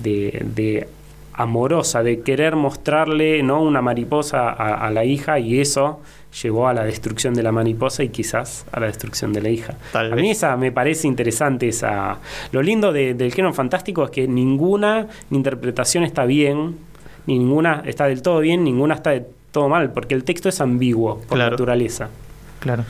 de- 0.00 0.42
de 0.54 0.88
amorosa, 1.32 2.04
de 2.04 2.20
querer 2.20 2.54
mostrarle 2.54 3.42
¿no? 3.42 3.60
una 3.60 3.82
mariposa 3.82 4.50
a, 4.50 4.86
a 4.86 4.90
la 4.92 5.04
hija 5.04 5.40
y 5.40 5.58
eso 5.60 6.00
llevó 6.42 6.68
a 6.68 6.74
la 6.74 6.84
destrucción 6.84 7.34
de 7.34 7.42
la 7.42 7.50
mariposa 7.50 8.04
y 8.04 8.10
quizás 8.10 8.66
a 8.70 8.78
la 8.78 8.86
destrucción 8.86 9.32
de 9.32 9.40
la 9.42 9.48
hija. 9.48 9.74
Tal 9.92 10.12
a 10.12 10.16
mí 10.16 10.22
vez. 10.22 10.36
esa 10.36 10.56
me 10.56 10.70
parece 10.70 11.08
interesante 11.08 11.66
esa. 11.68 12.18
Lo 12.52 12.62
lindo 12.62 12.92
de- 12.92 13.14
del 13.14 13.32
género 13.32 13.52
fantástico 13.52 14.04
es 14.04 14.10
que 14.10 14.28
ninguna 14.28 15.08
interpretación 15.32 16.04
está 16.04 16.24
bien, 16.24 16.76
ni 17.26 17.38
ninguna 17.38 17.82
está 17.86 18.06
del 18.06 18.22
todo 18.22 18.38
bien, 18.40 18.62
ninguna 18.62 18.94
está 18.94 19.10
del 19.10 19.26
todo 19.50 19.68
mal, 19.68 19.92
porque 19.92 20.14
el 20.14 20.22
texto 20.24 20.48
es 20.48 20.60
ambiguo 20.60 21.16
por 21.28 21.36
Claro. 21.38 21.52
naturaleza. 21.52 22.10
Claro. 22.60 22.84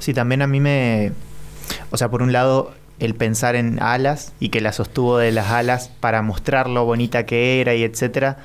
Sí, 0.00 0.12
también 0.12 0.42
a 0.42 0.48
mí 0.48 0.58
me... 0.58 1.12
O 1.92 1.96
sea, 1.96 2.08
por 2.10 2.22
un 2.22 2.32
lado, 2.32 2.72
el 2.98 3.14
pensar 3.14 3.54
en 3.54 3.80
alas 3.80 4.32
y 4.40 4.48
que 4.48 4.60
la 4.60 4.72
sostuvo 4.72 5.18
de 5.18 5.30
las 5.30 5.50
alas 5.50 5.88
para 6.00 6.20
mostrar 6.22 6.68
lo 6.68 6.84
bonita 6.84 7.24
que 7.26 7.60
era 7.60 7.74
y 7.76 7.84
etcétera, 7.84 8.38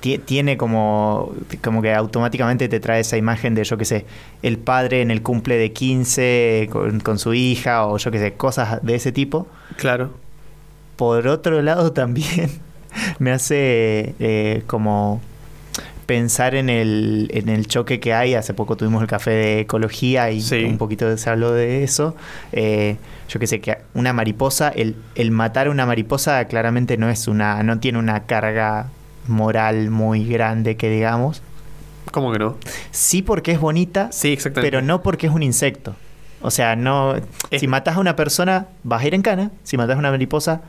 ti- 0.00 0.18
tiene 0.18 0.56
como, 0.56 1.32
como 1.62 1.82
que 1.82 1.94
automáticamente 1.94 2.68
te 2.68 2.80
trae 2.80 3.00
esa 3.00 3.16
imagen 3.16 3.54
de, 3.54 3.64
yo 3.64 3.76
qué 3.78 3.84
sé, 3.84 4.06
el 4.42 4.58
padre 4.58 5.02
en 5.02 5.10
el 5.10 5.22
cumple 5.22 5.56
de 5.56 5.72
15 5.72 6.68
con, 6.72 7.00
con 7.00 7.18
su 7.18 7.34
hija 7.34 7.86
o 7.86 7.98
yo 7.98 8.10
qué 8.10 8.18
sé, 8.18 8.32
cosas 8.34 8.82
de 8.82 8.94
ese 8.94 9.12
tipo. 9.12 9.46
Claro. 9.76 10.10
Por 10.96 11.28
otro 11.28 11.62
lado 11.62 11.92
también 11.94 12.50
me 13.18 13.30
hace 13.32 14.14
eh, 14.18 14.62
como 14.66 15.20
pensar 16.08 16.54
en 16.54 16.70
el, 16.70 17.30
en 17.34 17.50
el 17.50 17.66
choque 17.66 18.00
que 18.00 18.14
hay. 18.14 18.34
Hace 18.34 18.54
poco 18.54 18.76
tuvimos 18.76 19.02
el 19.02 19.08
café 19.08 19.30
de 19.30 19.60
ecología 19.60 20.30
y 20.30 20.40
Sí. 20.40 20.64
un 20.64 20.78
poquito 20.78 21.14
se 21.18 21.28
habló 21.28 21.52
de 21.52 21.84
eso. 21.84 22.16
Eh, 22.52 22.96
yo 23.28 23.38
que 23.38 23.46
sé, 23.46 23.60
que 23.60 23.76
una 23.92 24.14
mariposa, 24.14 24.70
el, 24.70 24.96
el 25.16 25.30
matar 25.30 25.66
a 25.66 25.70
una 25.70 25.84
mariposa 25.84 26.42
claramente 26.46 26.96
no 26.96 27.10
es 27.10 27.28
una, 27.28 27.62
no 27.62 27.78
tiene 27.78 27.98
una 27.98 28.24
carga 28.24 28.86
moral 29.26 29.90
muy 29.90 30.24
grande 30.26 30.78
que 30.78 30.88
digamos. 30.88 31.42
¿Cómo 32.10 32.32
que 32.32 32.38
no? 32.38 32.56
Sí 32.90 33.20
porque 33.20 33.52
es 33.52 33.60
bonita, 33.60 34.08
Sí, 34.10 34.32
exactamente. 34.32 34.70
pero 34.70 34.82
no 34.82 35.02
porque 35.02 35.26
es 35.26 35.32
un 35.34 35.42
insecto. 35.42 35.94
O 36.40 36.50
sea, 36.50 36.74
no. 36.74 37.16
Es- 37.50 37.60
Si 37.60 37.68
matas 37.68 37.96
a 37.98 38.00
una 38.00 38.16
persona, 38.16 38.68
vas 38.82 39.02
a 39.02 39.06
ir 39.06 39.14
en 39.14 39.20
cana. 39.20 39.50
Si 39.62 39.76
matas 39.76 39.96
a 39.96 39.98
una 39.98 40.10
mariposa, 40.10 40.62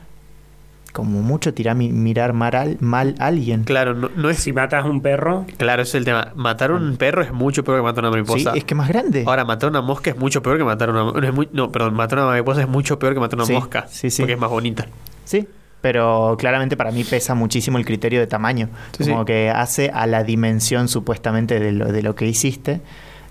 como 0.91 1.21
mucho 1.21 1.53
tira 1.53 1.73
mi- 1.75 1.91
mirar 1.91 2.33
mal, 2.33 2.55
al- 2.55 2.77
mal 2.79 3.15
a 3.19 3.27
alguien. 3.27 3.63
Claro, 3.63 3.93
no, 3.93 4.09
no 4.15 4.29
es. 4.29 4.37
Si 4.39 4.53
matas 4.53 4.85
a 4.85 4.87
un 4.87 5.01
perro, 5.01 5.45
Claro, 5.57 5.81
ese 5.83 5.89
es 5.89 5.95
el 5.95 6.05
tema. 6.05 6.31
Matar 6.35 6.71
a 6.71 6.75
un 6.75 6.97
perro 6.97 7.21
es 7.21 7.31
mucho 7.31 7.63
peor 7.63 7.77
que 7.77 7.83
matar 7.83 8.05
a 8.05 8.09
una 8.09 8.17
Sí, 8.17 8.23
mariposa. 8.23 8.57
es 8.57 8.63
que 8.63 8.75
más 8.75 8.87
grande. 8.89 9.23
Ahora, 9.27 9.45
matar 9.45 9.67
a 9.67 9.69
una 9.71 9.81
mosca 9.81 10.09
es 10.09 10.17
mucho 10.17 10.41
peor 10.41 10.57
que 10.57 10.63
matar 10.63 10.89
a 10.89 10.91
una. 10.91 11.03
No, 11.19 11.27
es 11.27 11.33
muy- 11.33 11.49
no, 11.53 11.71
perdón, 11.71 11.93
matar 11.93 12.19
a 12.19 12.21
una 12.23 12.31
mariposa 12.31 12.61
es 12.61 12.67
mucho 12.67 12.97
peor 12.99 13.13
que 13.13 13.19
matar 13.19 13.39
a 13.39 13.43
una 13.43 13.45
Sí, 13.47 13.53
mosca. 13.53 13.85
sí, 13.89 14.09
sí. 14.09 14.21
Porque 14.21 14.33
es 14.33 14.39
más 14.39 14.49
bonita. 14.49 14.87
Sí, 15.25 15.47
pero 15.81 16.35
claramente 16.39 16.75
para 16.75 16.91
mí 16.91 17.03
pesa 17.03 17.35
muchísimo 17.35 17.77
el 17.77 17.85
criterio 17.85 18.19
de 18.19 18.27
tamaño. 18.27 18.69
Sí, 18.97 19.03
como 19.05 19.19
sí. 19.21 19.25
que 19.27 19.49
hace 19.49 19.91
a 19.93 20.07
la 20.07 20.23
dimensión 20.23 20.87
supuestamente 20.87 21.59
de 21.59 21.71
lo, 21.71 21.91
de 21.91 22.01
lo 22.03 22.15
que 22.15 22.25
hiciste. 22.27 22.81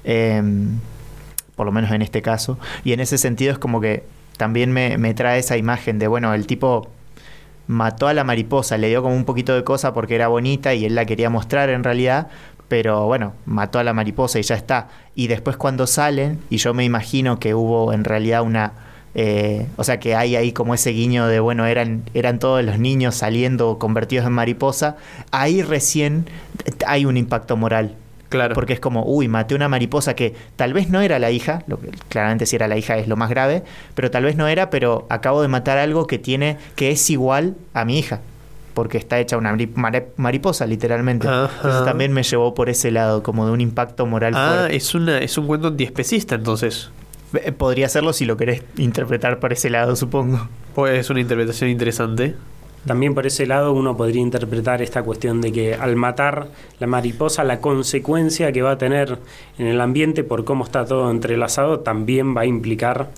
em, 0.05 0.79
por 1.57 1.67
lo 1.67 1.73
menos 1.73 1.91
en 1.91 2.03
este 2.03 2.23
caso. 2.23 2.57
Y 2.85 2.93
en 2.93 3.01
ese 3.01 3.19
sentido 3.19 3.53
es 3.53 3.59
como 3.59 3.81
que 3.81 4.05
también 4.37 4.71
me, 4.73 4.97
me 4.97 5.13
trae 5.13 5.41
esa 5.41 5.57
imagen 5.57 5.99
de, 5.99 6.07
bueno, 6.07 6.33
el 6.33 6.47
tipo 6.47 6.89
mató 7.69 8.09
a 8.09 8.14
la 8.14 8.25
mariposa, 8.25 8.77
le 8.77 8.89
dio 8.89 9.03
como 9.03 9.14
un 9.14 9.25
poquito 9.25 9.55
de 9.55 9.62
cosa 9.62 9.95
porque 9.95 10.16
era 10.16 10.27
bonita 10.27 10.75
y 10.75 10.85
él 10.85 10.97
la 10.97 11.05
quería 11.05 11.31
mostrar 11.31 11.71
en 11.71 11.85
realidad. 11.85 12.27
Pero 12.66 13.07
bueno, 13.07 13.33
mató 13.47 13.79
a 13.79 13.85
la 13.85 13.95
mariposa 13.95 14.39
y 14.39 14.43
ya 14.43 14.57
está. 14.57 14.89
Y 15.14 15.29
después 15.29 15.57
cuando 15.57 15.87
salen, 15.87 16.41
y 16.51 16.57
yo 16.59 16.75
me 16.75 16.85
imagino 16.85 17.39
que 17.39 17.55
hubo 17.55 17.93
en 17.93 18.05
realidad 18.05 18.43
una... 18.43 18.73
eh, 19.14 19.66
o 19.77 19.85
sea 19.85 19.99
que 20.01 20.14
hay 20.14 20.37
ahí 20.37 20.53
como 20.53 20.75
ese 20.75 20.91
guiño 20.91 21.27
de, 21.27 21.41
bueno, 21.41 21.64
eran, 21.64 22.03
eran 22.12 22.39
todos 22.39 22.62
los 22.62 22.79
niños 22.79 23.14
saliendo 23.14 23.79
convertidos 23.79 24.27
en 24.27 24.33
mariposa. 24.33 24.97
Ahí 25.31 25.62
recién 25.62 26.27
hay 26.87 27.07
un 27.07 27.16
impacto 27.16 27.57
moral. 27.57 27.95
Claro. 28.29 28.55
Porque 28.55 28.74
es 28.74 28.81
como, 28.81 29.05
uy, 29.05 29.29
maté 29.29 29.55
una 29.55 29.68
mariposa 29.68 30.14
que 30.14 30.35
tal 30.57 30.72
vez 30.72 30.91
no 30.91 31.01
era 31.01 31.18
la 31.18 31.31
hija, 31.31 31.62
lo 31.66 31.81
que 31.81 31.91
claramente 32.09 32.47
si 32.47 32.57
era 32.57 32.68
la 32.68 32.76
hija 32.76 32.99
es 32.99 33.09
lo 33.09 33.16
más 33.16 33.31
grave, 33.31 33.62
pero 33.95 34.11
tal 34.11 34.24
vez 34.24 34.37
no 34.37 34.49
era, 34.49 34.70
pero 34.70 35.07
acabo 35.09 35.41
de 35.41 35.49
matar 35.49 35.79
algo 35.79 36.07
que 36.07 36.18
tiene, 36.18 36.59
que 36.76 36.91
es 36.91 37.09
igual 37.11 37.57
a 37.72 37.85
mi 37.85 37.99
hija. 37.99 38.20
Porque 38.74 38.99
está 38.99 39.18
hecha 39.18 39.37
una 39.37 39.57
mariposa, 40.16 40.66
literalmente. 40.66 41.26
Ajá. 41.26 41.51
Entonces 41.57 41.85
también 41.85 42.12
me 42.12 42.22
llevó 42.22 42.55
por 42.55 42.68
ese 42.68 42.93
lado, 42.93 43.22
como 43.24 43.45
de 43.45 43.53
un 43.53 43.61
impacto 43.61 44.07
moral 44.07 44.35
ah, 44.37 44.55
fuerte. 44.57 44.76
es, 44.76 44.95
una, 44.95 45.18
es 45.18 45.37
un 45.37 45.47
cuento 45.47 45.68
antiespecista, 45.68 46.37
entonces. 46.37 46.91
Eh, 47.35 47.51
Podría 47.51 47.87
hacerlo 47.87 48.12
si 48.12 48.24
lo 48.24 48.37
querés 48.37 48.62
interpretar 48.76 49.41
por 49.41 49.53
ese 49.53 49.68
lado, 49.68 49.97
supongo. 49.97 50.49
Pues 50.74 51.01
es 51.01 51.11
una 51.11 51.20
interpretación 51.20 51.70
interesante. 51.70 52.37
También 52.89 53.14
por 53.14 53.26
ese 53.26 53.45
lado 53.45 53.74
uno 53.74 53.99
podría 53.99 54.22
interpretar 54.22 54.80
esta 54.80 55.03
cuestión 55.03 55.43
de 55.43 55.53
que 55.53 55.74
al 55.74 55.95
matar 55.95 56.49
la 56.78 56.86
mariposa, 56.86 57.45
la 57.45 57.61
consecuencia 57.61 58.51
que 58.51 58.62
va 58.62 58.72
a 58.72 58.78
tener 58.78 59.18
en 59.59 59.66
el 59.66 59.78
ambiente 59.82 60.24
por 60.24 60.47
cómo 60.47 60.64
está 60.64 60.86
todo 60.86 61.11
entrelazado 61.11 61.80
también 61.80 62.34
va 62.34 62.41
a 62.41 62.47
implicar 62.47 63.11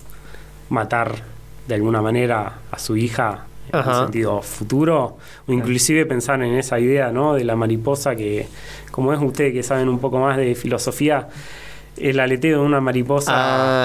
matar 0.67 1.23
de 1.69 1.75
alguna 1.75 2.01
manera 2.01 2.59
a 2.69 2.79
su 2.79 2.97
hija 2.97 3.45
en 3.71 3.79
Ajá. 3.79 3.91
el 3.91 3.97
sentido 4.07 4.41
futuro, 4.41 5.15
o 5.47 5.53
inclusive 5.53 6.05
pensar 6.05 6.43
en 6.43 6.55
esa 6.55 6.77
idea 6.77 7.13
¿no? 7.13 7.35
de 7.35 7.45
la 7.45 7.55
mariposa 7.55 8.13
que, 8.13 8.49
como 8.91 9.13
es 9.13 9.21
ustedes 9.21 9.53
que 9.53 9.63
saben 9.63 9.87
un 9.87 9.99
poco 9.99 10.19
más 10.19 10.35
de 10.35 10.53
filosofía, 10.53 11.29
el 12.03 12.19
aleteo 12.19 12.59
de 12.59 12.65
una 12.65 12.81
mariposa, 12.81 13.31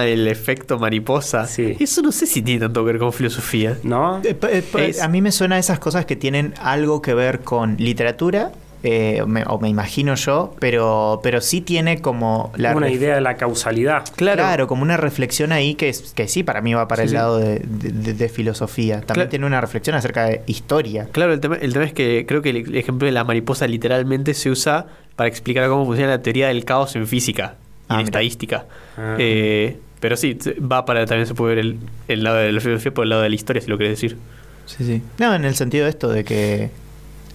Ah, 0.01 0.07
el 0.07 0.27
efecto 0.29 0.79
mariposa. 0.79 1.47
Sí. 1.47 1.77
Eso 1.79 2.03
no 2.03 2.13
sé 2.13 2.27
si 2.27 2.43
tiene 2.43 2.61
tanto 2.61 2.85
que 2.85 2.93
ver 2.93 2.99
con 3.01 3.13
filosofía. 3.13 3.77
¿no? 3.83 4.21
Eh, 4.25 4.37
eh, 4.43 4.95
A 5.03 5.09
mí 5.09 5.21
me 5.23 5.33
suena 5.33 5.57
a 5.57 5.59
esas 5.59 5.79
cosas 5.79 6.07
que 6.07 6.17
tienen 6.17 6.55
algo 6.61 7.03
que 7.03 7.15
ver 7.15 7.41
con 7.41 7.77
literatura, 7.79 8.53
eh, 8.83 9.25
me- 9.27 9.43
o 9.47 9.59
me 9.59 9.69
imagino 9.69 10.15
yo, 10.15 10.55
pero, 10.61 11.19
pero 11.23 11.41
sí 11.41 11.61
tiene 11.61 12.01
como 12.01 12.53
la 12.57 12.77
una 12.77 12.89
idea 12.91 13.15
de 13.17 13.21
la 13.21 13.37
causalidad. 13.37 14.05
Claro. 14.15 14.67
como 14.69 14.83
una 14.83 14.97
reflexión 14.97 15.51
ahí 15.51 15.75
que, 15.75 15.89
es- 15.89 16.13
que 16.15 16.29
sí, 16.29 16.43
para 16.45 16.61
mí 16.61 16.73
va 16.75 16.87
para 16.87 17.03
Sí, 17.03 17.05
el 17.05 17.09
sí. 17.11 17.15
lado 17.17 17.39
de, 17.39 17.59
de- 17.65 17.91
de- 17.91 18.15
de 18.15 18.29
filosofía. 18.29 18.97
También 18.97 19.15
Claro. 19.15 19.29
tiene 19.31 19.47
una 19.47 19.61
reflexión 19.61 19.97
acerca 19.97 20.25
de 20.27 20.43
historia. 20.47 21.09
Claro, 21.11 21.33
el 21.33 21.41
tema, 21.41 21.57
el 21.57 21.73
tema 21.73 21.85
es 21.85 21.93
que 21.95 22.27
creo 22.29 22.43
que 22.43 22.51
el 22.51 22.77
ejemplo 22.77 23.07
de 23.07 23.13
la 23.13 23.25
mariposa 23.25 23.67
literalmente 23.67 24.35
se 24.35 24.51
usa 24.51 24.87
para 25.17 25.29
explicar 25.29 25.69
cómo 25.69 25.85
funciona 25.87 26.11
la 26.13 26.23
teoría 26.23 26.49
del 26.49 26.65
caos 26.65 26.95
en 26.97 27.07
física 27.07 27.55
y 27.89 27.93
Ah, 27.95 28.01
en 28.01 28.07
estadística. 28.07 28.67
Ah. 28.97 29.17
Eh, 29.19 29.79
pero 30.01 30.17
sí, 30.17 30.39
va 30.61 30.85
para 30.85 31.07
también 31.07 31.27
se 31.27 31.35
puede 31.35 31.55
ver 31.57 31.65
el, 31.65 31.79
el 32.09 32.23
lado 32.23 32.37
de 32.37 32.53
la 32.53 32.61
filosofía 32.61 32.93
por 32.93 33.05
el 33.05 33.11
lado 33.11 33.23
de 33.23 33.29
la 33.31 33.35
historia, 33.35 33.63
si 33.63 33.69
lo 33.69 33.79
querés 33.79 33.93
decir. 34.01 34.19
Sí, 34.67 34.85
sí. 34.85 35.03
No, 35.19 35.35
en 35.35 35.45
el 35.45 35.55
sentido 35.55 35.85
de 35.85 35.91
esto, 35.91 36.09
de 36.09 36.25
que. 36.25 36.71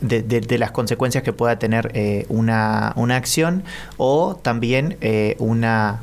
De, 0.01 0.23
de- 0.23 0.41
de 0.41 0.57
las 0.57 0.71
consecuencias 0.71 1.23
que 1.23 1.31
pueda 1.31 1.59
tener 1.59 1.91
eh, 1.93 2.25
una, 2.27 2.91
una 2.95 3.17
acción 3.17 3.63
o 3.97 4.35
también 4.41 4.97
eh, 5.01 5.35
una 5.37 5.99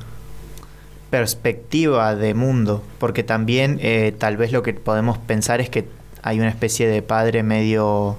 perspectiva 1.10 2.14
de 2.14 2.34
mundo, 2.34 2.82
porque 2.98 3.22
también 3.22 3.78
eh, 3.82 4.14
tal 4.16 4.36
vez 4.36 4.52
lo 4.52 4.62
que 4.62 4.74
podemos 4.74 5.18
pensar 5.18 5.60
es 5.60 5.70
que 5.70 5.86
hay 6.22 6.38
una 6.38 6.48
especie 6.48 6.86
de 6.86 7.02
padre 7.02 7.42
medio 7.42 8.16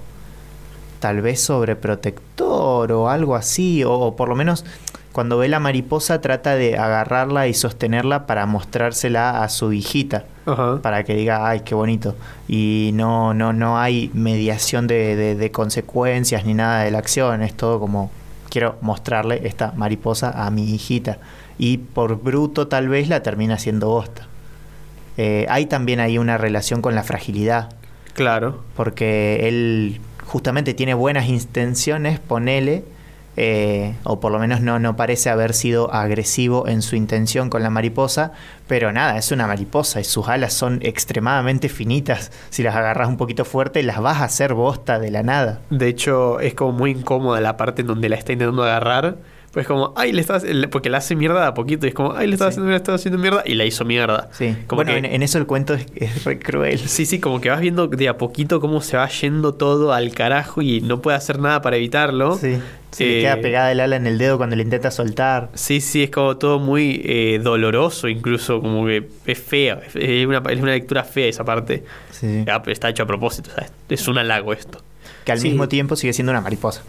tal 0.98 1.22
vez 1.22 1.40
sobreprotector 1.40 2.92
o 2.92 3.08
algo 3.08 3.36
así, 3.36 3.84
o, 3.84 3.92
o 3.92 4.16
por 4.16 4.28
lo 4.28 4.34
menos 4.34 4.64
cuando 5.12 5.38
ve 5.38 5.48
la 5.48 5.58
mariposa 5.60 6.20
trata 6.20 6.54
de 6.54 6.78
agarrarla 6.78 7.48
y 7.48 7.54
sostenerla 7.54 8.26
para 8.26 8.46
mostrársela 8.46 9.42
a 9.42 9.48
su 9.48 9.72
hijita 9.72 10.24
Ajá. 10.46 10.80
para 10.82 11.02
que 11.04 11.14
diga, 11.14 11.48
ay, 11.48 11.60
qué 11.64 11.74
bonito. 11.74 12.14
Y 12.48 12.90
no, 12.94 13.34
no, 13.34 13.52
no 13.52 13.78
hay 13.78 14.10
mediación 14.14 14.86
de, 14.86 15.16
de- 15.16 15.34
de 15.34 15.50
consecuencias 15.50 16.44
ni 16.44 16.54
nada 16.54 16.84
de 16.84 16.90
la 16.92 16.98
acción. 16.98 17.42
Es 17.42 17.54
todo 17.54 17.80
como, 17.80 18.10
quiero 18.50 18.76
mostrarle 18.82 19.46
esta 19.48 19.72
mariposa 19.76 20.30
a 20.46 20.50
mi 20.50 20.72
hijita. 20.74 21.18
Y 21.58 21.78
por 21.78 22.22
bruto 22.22 22.68
tal 22.68 22.88
vez 22.88 23.08
la 23.08 23.22
termina 23.22 23.54
haciendo 23.54 23.88
bosta. 23.88 24.26
Eh, 25.16 25.44
hay 25.50 25.66
también 25.66 26.00
ahí 26.00 26.18
una 26.18 26.38
relación 26.38 26.80
con 26.82 26.94
la 26.94 27.02
fragilidad. 27.02 27.70
Claro. 28.14 28.62
Porque 28.76 29.48
él 29.48 30.00
justamente 30.24 30.72
tiene 30.74 30.94
buenas 30.94 31.26
intenciones, 31.28 32.18
ponele, 32.20 32.84
eh, 33.36 33.94
o 34.04 34.20
por 34.20 34.32
lo 34.32 34.38
menos 34.38 34.60
no, 34.60 34.78
no 34.78 34.96
parece 34.96 35.30
haber 35.30 35.54
sido 35.54 35.92
agresivo 35.92 36.66
en 36.66 36.82
su 36.82 36.96
intención 36.96 37.48
con 37.48 37.62
la 37.62 37.70
mariposa, 37.70 38.32
pero 38.66 38.92
nada, 38.92 39.16
es 39.16 39.32
una 39.32 39.46
mariposa 39.46 40.00
y 40.00 40.04
sus 40.04 40.28
alas 40.28 40.52
son 40.52 40.80
extremadamente 40.82 41.68
finitas. 41.68 42.32
Si 42.50 42.62
las 42.62 42.74
agarras 42.74 43.08
un 43.08 43.16
poquito 43.16 43.44
fuerte, 43.44 43.82
las 43.82 44.00
vas 44.00 44.18
a 44.18 44.24
hacer 44.24 44.54
bosta 44.54 44.98
de 44.98 45.10
la 45.10 45.22
nada. 45.22 45.60
De 45.70 45.88
hecho, 45.88 46.40
es 46.40 46.54
como 46.54 46.72
muy 46.72 46.90
incómoda 46.90 47.40
la 47.40 47.56
parte 47.56 47.82
en 47.82 47.88
donde 47.88 48.08
la 48.08 48.16
está 48.16 48.32
intentando 48.32 48.64
agarrar. 48.64 49.16
Pues 49.52 49.66
como, 49.66 49.92
ay, 49.96 50.12
le 50.12 50.20
estás. 50.20 50.44
Porque 50.70 50.90
la 50.90 50.98
hace 50.98 51.16
mierda 51.16 51.46
a 51.48 51.54
poquito. 51.54 51.84
Y 51.84 51.88
es 51.88 51.94
como, 51.94 52.12
ay, 52.12 52.28
le 52.28 52.34
estaba 52.34 52.52
Sí. 52.52 52.54
haciendo, 52.54 52.70
le 52.70 52.76
estaba 52.76 52.94
haciendo 52.96 53.18
mierda. 53.18 53.42
Y 53.44 53.54
la 53.54 53.64
hizo 53.64 53.84
mierda. 53.84 54.28
Sí. 54.32 54.54
Como 54.68 54.78
bueno, 54.84 54.92
que- 54.92 54.98
en, 54.98 55.04
en 55.06 55.22
eso 55.24 55.38
el 55.38 55.46
cuento 55.46 55.74
es, 55.74 55.86
es 55.96 56.24
re 56.24 56.38
cruel. 56.38 56.78
Sí, 56.78 57.04
sí, 57.04 57.18
como 57.18 57.40
que 57.40 57.50
vas 57.50 57.60
viendo 57.60 57.88
de 57.88 58.08
a 58.08 58.16
poquito 58.16 58.60
cómo 58.60 58.80
se 58.80 58.96
va 58.96 59.08
yendo 59.08 59.54
todo 59.54 59.92
al 59.92 60.12
carajo 60.12 60.62
y 60.62 60.80
no 60.82 61.02
puede 61.02 61.16
hacer 61.16 61.40
nada 61.40 61.62
para 61.62 61.76
evitarlo. 61.76 62.36
Sí. 62.38 62.58
Se 62.92 63.04
le 63.04 63.18
Eh, 63.18 63.22
queda 63.22 63.36
pegada 63.40 63.72
el 63.72 63.80
ala 63.80 63.96
en 63.96 64.06
el 64.06 64.18
dedo 64.18 64.36
cuando 64.36 64.54
le 64.56 64.62
intenta 64.62 64.90
soltar. 64.92 65.48
Sí, 65.54 65.80
sí, 65.80 66.04
es 66.04 66.10
como 66.10 66.36
todo 66.36 66.58
muy 66.60 67.00
eh, 67.04 67.40
doloroso, 67.42 68.08
incluso 68.08 68.60
como 68.60 68.86
que 68.86 69.08
es 69.26 69.38
fea. 69.38 69.80
Es 69.94 70.26
una, 70.26 70.42
es 70.48 70.60
una 70.60 70.72
lectura 70.72 71.02
fea 71.04 71.26
esa 71.28 71.44
parte. 71.44 71.84
Sí. 72.12 72.44
Ah, 72.48 72.62
está 72.66 72.88
hecho 72.88 73.02
a 73.04 73.06
propósito, 73.06 73.50
¿sabes? 73.54 73.72
Es 73.88 74.06
un 74.08 74.18
halago 74.18 74.52
esto. 74.52 74.80
Que 75.24 75.32
al 75.32 75.38
Sí. 75.40 75.48
mismo 75.48 75.68
tiempo 75.68 75.94
sigue 75.96 76.12
siendo 76.12 76.30
una 76.32 76.40
mariposa. 76.40 76.82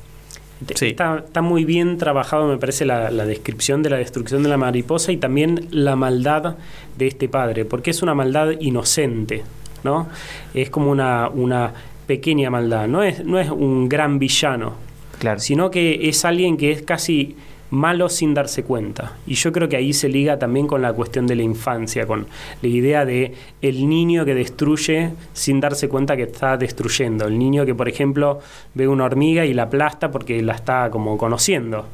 Sí. 0.76 0.88
Está, 0.88 1.24
está 1.26 1.42
muy 1.42 1.66
bien 1.66 1.98
trabajado, 1.98 2.48
me 2.48 2.58
parece, 2.58 2.86
la, 2.86 3.10
la 3.12 3.26
descripción 3.26 3.82
de 3.84 3.90
la 3.90 3.98
destrucción 3.98 4.44
de 4.44 4.50
la 4.50 4.58
mariposa 4.58 5.12
y 5.12 5.18
también 5.18 5.68
la 5.72 5.96
maldad 5.96 6.56
de 6.98 7.08
este 7.08 7.28
padre, 7.28 7.66
porque 7.66 7.90
es 7.92 8.02
una 8.04 8.14
maldad 8.14 8.52
inocente, 8.60 9.44
¿no? 9.84 10.08
Es 10.54 10.70
como 10.70 10.92
una, 10.92 11.30
una 11.30 11.74
pequeña 12.08 12.50
maldad, 12.50 12.88
no 12.88 13.02
es, 13.04 13.24
no 13.26 13.40
es 13.40 13.50
un 13.50 13.90
gran 13.90 14.20
villano, 14.20 14.74
Claro. 15.20 15.40
sino 15.40 15.70
que 15.72 16.10
es 16.10 16.26
alguien 16.26 16.58
que 16.58 16.72
es 16.72 16.82
casi 16.82 17.36
malo 17.72 18.10
sin 18.10 18.34
darse 18.34 18.64
cuenta. 18.64 19.18
Y 19.26 19.36
yo 19.36 19.52
creo 19.52 19.68
que 19.68 19.78
ahí 19.78 19.94
se 19.94 20.10
liga 20.10 20.38
también 20.38 20.68
con 20.68 20.82
la 20.82 20.94
cuestión 20.94 21.26
de 21.26 21.36
la 21.36 21.44
infancia, 21.44 22.06
con 22.06 22.28
la 22.62 22.68
idea 22.68 23.06
de 23.06 23.34
el 23.62 23.90
niño 23.90 24.26
que 24.26 24.36
destruye 24.36 25.12
sin 25.34 25.60
darse 25.60 25.90
cuenta 25.90 26.16
que 26.16 26.24
está 26.24 26.58
destruyendo. 26.58 27.26
El 27.28 27.40
niño 27.40 27.66
que, 27.66 27.74
por 27.74 27.90
ejemplo, 27.90 28.40
ve 28.74 28.88
una 28.88 29.06
hormiga 29.06 29.46
y 29.46 29.54
la 29.54 29.64
aplasta 29.64 30.12
porque 30.12 30.42
la 30.42 30.54
está 30.54 30.90
como 30.92 31.18
conociendo, 31.18 31.86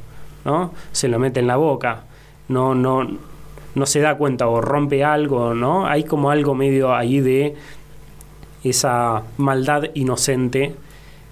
¿no? 0.44 0.72
Se 0.92 1.08
lo 1.08 1.18
mete 1.18 1.40
en 1.40 1.46
la 1.46 1.56
boca. 1.56 2.02
No, 2.48 2.74
no, 2.74 3.06
no 3.74 3.86
se 3.86 4.00
da 4.00 4.16
cuenta 4.16 4.48
o 4.48 4.60
rompe 4.60 5.04
algo, 5.04 5.54
¿no? 5.54 5.86
Hay 5.86 6.04
como 6.04 6.30
algo 6.30 6.54
medio 6.54 6.94
ahí 6.94 7.20
de 7.20 7.54
esa 8.64 9.22
maldad 9.36 9.84
inocente 9.94 10.74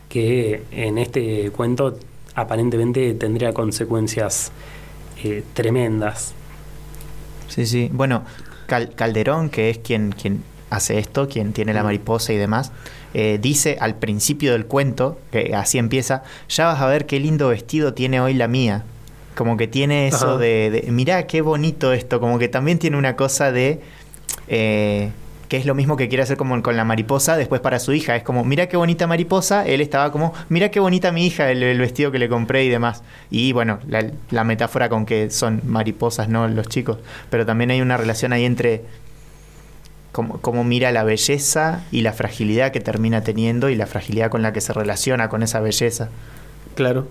que 0.09 0.63
en 0.71 0.99
este 0.99 1.51
cuento 1.51 1.97
aparentemente 2.37 3.13
tendría 3.15 3.53
consecuencias 3.53 4.53
eh, 5.25 5.43
tremendas. 5.55 6.35
Sí, 7.49 7.67
sí. 7.67 7.89
Bueno, 7.93 8.23
Cal- 8.67 8.95
Calderón, 8.95 9.49
que 9.51 9.71
es 9.71 9.79
quien, 9.79 10.13
quien 10.13 10.45
hace 10.71 10.99
esto, 10.99 11.29
quien 11.29 11.53
tiene 11.53 11.73
la 11.75 11.83
mariposa 11.83 12.33
y 12.33 12.37
demás, 12.37 12.71
eh, 13.15 13.39
dice 13.41 13.79
al 13.81 13.95
principio 13.97 14.53
del 14.53 14.67
cuento, 14.67 15.19
que 15.33 15.55
así 15.55 15.79
empieza, 15.79 16.23
ya 16.49 16.67
vas 16.67 16.81
a 16.81 16.87
ver 16.87 17.07
qué 17.07 17.19
lindo 17.19 17.49
vestido 17.49 17.95
tiene 17.95 18.21
hoy 18.21 18.35
la 18.35 18.47
mía. 18.47 18.85
Como 19.35 19.57
que 19.57 19.67
tiene 19.69 20.09
eso 20.09 20.39
de, 20.39 20.71
de, 20.71 20.91
mirá 20.93 21.27
qué 21.27 21.41
bonito 21.43 21.93
esto, 21.93 22.21
como 22.21 22.39
que 22.39 22.49
también 22.49 22.79
tiene 22.79 22.97
una 22.97 23.17
cosa 23.17 23.53
de... 23.53 23.81
eh, 24.49 25.11
que 25.49 25.57
es 25.57 25.67
lo 25.67 25.75
mismo 25.75 25.97
que 25.97 26.09
quiere 26.09 26.23
hacer 26.23 26.37
como 26.37 26.61
con 26.63 26.77
la 26.77 26.85
mariposa 26.85 27.37
después 27.37 27.61
para 27.61 27.79
su 27.79 27.93
hija. 27.93 28.17
Es 28.17 28.23
como, 28.23 28.45
mira 28.45 28.69
qué 28.69 28.77
bonita 28.77 29.07
mariposa. 29.07 29.67
Él 29.67 29.81
estaba 29.81 30.11
como, 30.11 30.33
mira 30.49 30.71
qué 30.71 30.81
bonita 30.81 31.13
mi 31.13 31.27
hija, 31.27 31.51
el, 31.51 31.79
vestido 31.79 32.11
que 32.11 32.19
le 32.19 32.29
compré 32.29 32.65
y 32.65 32.69
demás. 32.69 33.03
Y 33.31 33.53
bueno, 33.53 33.79
la, 33.89 34.45
metáfora 34.45 34.89
con 34.89 35.07
que 35.07 35.31
son 35.31 35.63
mariposas, 35.65 36.29
¿no? 36.29 36.49
Los 36.49 36.69
chicos. 36.69 36.99
Pero 37.31 37.47
también 37.47 37.71
hay 37.71 37.81
una 37.81 37.97
relación 37.97 38.33
ahí 38.33 38.45
entre 38.45 38.83
cómo, 40.13 40.41
cómo 40.41 40.65
mira 40.65 40.91
la 40.93 41.05
belleza 41.05 41.85
y 41.93 42.03
la 42.03 42.13
fragilidad 42.13 42.73
que 42.73 42.81
termina 42.81 43.23
teniendo 43.23 43.69
y 43.69 43.77
la 43.77 43.87
fragilidad 43.87 44.31
con 44.31 44.43
la 44.43 44.53
que 44.53 44.61
se 44.61 44.73
relaciona 44.73 45.29
con 45.29 45.43
esa 45.43 45.61
belleza. 45.61 46.09
Claro. 46.75 47.07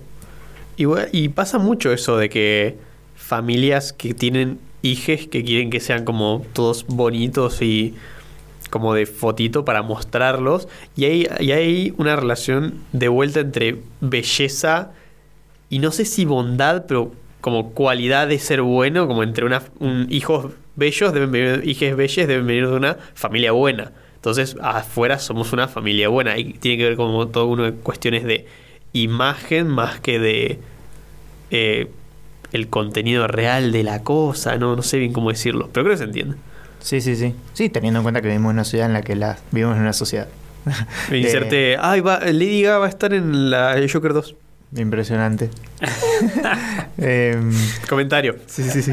Y, 0.76 0.84
y 1.12 1.28
pasa 1.30 1.58
mucho 1.58 1.92
eso 1.92 2.18
de 2.18 2.28
que 2.28 2.76
familias 3.14 3.92
que 3.92 4.12
tienen 4.12 4.58
hijes 4.82 5.26
que 5.26 5.44
quieren 5.44 5.70
que 5.70 5.80
sean 5.80 6.04
como 6.04 6.44
todos 6.52 6.86
bonitos 6.86 7.60
y 7.62 7.94
como 8.70 8.94
de 8.94 9.06
fotito 9.06 9.64
para 9.64 9.82
mostrarlos. 9.82 10.68
Y 10.96 11.04
hay, 11.04 11.28
y 11.40 11.52
hay 11.52 11.94
una 11.96 12.16
relación 12.16 12.82
de 12.92 13.08
vuelta 13.08 13.40
entre 13.40 13.76
belleza 14.00 14.92
y 15.68 15.78
no 15.78 15.90
sé 15.90 16.04
si 16.04 16.24
bondad, 16.24 16.86
pero 16.86 17.12
como 17.40 17.70
cualidad 17.70 18.28
de 18.28 18.38
ser 18.38 18.62
bueno, 18.62 19.06
como 19.06 19.22
entre 19.22 19.44
una, 19.44 19.62
un, 19.78 20.06
hijos 20.10 20.52
bellos, 20.76 21.12
deben 21.12 21.30
venir, 21.32 21.62
hijos 21.64 21.96
bellos 21.96 22.26
deben 22.26 22.46
venir 22.46 22.68
de 22.68 22.74
una 22.74 22.96
familia 23.14 23.52
buena. 23.52 23.92
Entonces, 24.16 24.56
afuera 24.60 25.18
somos 25.18 25.52
una 25.52 25.68
familia 25.68 26.08
buena. 26.08 26.38
Y 26.38 26.54
tiene 26.54 26.78
que 26.78 26.84
ver 26.84 26.96
como 26.96 27.28
todo 27.28 27.46
uno 27.46 27.64
de 27.64 27.72
cuestiones 27.72 28.24
de 28.24 28.46
imagen 28.92 29.68
más 29.68 30.00
que 30.00 30.18
de 30.18 30.58
eh, 31.50 31.88
el 32.52 32.68
contenido 32.68 33.26
real 33.26 33.72
de 33.72 33.82
la 33.82 34.02
cosa. 34.02 34.56
No, 34.56 34.74
no 34.74 34.82
sé 34.82 34.98
bien 34.98 35.12
cómo 35.12 35.30
decirlo, 35.30 35.68
pero 35.72 35.84
creo 35.84 35.94
que 35.94 35.98
se 35.98 36.04
entiende. 36.04 36.36
Sí, 36.86 37.00
sí, 37.00 37.16
sí. 37.16 37.34
Sí, 37.52 37.68
teniendo 37.68 37.98
en 37.98 38.04
cuenta 38.04 38.20
que 38.22 38.28
vivimos 38.28 38.50
en 38.50 38.58
una 38.58 38.64
ciudad 38.64 38.86
en 38.86 38.92
la 38.92 39.02
que 39.02 39.16
la, 39.16 39.36
vivimos 39.50 39.74
en 39.74 39.82
una 39.82 39.92
sociedad. 39.92 40.28
Me 41.10 41.18
inserte, 41.18 41.76
ay, 41.80 41.98
va, 42.00 42.20
Lady 42.20 42.62
Gaga 42.62 42.78
va 42.78 42.86
a 42.86 42.88
estar 42.88 43.12
en 43.12 43.50
la 43.50 43.74
Joker 43.92 44.12
2. 44.12 44.36
Impresionante. 44.76 45.50
Em, 46.98 47.50
Comentario. 47.88 48.36
Sí, 48.46 48.62
sí, 48.62 48.82
sí. 48.82 48.92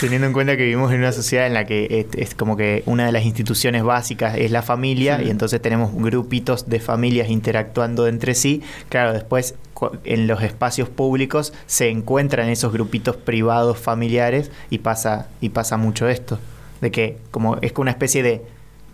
Teniendo 0.00 0.28
en 0.28 0.32
cuenta 0.32 0.56
que 0.56 0.62
vivimos 0.62 0.92
en 0.92 1.00
una 1.00 1.10
sociedad 1.10 1.48
en 1.48 1.54
la 1.54 1.66
que 1.66 2.06
es, 2.12 2.16
es 2.16 2.34
como 2.36 2.56
que 2.56 2.84
una 2.86 3.06
de 3.06 3.12
las 3.12 3.24
instituciones 3.24 3.82
básicas 3.82 4.36
es 4.38 4.52
la 4.52 4.62
familia 4.62 5.18
Sí. 5.18 5.24
y 5.26 5.30
entonces 5.30 5.60
tenemos 5.60 5.92
grupitos 5.92 6.68
de 6.68 6.78
familias 6.78 7.28
interactuando 7.28 8.06
entre 8.06 8.36
sí. 8.36 8.62
Claro, 8.88 9.14
después 9.14 9.56
en 10.04 10.28
los 10.28 10.44
espacios 10.44 10.88
públicos 10.88 11.52
se 11.66 11.88
encuentran 11.88 12.48
esos 12.48 12.72
grupitos 12.72 13.16
privados 13.16 13.78
familiares 13.78 14.52
y 14.70 14.78
pasa 14.78 15.26
y 15.40 15.48
pasa 15.48 15.76
mucho 15.76 16.08
esto 16.08 16.38
de 16.82 16.90
que 16.90 17.16
como 17.30 17.56
es 17.62 17.72
como 17.72 17.82
una 17.84 17.92
especie 17.92 18.22
de 18.22 18.42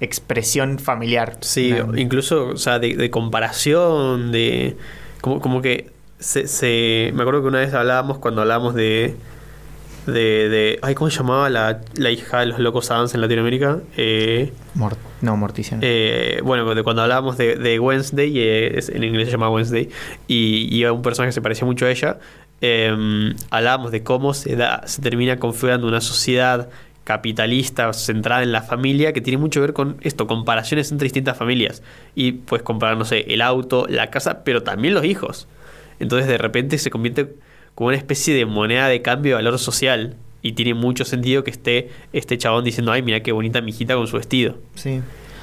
expresión 0.00 0.78
familiar. 0.78 1.36
Sí, 1.40 1.74
incluso, 1.96 2.50
o 2.50 2.56
sea, 2.56 2.78
de, 2.78 2.94
de 2.96 3.10
comparación, 3.10 4.30
de. 4.30 4.76
Como, 5.20 5.40
como 5.40 5.60
que 5.60 5.90
se, 6.20 6.46
se- 6.46 7.10
Me 7.14 7.22
acuerdo 7.22 7.42
que 7.42 7.48
una 7.48 7.58
vez 7.58 7.74
hablábamos 7.74 8.18
cuando 8.18 8.42
hablábamos 8.42 8.74
de. 8.76 9.16
De. 10.06 10.48
de 10.48 10.78
ay, 10.82 10.94
¿cómo 10.94 11.10
se 11.10 11.18
llamaba 11.18 11.50
la, 11.50 11.80
la 11.96 12.10
hija 12.10 12.40
de 12.40 12.46
los 12.46 12.58
locos 12.60 12.90
Adams 12.90 13.12
en 13.14 13.20
Latinoamérica? 13.20 13.80
Eh, 13.96 14.52
Mor- 14.74 14.96
no, 15.20 15.36
Morticia. 15.36 15.78
eh, 15.82 16.40
bueno, 16.44 16.72
de 16.74 16.82
cuando 16.82 17.02
hablábamos 17.02 17.36
de, 17.36 17.56
de 17.56 17.78
Wednesday, 17.80 18.32
eh, 18.38 18.78
es- 18.78 18.88
en 18.88 19.02
inglés 19.04 19.26
se 19.26 19.32
llama 19.32 19.50
Wednesday, 19.50 19.88
y, 20.28 20.68
y 20.74 20.84
un 20.86 21.02
personaje 21.02 21.28
que 21.30 21.32
se 21.34 21.42
parecía 21.42 21.66
mucho 21.66 21.84
a 21.86 21.90
ella. 21.90 22.18
eh, 22.60 23.34
hablábamos 23.50 23.90
de 23.92 24.02
cómo 24.02 24.32
se, 24.34 24.56
da, 24.56 24.82
se 24.86 25.02
termina 25.02 25.38
configurando 25.38 25.86
una 25.88 26.00
sociedad 26.00 26.68
capitalista 27.08 27.90
centrada 27.94 28.42
en 28.42 28.52
la 28.52 28.60
familia 28.60 29.14
que 29.14 29.22
tiene 29.22 29.38
mucho 29.38 29.60
que 29.60 29.68
ver 29.68 29.72
con 29.72 29.96
esto, 30.02 30.26
comparaciones 30.26 30.92
entre 30.92 31.06
distintas 31.06 31.38
familias. 31.38 31.82
Y 32.14 32.32
pues 32.32 32.60
comparar, 32.60 32.98
no 32.98 33.06
sé, 33.06 33.24
el 33.32 33.40
auto, 33.40 33.86
la 33.88 34.10
casa, 34.10 34.44
pero 34.44 34.62
también 34.62 34.92
los 34.92 35.06
hijos. 35.06 35.48
Entonces 36.00 36.28
de 36.28 36.36
repente 36.36 36.76
se 36.76 36.90
convierte 36.90 37.34
como 37.74 37.88
una 37.88 37.96
especie 37.96 38.34
de 38.34 38.44
moneda 38.44 38.88
de 38.88 39.00
cambio 39.00 39.30
de 39.30 39.34
valor 39.36 39.58
social. 39.58 40.16
Y 40.42 40.52
tiene 40.52 40.74
mucho 40.74 41.06
sentido 41.06 41.44
que 41.44 41.50
esté 41.50 41.88
este 42.12 42.36
chabón 42.36 42.62
diciendo, 42.62 42.92
ay, 42.92 43.00
mira 43.00 43.20
qué 43.20 43.32
bonita 43.32 43.62
mi 43.62 43.70
hijita 43.70 43.94
con 43.94 44.06
su 44.06 44.18
vestido. 44.18 44.58
Sí. 44.74 45.00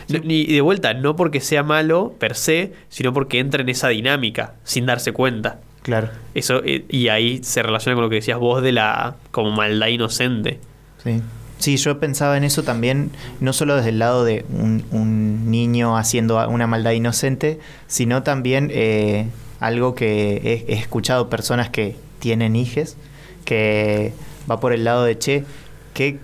No, 0.10 0.20
Ni 0.20 0.46
de 0.46 0.62
vuelta, 0.62 0.94
no 0.94 1.16
porque 1.16 1.42
sea 1.42 1.64
malo 1.64 2.14
per 2.20 2.36
se, 2.36 2.74
sino 2.90 3.12
porque 3.12 3.40
entra 3.40 3.64
en 3.64 3.70
esa 3.70 3.88
dinámica 3.88 4.54
sin 4.64 4.86
darse 4.86 5.14
cuenta. 5.14 5.62
Claro. 5.82 6.10
Eso 6.36 6.62
eh, 6.64 6.86
y 6.90 7.08
ahí 7.08 7.44
se 7.44 7.64
relaciona 7.64 7.96
con 7.96 8.04
lo 8.04 8.10
que 8.12 8.18
decías 8.18 8.38
vos 8.38 8.62
de 8.62 8.72
la 8.72 9.16
como 9.32 9.50
maldad 9.50 9.88
inocente. 9.88 10.60
Sí. 11.04 11.22
Sí, 11.58 11.78
yo 11.78 12.00
pensaba 12.00 12.38
en 12.38 12.44
eso 12.44 12.64
también, 12.64 13.12
no 13.40 13.54
solo 13.54 13.76
desde 13.78 13.90
el 13.90 14.00
lado 14.00 14.26
de 14.26 14.46
un, 14.50 14.84
un 14.92 15.50
niño 15.50 15.98
haciendo 15.98 16.48
una 16.50 16.68
maldad 16.68 16.92
inocente, 16.92 17.60
sino 17.88 18.24
también 18.24 18.70
eh, 18.74 19.28
algo 19.60 19.96
que 19.96 20.36
he, 20.68 20.74
he 20.74 20.78
escuchado 20.78 21.30
personas 21.30 21.70
que 21.70 21.96
tienen 22.20 22.56
hijes, 22.56 22.98
que 23.46 24.14
va 24.50 24.60
por 24.60 24.74
el 24.74 24.84
lado 24.84 25.06
de, 25.06 25.18
che, 25.18 25.46
qué 25.94 26.20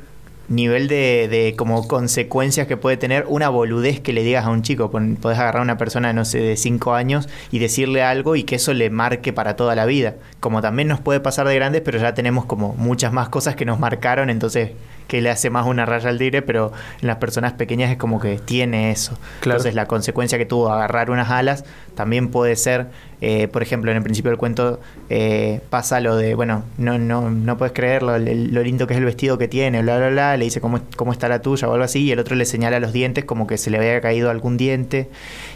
nivel 0.52 0.88
de, 0.88 1.28
de 1.30 1.56
como 1.58 1.88
consecuencias 1.88 2.68
que 2.68 2.78
puede 2.78 2.98
tener 2.98 3.26
una 3.28 3.50
boludez 3.50 4.00
que 4.00 4.14
le 4.14 4.24
digas 4.24 4.46
a 4.46 4.50
un 4.50 4.62
chico. 4.62 4.92
Podés 4.92 5.40
agarrar 5.40 5.62
a 5.62 5.64
una 5.64 5.78
persona, 5.78 6.14
no 6.14 6.26
sé, 6.26 6.40
de 6.40 6.58
5 6.58 6.94
años 6.94 7.30
y 7.52 7.60
decirle 7.60 8.04
algo 8.04 8.36
y 8.36 8.44
que 8.44 8.56
eso 8.56 8.74
le 8.74 8.90
marque 8.90 9.34
para 9.34 9.56
toda 9.56 9.76
la 9.76 9.86
vida. 9.86 10.16
Como 10.40 10.62
también 10.62 10.88
nos 10.88 11.00
puede 11.00 11.20
pasar 11.20 11.48
de 11.48 11.56
grandes, 11.56 11.82
pero 11.82 12.00
ya 12.00 12.14
tenemos 12.14 12.46
como 12.46 12.74
muchas 12.76 13.14
más 13.14 13.30
cosas 13.30 13.56
que 13.56 13.66
nos 13.66 13.80
marcaron, 13.80 14.30
entonces 14.30 14.72
que 15.08 15.22
le 15.22 15.30
hace 15.30 15.50
más 15.50 15.68
una 15.68 15.86
raya 15.86 16.10
al 16.10 16.18
tigre, 16.18 16.42
pero 16.42 16.72
en 17.02 17.08
las 17.08 17.18
personas 17.18 17.52
pequeñas 17.52 17.92
es 17.92 17.98
como 17.98 18.22
que 18.22 18.38
tiene 18.38 18.92
eso. 18.92 19.18
Claro. 19.42 19.58
Entonces 19.58 19.76
la 19.76 19.86
consecuencia 19.86 20.38
que 20.38 20.46
tuvo 20.46 20.72
agarrar 20.72 21.12
unas 21.12 21.30
alas 21.30 21.66
también 21.96 22.30
puede 22.30 22.56
ser, 22.56 22.88
eh, 23.22 23.48
por 23.48 23.62
ejemplo, 23.62 23.92
en 23.92 23.98
el 23.98 24.04
principio 24.04 24.32
del 24.32 24.38
cuento 24.38 24.80
eh, 25.10 25.62
pasa 25.70 26.00
lo 26.00 26.16
de, 26.16 26.34
bueno, 26.36 26.64
no, 26.78 26.98
no, 26.98 27.30
no 27.30 27.58
puedes 27.58 27.72
creerlo, 27.74 28.18
lo, 28.18 28.34
lo 28.34 28.64
lindo 28.64 28.88
que 28.88 28.94
es 28.94 29.00
el 29.00 29.06
vestido 29.06 29.38
que 29.38 29.48
tiene, 29.48 29.82
bla, 29.82 29.98
bla, 29.98 30.10
bla, 30.10 30.38
le 30.38 30.46
dice 30.46 30.60
cómo, 30.60 30.80
cómo 30.96 31.12
está 31.12 31.30
la 31.30 31.42
tuya 31.42 31.68
o 31.70 31.74
algo 31.74 31.86
así, 31.86 32.00
y 32.04 32.12
el 32.12 32.20
otro 32.20 32.36
le 32.36 32.46
señala 32.46 32.80
los 32.80 32.94
dientes 32.94 33.24
como 33.26 33.46
que 33.48 33.58
se 33.58 33.70
le 33.70 33.78
había 33.78 34.02
caído 34.02 34.30
algún 34.32 34.58
diente, 34.58 35.08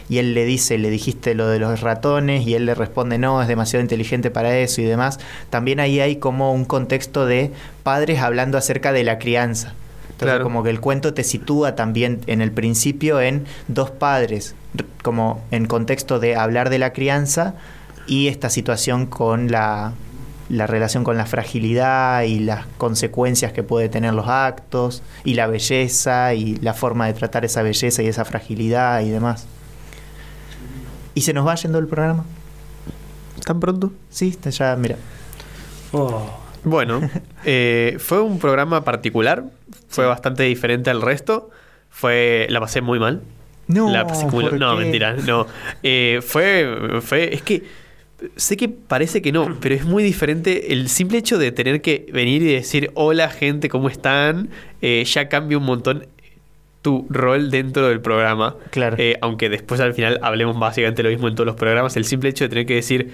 y 0.08 0.18
él 0.18 0.34
le 0.34 0.44
dice, 0.44 0.78
le 0.78 0.90
dijiste 0.90 1.34
lo 1.34 1.48
de 1.48 1.58
los 1.58 1.80
ratones, 1.80 2.46
y 2.46 2.54
él 2.54 2.66
le 2.66 2.74
responde, 2.74 3.18
no, 3.18 3.42
es 3.42 3.48
demasiado 3.48 3.82
inteligente 3.82 4.30
para 4.30 4.56
eso 4.56 4.80
y 4.80 4.84
demás. 4.84 5.18
También 5.50 5.80
ahí 5.80 5.98
hay 5.98 6.16
como 6.16 6.52
un 6.52 6.64
contexto 6.64 7.26
de 7.26 7.50
padres 7.82 8.20
hablando 8.20 8.58
acerca 8.58 8.92
de 8.92 9.02
la 9.02 9.18
crianza. 9.18 9.74
Entonces, 10.04 10.34
Claro. 10.36 10.44
como 10.44 10.62
que 10.62 10.70
el 10.70 10.80
cuento 10.80 11.12
te 11.12 11.24
sitúa 11.24 11.74
también 11.74 12.20
en 12.26 12.40
el 12.40 12.50
principio 12.50 13.20
en 13.20 13.44
dos 13.68 13.90
padres, 13.90 14.54
como 15.02 15.44
en 15.50 15.66
contexto 15.66 16.18
de 16.18 16.36
hablar 16.36 16.70
de 16.70 16.78
la 16.78 16.92
crianza 16.92 17.54
y 18.06 18.28
esta 18.28 18.50
situación 18.50 19.06
con 19.06 19.50
la, 19.50 19.92
la 20.48 20.66
relación 20.66 21.04
con 21.04 21.16
la 21.16 21.26
fragilidad 21.26 22.22
y 22.22 22.38
las 22.38 22.66
consecuencias 22.78 23.52
que 23.52 23.62
puede 23.62 23.88
tener 23.88 24.14
los 24.14 24.28
actos 24.28 25.02
y 25.24 25.34
la 25.34 25.46
belleza 25.46 26.34
y 26.34 26.56
la 26.56 26.74
forma 26.74 27.06
de 27.06 27.14
tratar 27.14 27.44
esa 27.44 27.62
belleza 27.62 28.02
y 28.02 28.06
esa 28.06 28.24
fragilidad 28.24 29.00
y 29.00 29.10
demás. 29.10 29.46
¿Y 31.14 31.22
se 31.22 31.32
nos 31.32 31.46
va 31.46 31.54
yendo 31.54 31.78
el 31.78 31.86
programa? 31.86 32.24
¿Tan 33.44 33.58
pronto? 33.60 33.92
Sí, 34.10 34.28
está 34.28 34.50
ya, 34.50 34.76
mira. 34.76 34.96
Oh, 35.92 36.28
Bueno, 36.64 37.00
eh, 37.44 37.96
fue 37.98 38.20
un 38.20 38.38
programa 38.38 38.84
particular, 38.84 39.44
fue 39.88 40.06
bastante 40.06 40.42
diferente 40.44 40.90
al 40.90 41.00
resto. 41.00 41.50
Fue, 41.90 42.46
la 42.50 42.60
pasé 42.60 42.82
muy 42.82 42.98
mal. 42.98 43.22
No, 43.68 43.90
La 43.90 44.06
pasé 44.06 44.26
muy- 44.26 44.44
¿por 44.44 44.58
no, 44.58 44.76
mentira, 44.76 45.16
no. 45.26 45.46
Eh, 45.82 46.20
fue, 46.24 47.00
fue, 47.00 47.34
es 47.34 47.42
que 47.42 47.62
sé 48.36 48.56
que 48.56 48.68
parece 48.68 49.20
que 49.20 49.32
no, 49.32 49.56
pero 49.60 49.74
es 49.74 49.84
muy 49.84 50.02
diferente. 50.02 50.72
El 50.72 50.88
simple 50.88 51.18
hecho 51.18 51.36
de 51.38 51.52
tener 51.52 51.82
que 51.82 52.06
venir 52.12 52.42
y 52.42 52.52
decir 52.52 52.90
hola 52.94 53.28
gente, 53.28 53.68
¿cómo 53.68 53.88
están? 53.88 54.50
Eh, 54.82 55.04
ya 55.04 55.28
cambia 55.28 55.58
un 55.58 55.64
montón 55.64 56.06
tu 56.82 57.06
rol 57.10 57.50
dentro 57.50 57.88
del 57.88 58.00
programa. 58.00 58.54
Claro. 58.70 58.96
Eh, 59.00 59.18
aunque 59.20 59.48
después 59.48 59.80
al 59.80 59.92
final 59.92 60.20
hablemos 60.22 60.56
básicamente 60.58 61.02
lo 61.02 61.08
mismo 61.10 61.26
en 61.26 61.34
todos 61.34 61.46
los 61.46 61.56
programas, 61.56 61.96
el 61.96 62.04
simple 62.04 62.28
hecho 62.30 62.44
de 62.44 62.48
tener 62.48 62.66
que 62.66 62.74
decir 62.74 63.12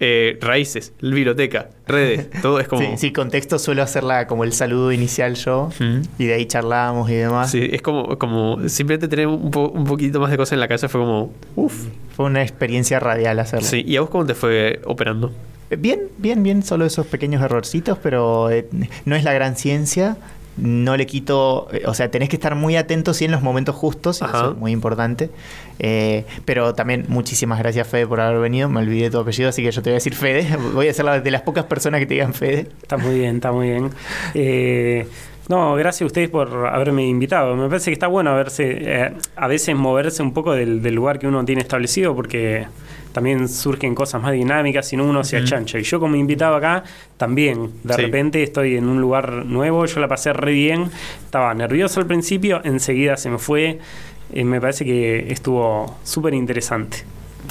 eh, 0.00 0.38
raíces, 0.40 0.92
biblioteca, 1.00 1.70
redes, 1.86 2.28
todo 2.42 2.60
es 2.60 2.68
como... 2.68 2.82
Sí, 2.82 2.88
sí, 2.96 3.12
contexto 3.12 3.58
suelo 3.58 3.82
hacerla 3.82 4.26
como 4.26 4.44
el 4.44 4.52
saludo 4.52 4.92
inicial 4.92 5.34
yo 5.34 5.64
Ujú. 5.74 6.02
y 6.18 6.26
de 6.26 6.34
ahí 6.34 6.46
charlamos 6.46 7.10
y 7.10 7.14
demás. 7.14 7.50
Sí, 7.50 7.68
es 7.72 7.82
como, 7.82 8.16
como 8.18 8.68
simplemente 8.68 9.08
tener 9.08 9.26
un, 9.26 9.50
po- 9.50 9.68
un 9.70 9.84
poquito 9.84 10.20
más 10.20 10.30
de 10.30 10.36
cosas 10.36 10.52
en 10.54 10.60
la 10.60 10.68
cabeza 10.68 10.88
fue 10.88 11.00
como, 11.00 11.32
uff. 11.56 11.86
Fue 12.14 12.26
una 12.26 12.42
experiencia 12.42 12.98
radial 13.00 13.38
hacerlo. 13.38 13.66
Sí, 13.66 13.84
¿y 13.86 13.96
a 13.96 14.00
vos 14.00 14.10
cómo 14.10 14.26
te 14.26 14.34
fue 14.34 14.80
operando? 14.84 15.32
Bien, 15.76 16.00
bien, 16.16 16.42
bien, 16.42 16.62
solo 16.62 16.84
esos 16.86 17.06
pequeños 17.06 17.42
errorcitos, 17.42 17.98
pero 18.02 18.50
eh, 18.50 18.66
no 19.04 19.14
es 19.16 19.22
la 19.24 19.32
gran 19.34 19.54
ciencia. 19.56 20.16
No 20.58 20.96
le 20.96 21.06
quito, 21.06 21.68
eh, 21.72 21.82
o 21.86 21.94
sea, 21.94 22.10
tenés 22.10 22.28
que 22.28 22.36
estar 22.36 22.54
muy 22.54 22.76
atento 22.76 23.14
sí 23.14 23.24
en 23.24 23.30
los 23.30 23.42
momentos 23.42 23.74
justos, 23.74 24.20
y 24.20 24.24
Ajá. 24.24 24.38
eso 24.38 24.50
es 24.52 24.56
muy 24.58 24.72
importante. 24.72 25.30
Eh, 25.78 26.24
pero 26.44 26.74
también 26.74 27.04
muchísimas 27.08 27.58
gracias 27.60 27.86
Fede 27.86 28.06
por 28.06 28.20
haber 28.20 28.40
venido, 28.40 28.68
me 28.68 28.80
olvidé 28.80 29.10
tu 29.10 29.18
apellido, 29.18 29.48
así 29.48 29.62
que 29.62 29.70
yo 29.70 29.80
te 29.80 29.90
voy 29.90 29.94
a 29.94 29.98
decir 29.98 30.14
Fede, 30.14 30.56
voy 30.74 30.88
a 30.88 30.92
ser 30.92 31.04
la 31.04 31.20
de 31.20 31.30
las 31.30 31.42
pocas 31.42 31.64
personas 31.64 32.00
que 32.00 32.06
te 32.06 32.14
digan 32.14 32.34
Fede. 32.34 32.68
Está 32.82 32.96
muy 32.96 33.18
bien, 33.18 33.36
está 33.36 33.52
muy 33.52 33.68
bien. 33.68 33.90
Eh, 34.34 35.06
no, 35.48 35.74
gracias 35.76 36.02
a 36.02 36.06
ustedes 36.06 36.28
por 36.28 36.66
haberme 36.66 37.06
invitado. 37.06 37.56
Me 37.56 37.68
parece 37.68 37.90
que 37.90 37.94
está 37.94 38.06
bueno 38.06 38.34
verse, 38.34 38.78
eh, 38.80 39.12
a 39.36 39.48
veces 39.48 39.74
moverse 39.74 40.22
un 40.22 40.34
poco 40.34 40.52
del, 40.52 40.82
del 40.82 40.94
lugar 40.94 41.18
que 41.18 41.26
uno 41.26 41.44
tiene 41.44 41.62
establecido 41.62 42.14
porque 42.14 42.66
también 43.18 43.48
surgen 43.48 43.96
cosas 43.96 44.22
más 44.22 44.30
dinámicas, 44.32 44.86
si 44.86 44.96
no 44.96 45.04
uno 45.04 45.24
se 45.24 45.38
achancha. 45.38 45.76
Y 45.76 45.82
yo 45.82 45.98
como 45.98 46.14
invitado 46.14 46.54
acá, 46.54 46.84
también, 47.16 47.72
de 47.82 47.94
Sí. 47.94 48.02
repente 48.02 48.42
estoy 48.44 48.76
en 48.76 48.88
un 48.88 49.00
lugar 49.00 49.44
nuevo, 49.44 49.84
yo 49.86 49.98
la 49.98 50.06
pasé 50.06 50.32
re 50.32 50.52
bien, 50.52 50.88
estaba 51.24 51.52
nervioso 51.52 51.98
al 51.98 52.06
principio, 52.06 52.60
enseguida 52.62 53.16
se 53.16 53.28
me 53.28 53.38
fue. 53.38 53.80
Eh, 54.32 54.44
me 54.44 54.60
parece 54.60 54.84
que 54.84 55.32
estuvo 55.32 55.96
súper 56.04 56.32
interesante. 56.34 56.98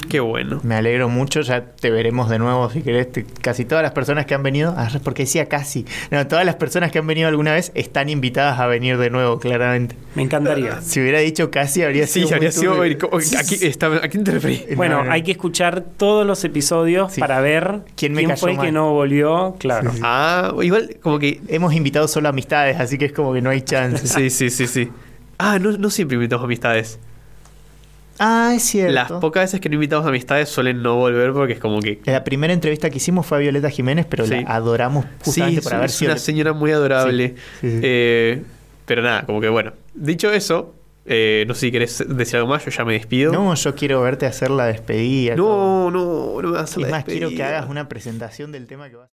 Qué 0.08 0.20
bueno. 0.20 0.60
Me 0.62 0.74
alegro 0.74 1.08
mucho, 1.08 1.42
ya 1.42 1.64
te 1.64 1.90
veremos 1.90 2.30
de 2.30 2.38
nuevo 2.38 2.70
si 2.70 2.82
querés. 2.82 3.12
Te- 3.12 3.24
casi 3.42 3.64
todas 3.64 3.82
las 3.82 3.92
personas 3.92 4.24
que 4.26 4.34
han 4.34 4.42
venido, 4.42 4.74
ah, 4.76 4.88
porque 5.04 5.24
decía 5.24 5.46
casi, 5.46 5.84
no, 6.10 6.26
todas 6.26 6.44
las 6.46 6.54
personas 6.56 6.90
que 6.90 6.98
han 6.98 7.06
venido 7.06 7.28
alguna 7.28 7.52
vez 7.52 7.70
están 7.74 8.08
invitadas 8.08 8.58
a 8.58 8.66
venir 8.66 8.96
de 8.98 9.10
nuevo, 9.10 9.38
claramente. 9.38 9.96
Me 10.14 10.22
encantaría. 10.22 10.80
Si 10.80 11.00
hubiera 11.00 11.18
dicho 11.18 11.50
casi, 11.50 11.82
habría 11.82 12.06
Sí, 12.06 12.22
sido. 12.22 12.34
habría 12.34 12.52
sido. 12.52 12.80
Aquí, 12.82 13.58
está, 13.66 13.86
¿A 13.96 14.08
quién 14.08 14.24
te 14.24 14.30
referís? 14.32 14.64
No, 14.70 14.76
Bueno, 14.76 15.04
no. 15.04 15.12
hay 15.12 15.22
que 15.22 15.32
escuchar 15.32 15.84
todos 15.96 16.26
los 16.26 16.42
episodios 16.44 17.12
Sí. 17.12 17.20
para 17.20 17.40
ver 17.40 17.80
¿Quién 17.96 18.12
me 18.14 18.22
cayó 18.24 18.36
fue 18.36 18.54
mal? 18.54 18.64
que 18.66 18.72
no 18.72 18.92
volvió. 18.92 19.56
Claro. 19.58 19.90
Sí, 19.90 19.96
sí. 19.98 20.02
Ah, 20.04 20.54
igual, 20.62 20.96
como 21.02 21.18
que. 21.18 21.40
Hemos 21.48 21.74
invitado 21.74 22.08
solo 22.08 22.28
amistades, 22.28 22.80
así 22.80 22.96
que 22.98 23.04
es 23.06 23.12
como 23.12 23.32
que 23.34 23.42
no 23.42 23.50
hay 23.50 23.60
chance. 23.62 24.06
Sí, 24.18 24.30
sí, 24.30 24.48
sí, 24.50 24.66
sí. 24.66 24.88
Ah, 25.38 25.58
no, 25.58 25.72
no 25.72 25.90
siempre 25.90 26.16
invitamos 26.16 26.44
amistades. 26.44 26.98
Ah, 28.18 28.52
es 28.54 28.62
cierto. 28.62 28.92
Las 28.92 29.10
pocas 29.12 29.44
veces 29.44 29.60
que 29.60 29.68
no 29.68 29.74
invitamos 29.74 30.06
amistades 30.06 30.48
suelen 30.48 30.82
no 30.82 30.96
volver 30.96 31.32
porque 31.32 31.54
es 31.54 31.60
como 31.60 31.80
que. 31.80 32.00
La 32.04 32.24
primera 32.24 32.52
entrevista 32.52 32.90
que 32.90 32.96
hicimos 32.98 33.26
fue 33.26 33.38
a 33.38 33.40
Violeta 33.40 33.70
Jiménez, 33.70 34.06
pero 34.08 34.26
Sí. 34.26 34.34
la 34.42 34.54
adoramos 34.54 35.04
Sí, 35.22 35.24
justamente 35.24 35.58
es, 35.60 35.64
por 35.64 35.74
haber 35.74 35.86
es 35.90 35.94
sido. 35.94 36.12
una 36.12 36.18
señora 36.20 36.52
muy 36.52 36.70
adorable. 36.72 37.28
Sí, 37.60 37.68
sí, 37.68 37.70
sí. 37.70 37.80
Eh, 37.82 38.42
pero 38.86 39.02
nada, 39.02 39.24
como 39.26 39.40
que 39.40 39.48
bueno. 39.48 39.72
Dicho 39.94 40.32
eso, 40.32 40.74
eh, 41.06 41.44
no 41.48 41.54
sé 41.54 41.60
si 41.60 41.72
querés 41.72 42.04
decir 42.06 42.36
algo 42.36 42.48
más, 42.48 42.64
yo 42.64 42.70
ya 42.70 42.84
me 42.84 42.92
despido. 42.94 43.32
No, 43.32 43.54
yo 43.54 43.74
quiero 43.74 44.00
verte 44.02 44.26
hacer 44.26 44.50
la 44.50 44.66
despedida. 44.66 45.36
todo. 45.36 45.90
no, 45.90 46.34
no, 46.34 46.42
no 46.42 46.48
me 46.48 46.54
vas 46.54 46.60
a 46.60 46.64
hacer 46.64 46.82
Es 46.84 46.90
la 46.90 46.96
más, 46.96 47.04
quiero 47.04 47.28
que 47.30 47.42
hagas 47.42 47.68
una 47.68 47.88
presentación 47.88 48.52
del 48.52 48.66
tema 48.66 48.88
que 48.90 48.96
vas 48.96 49.06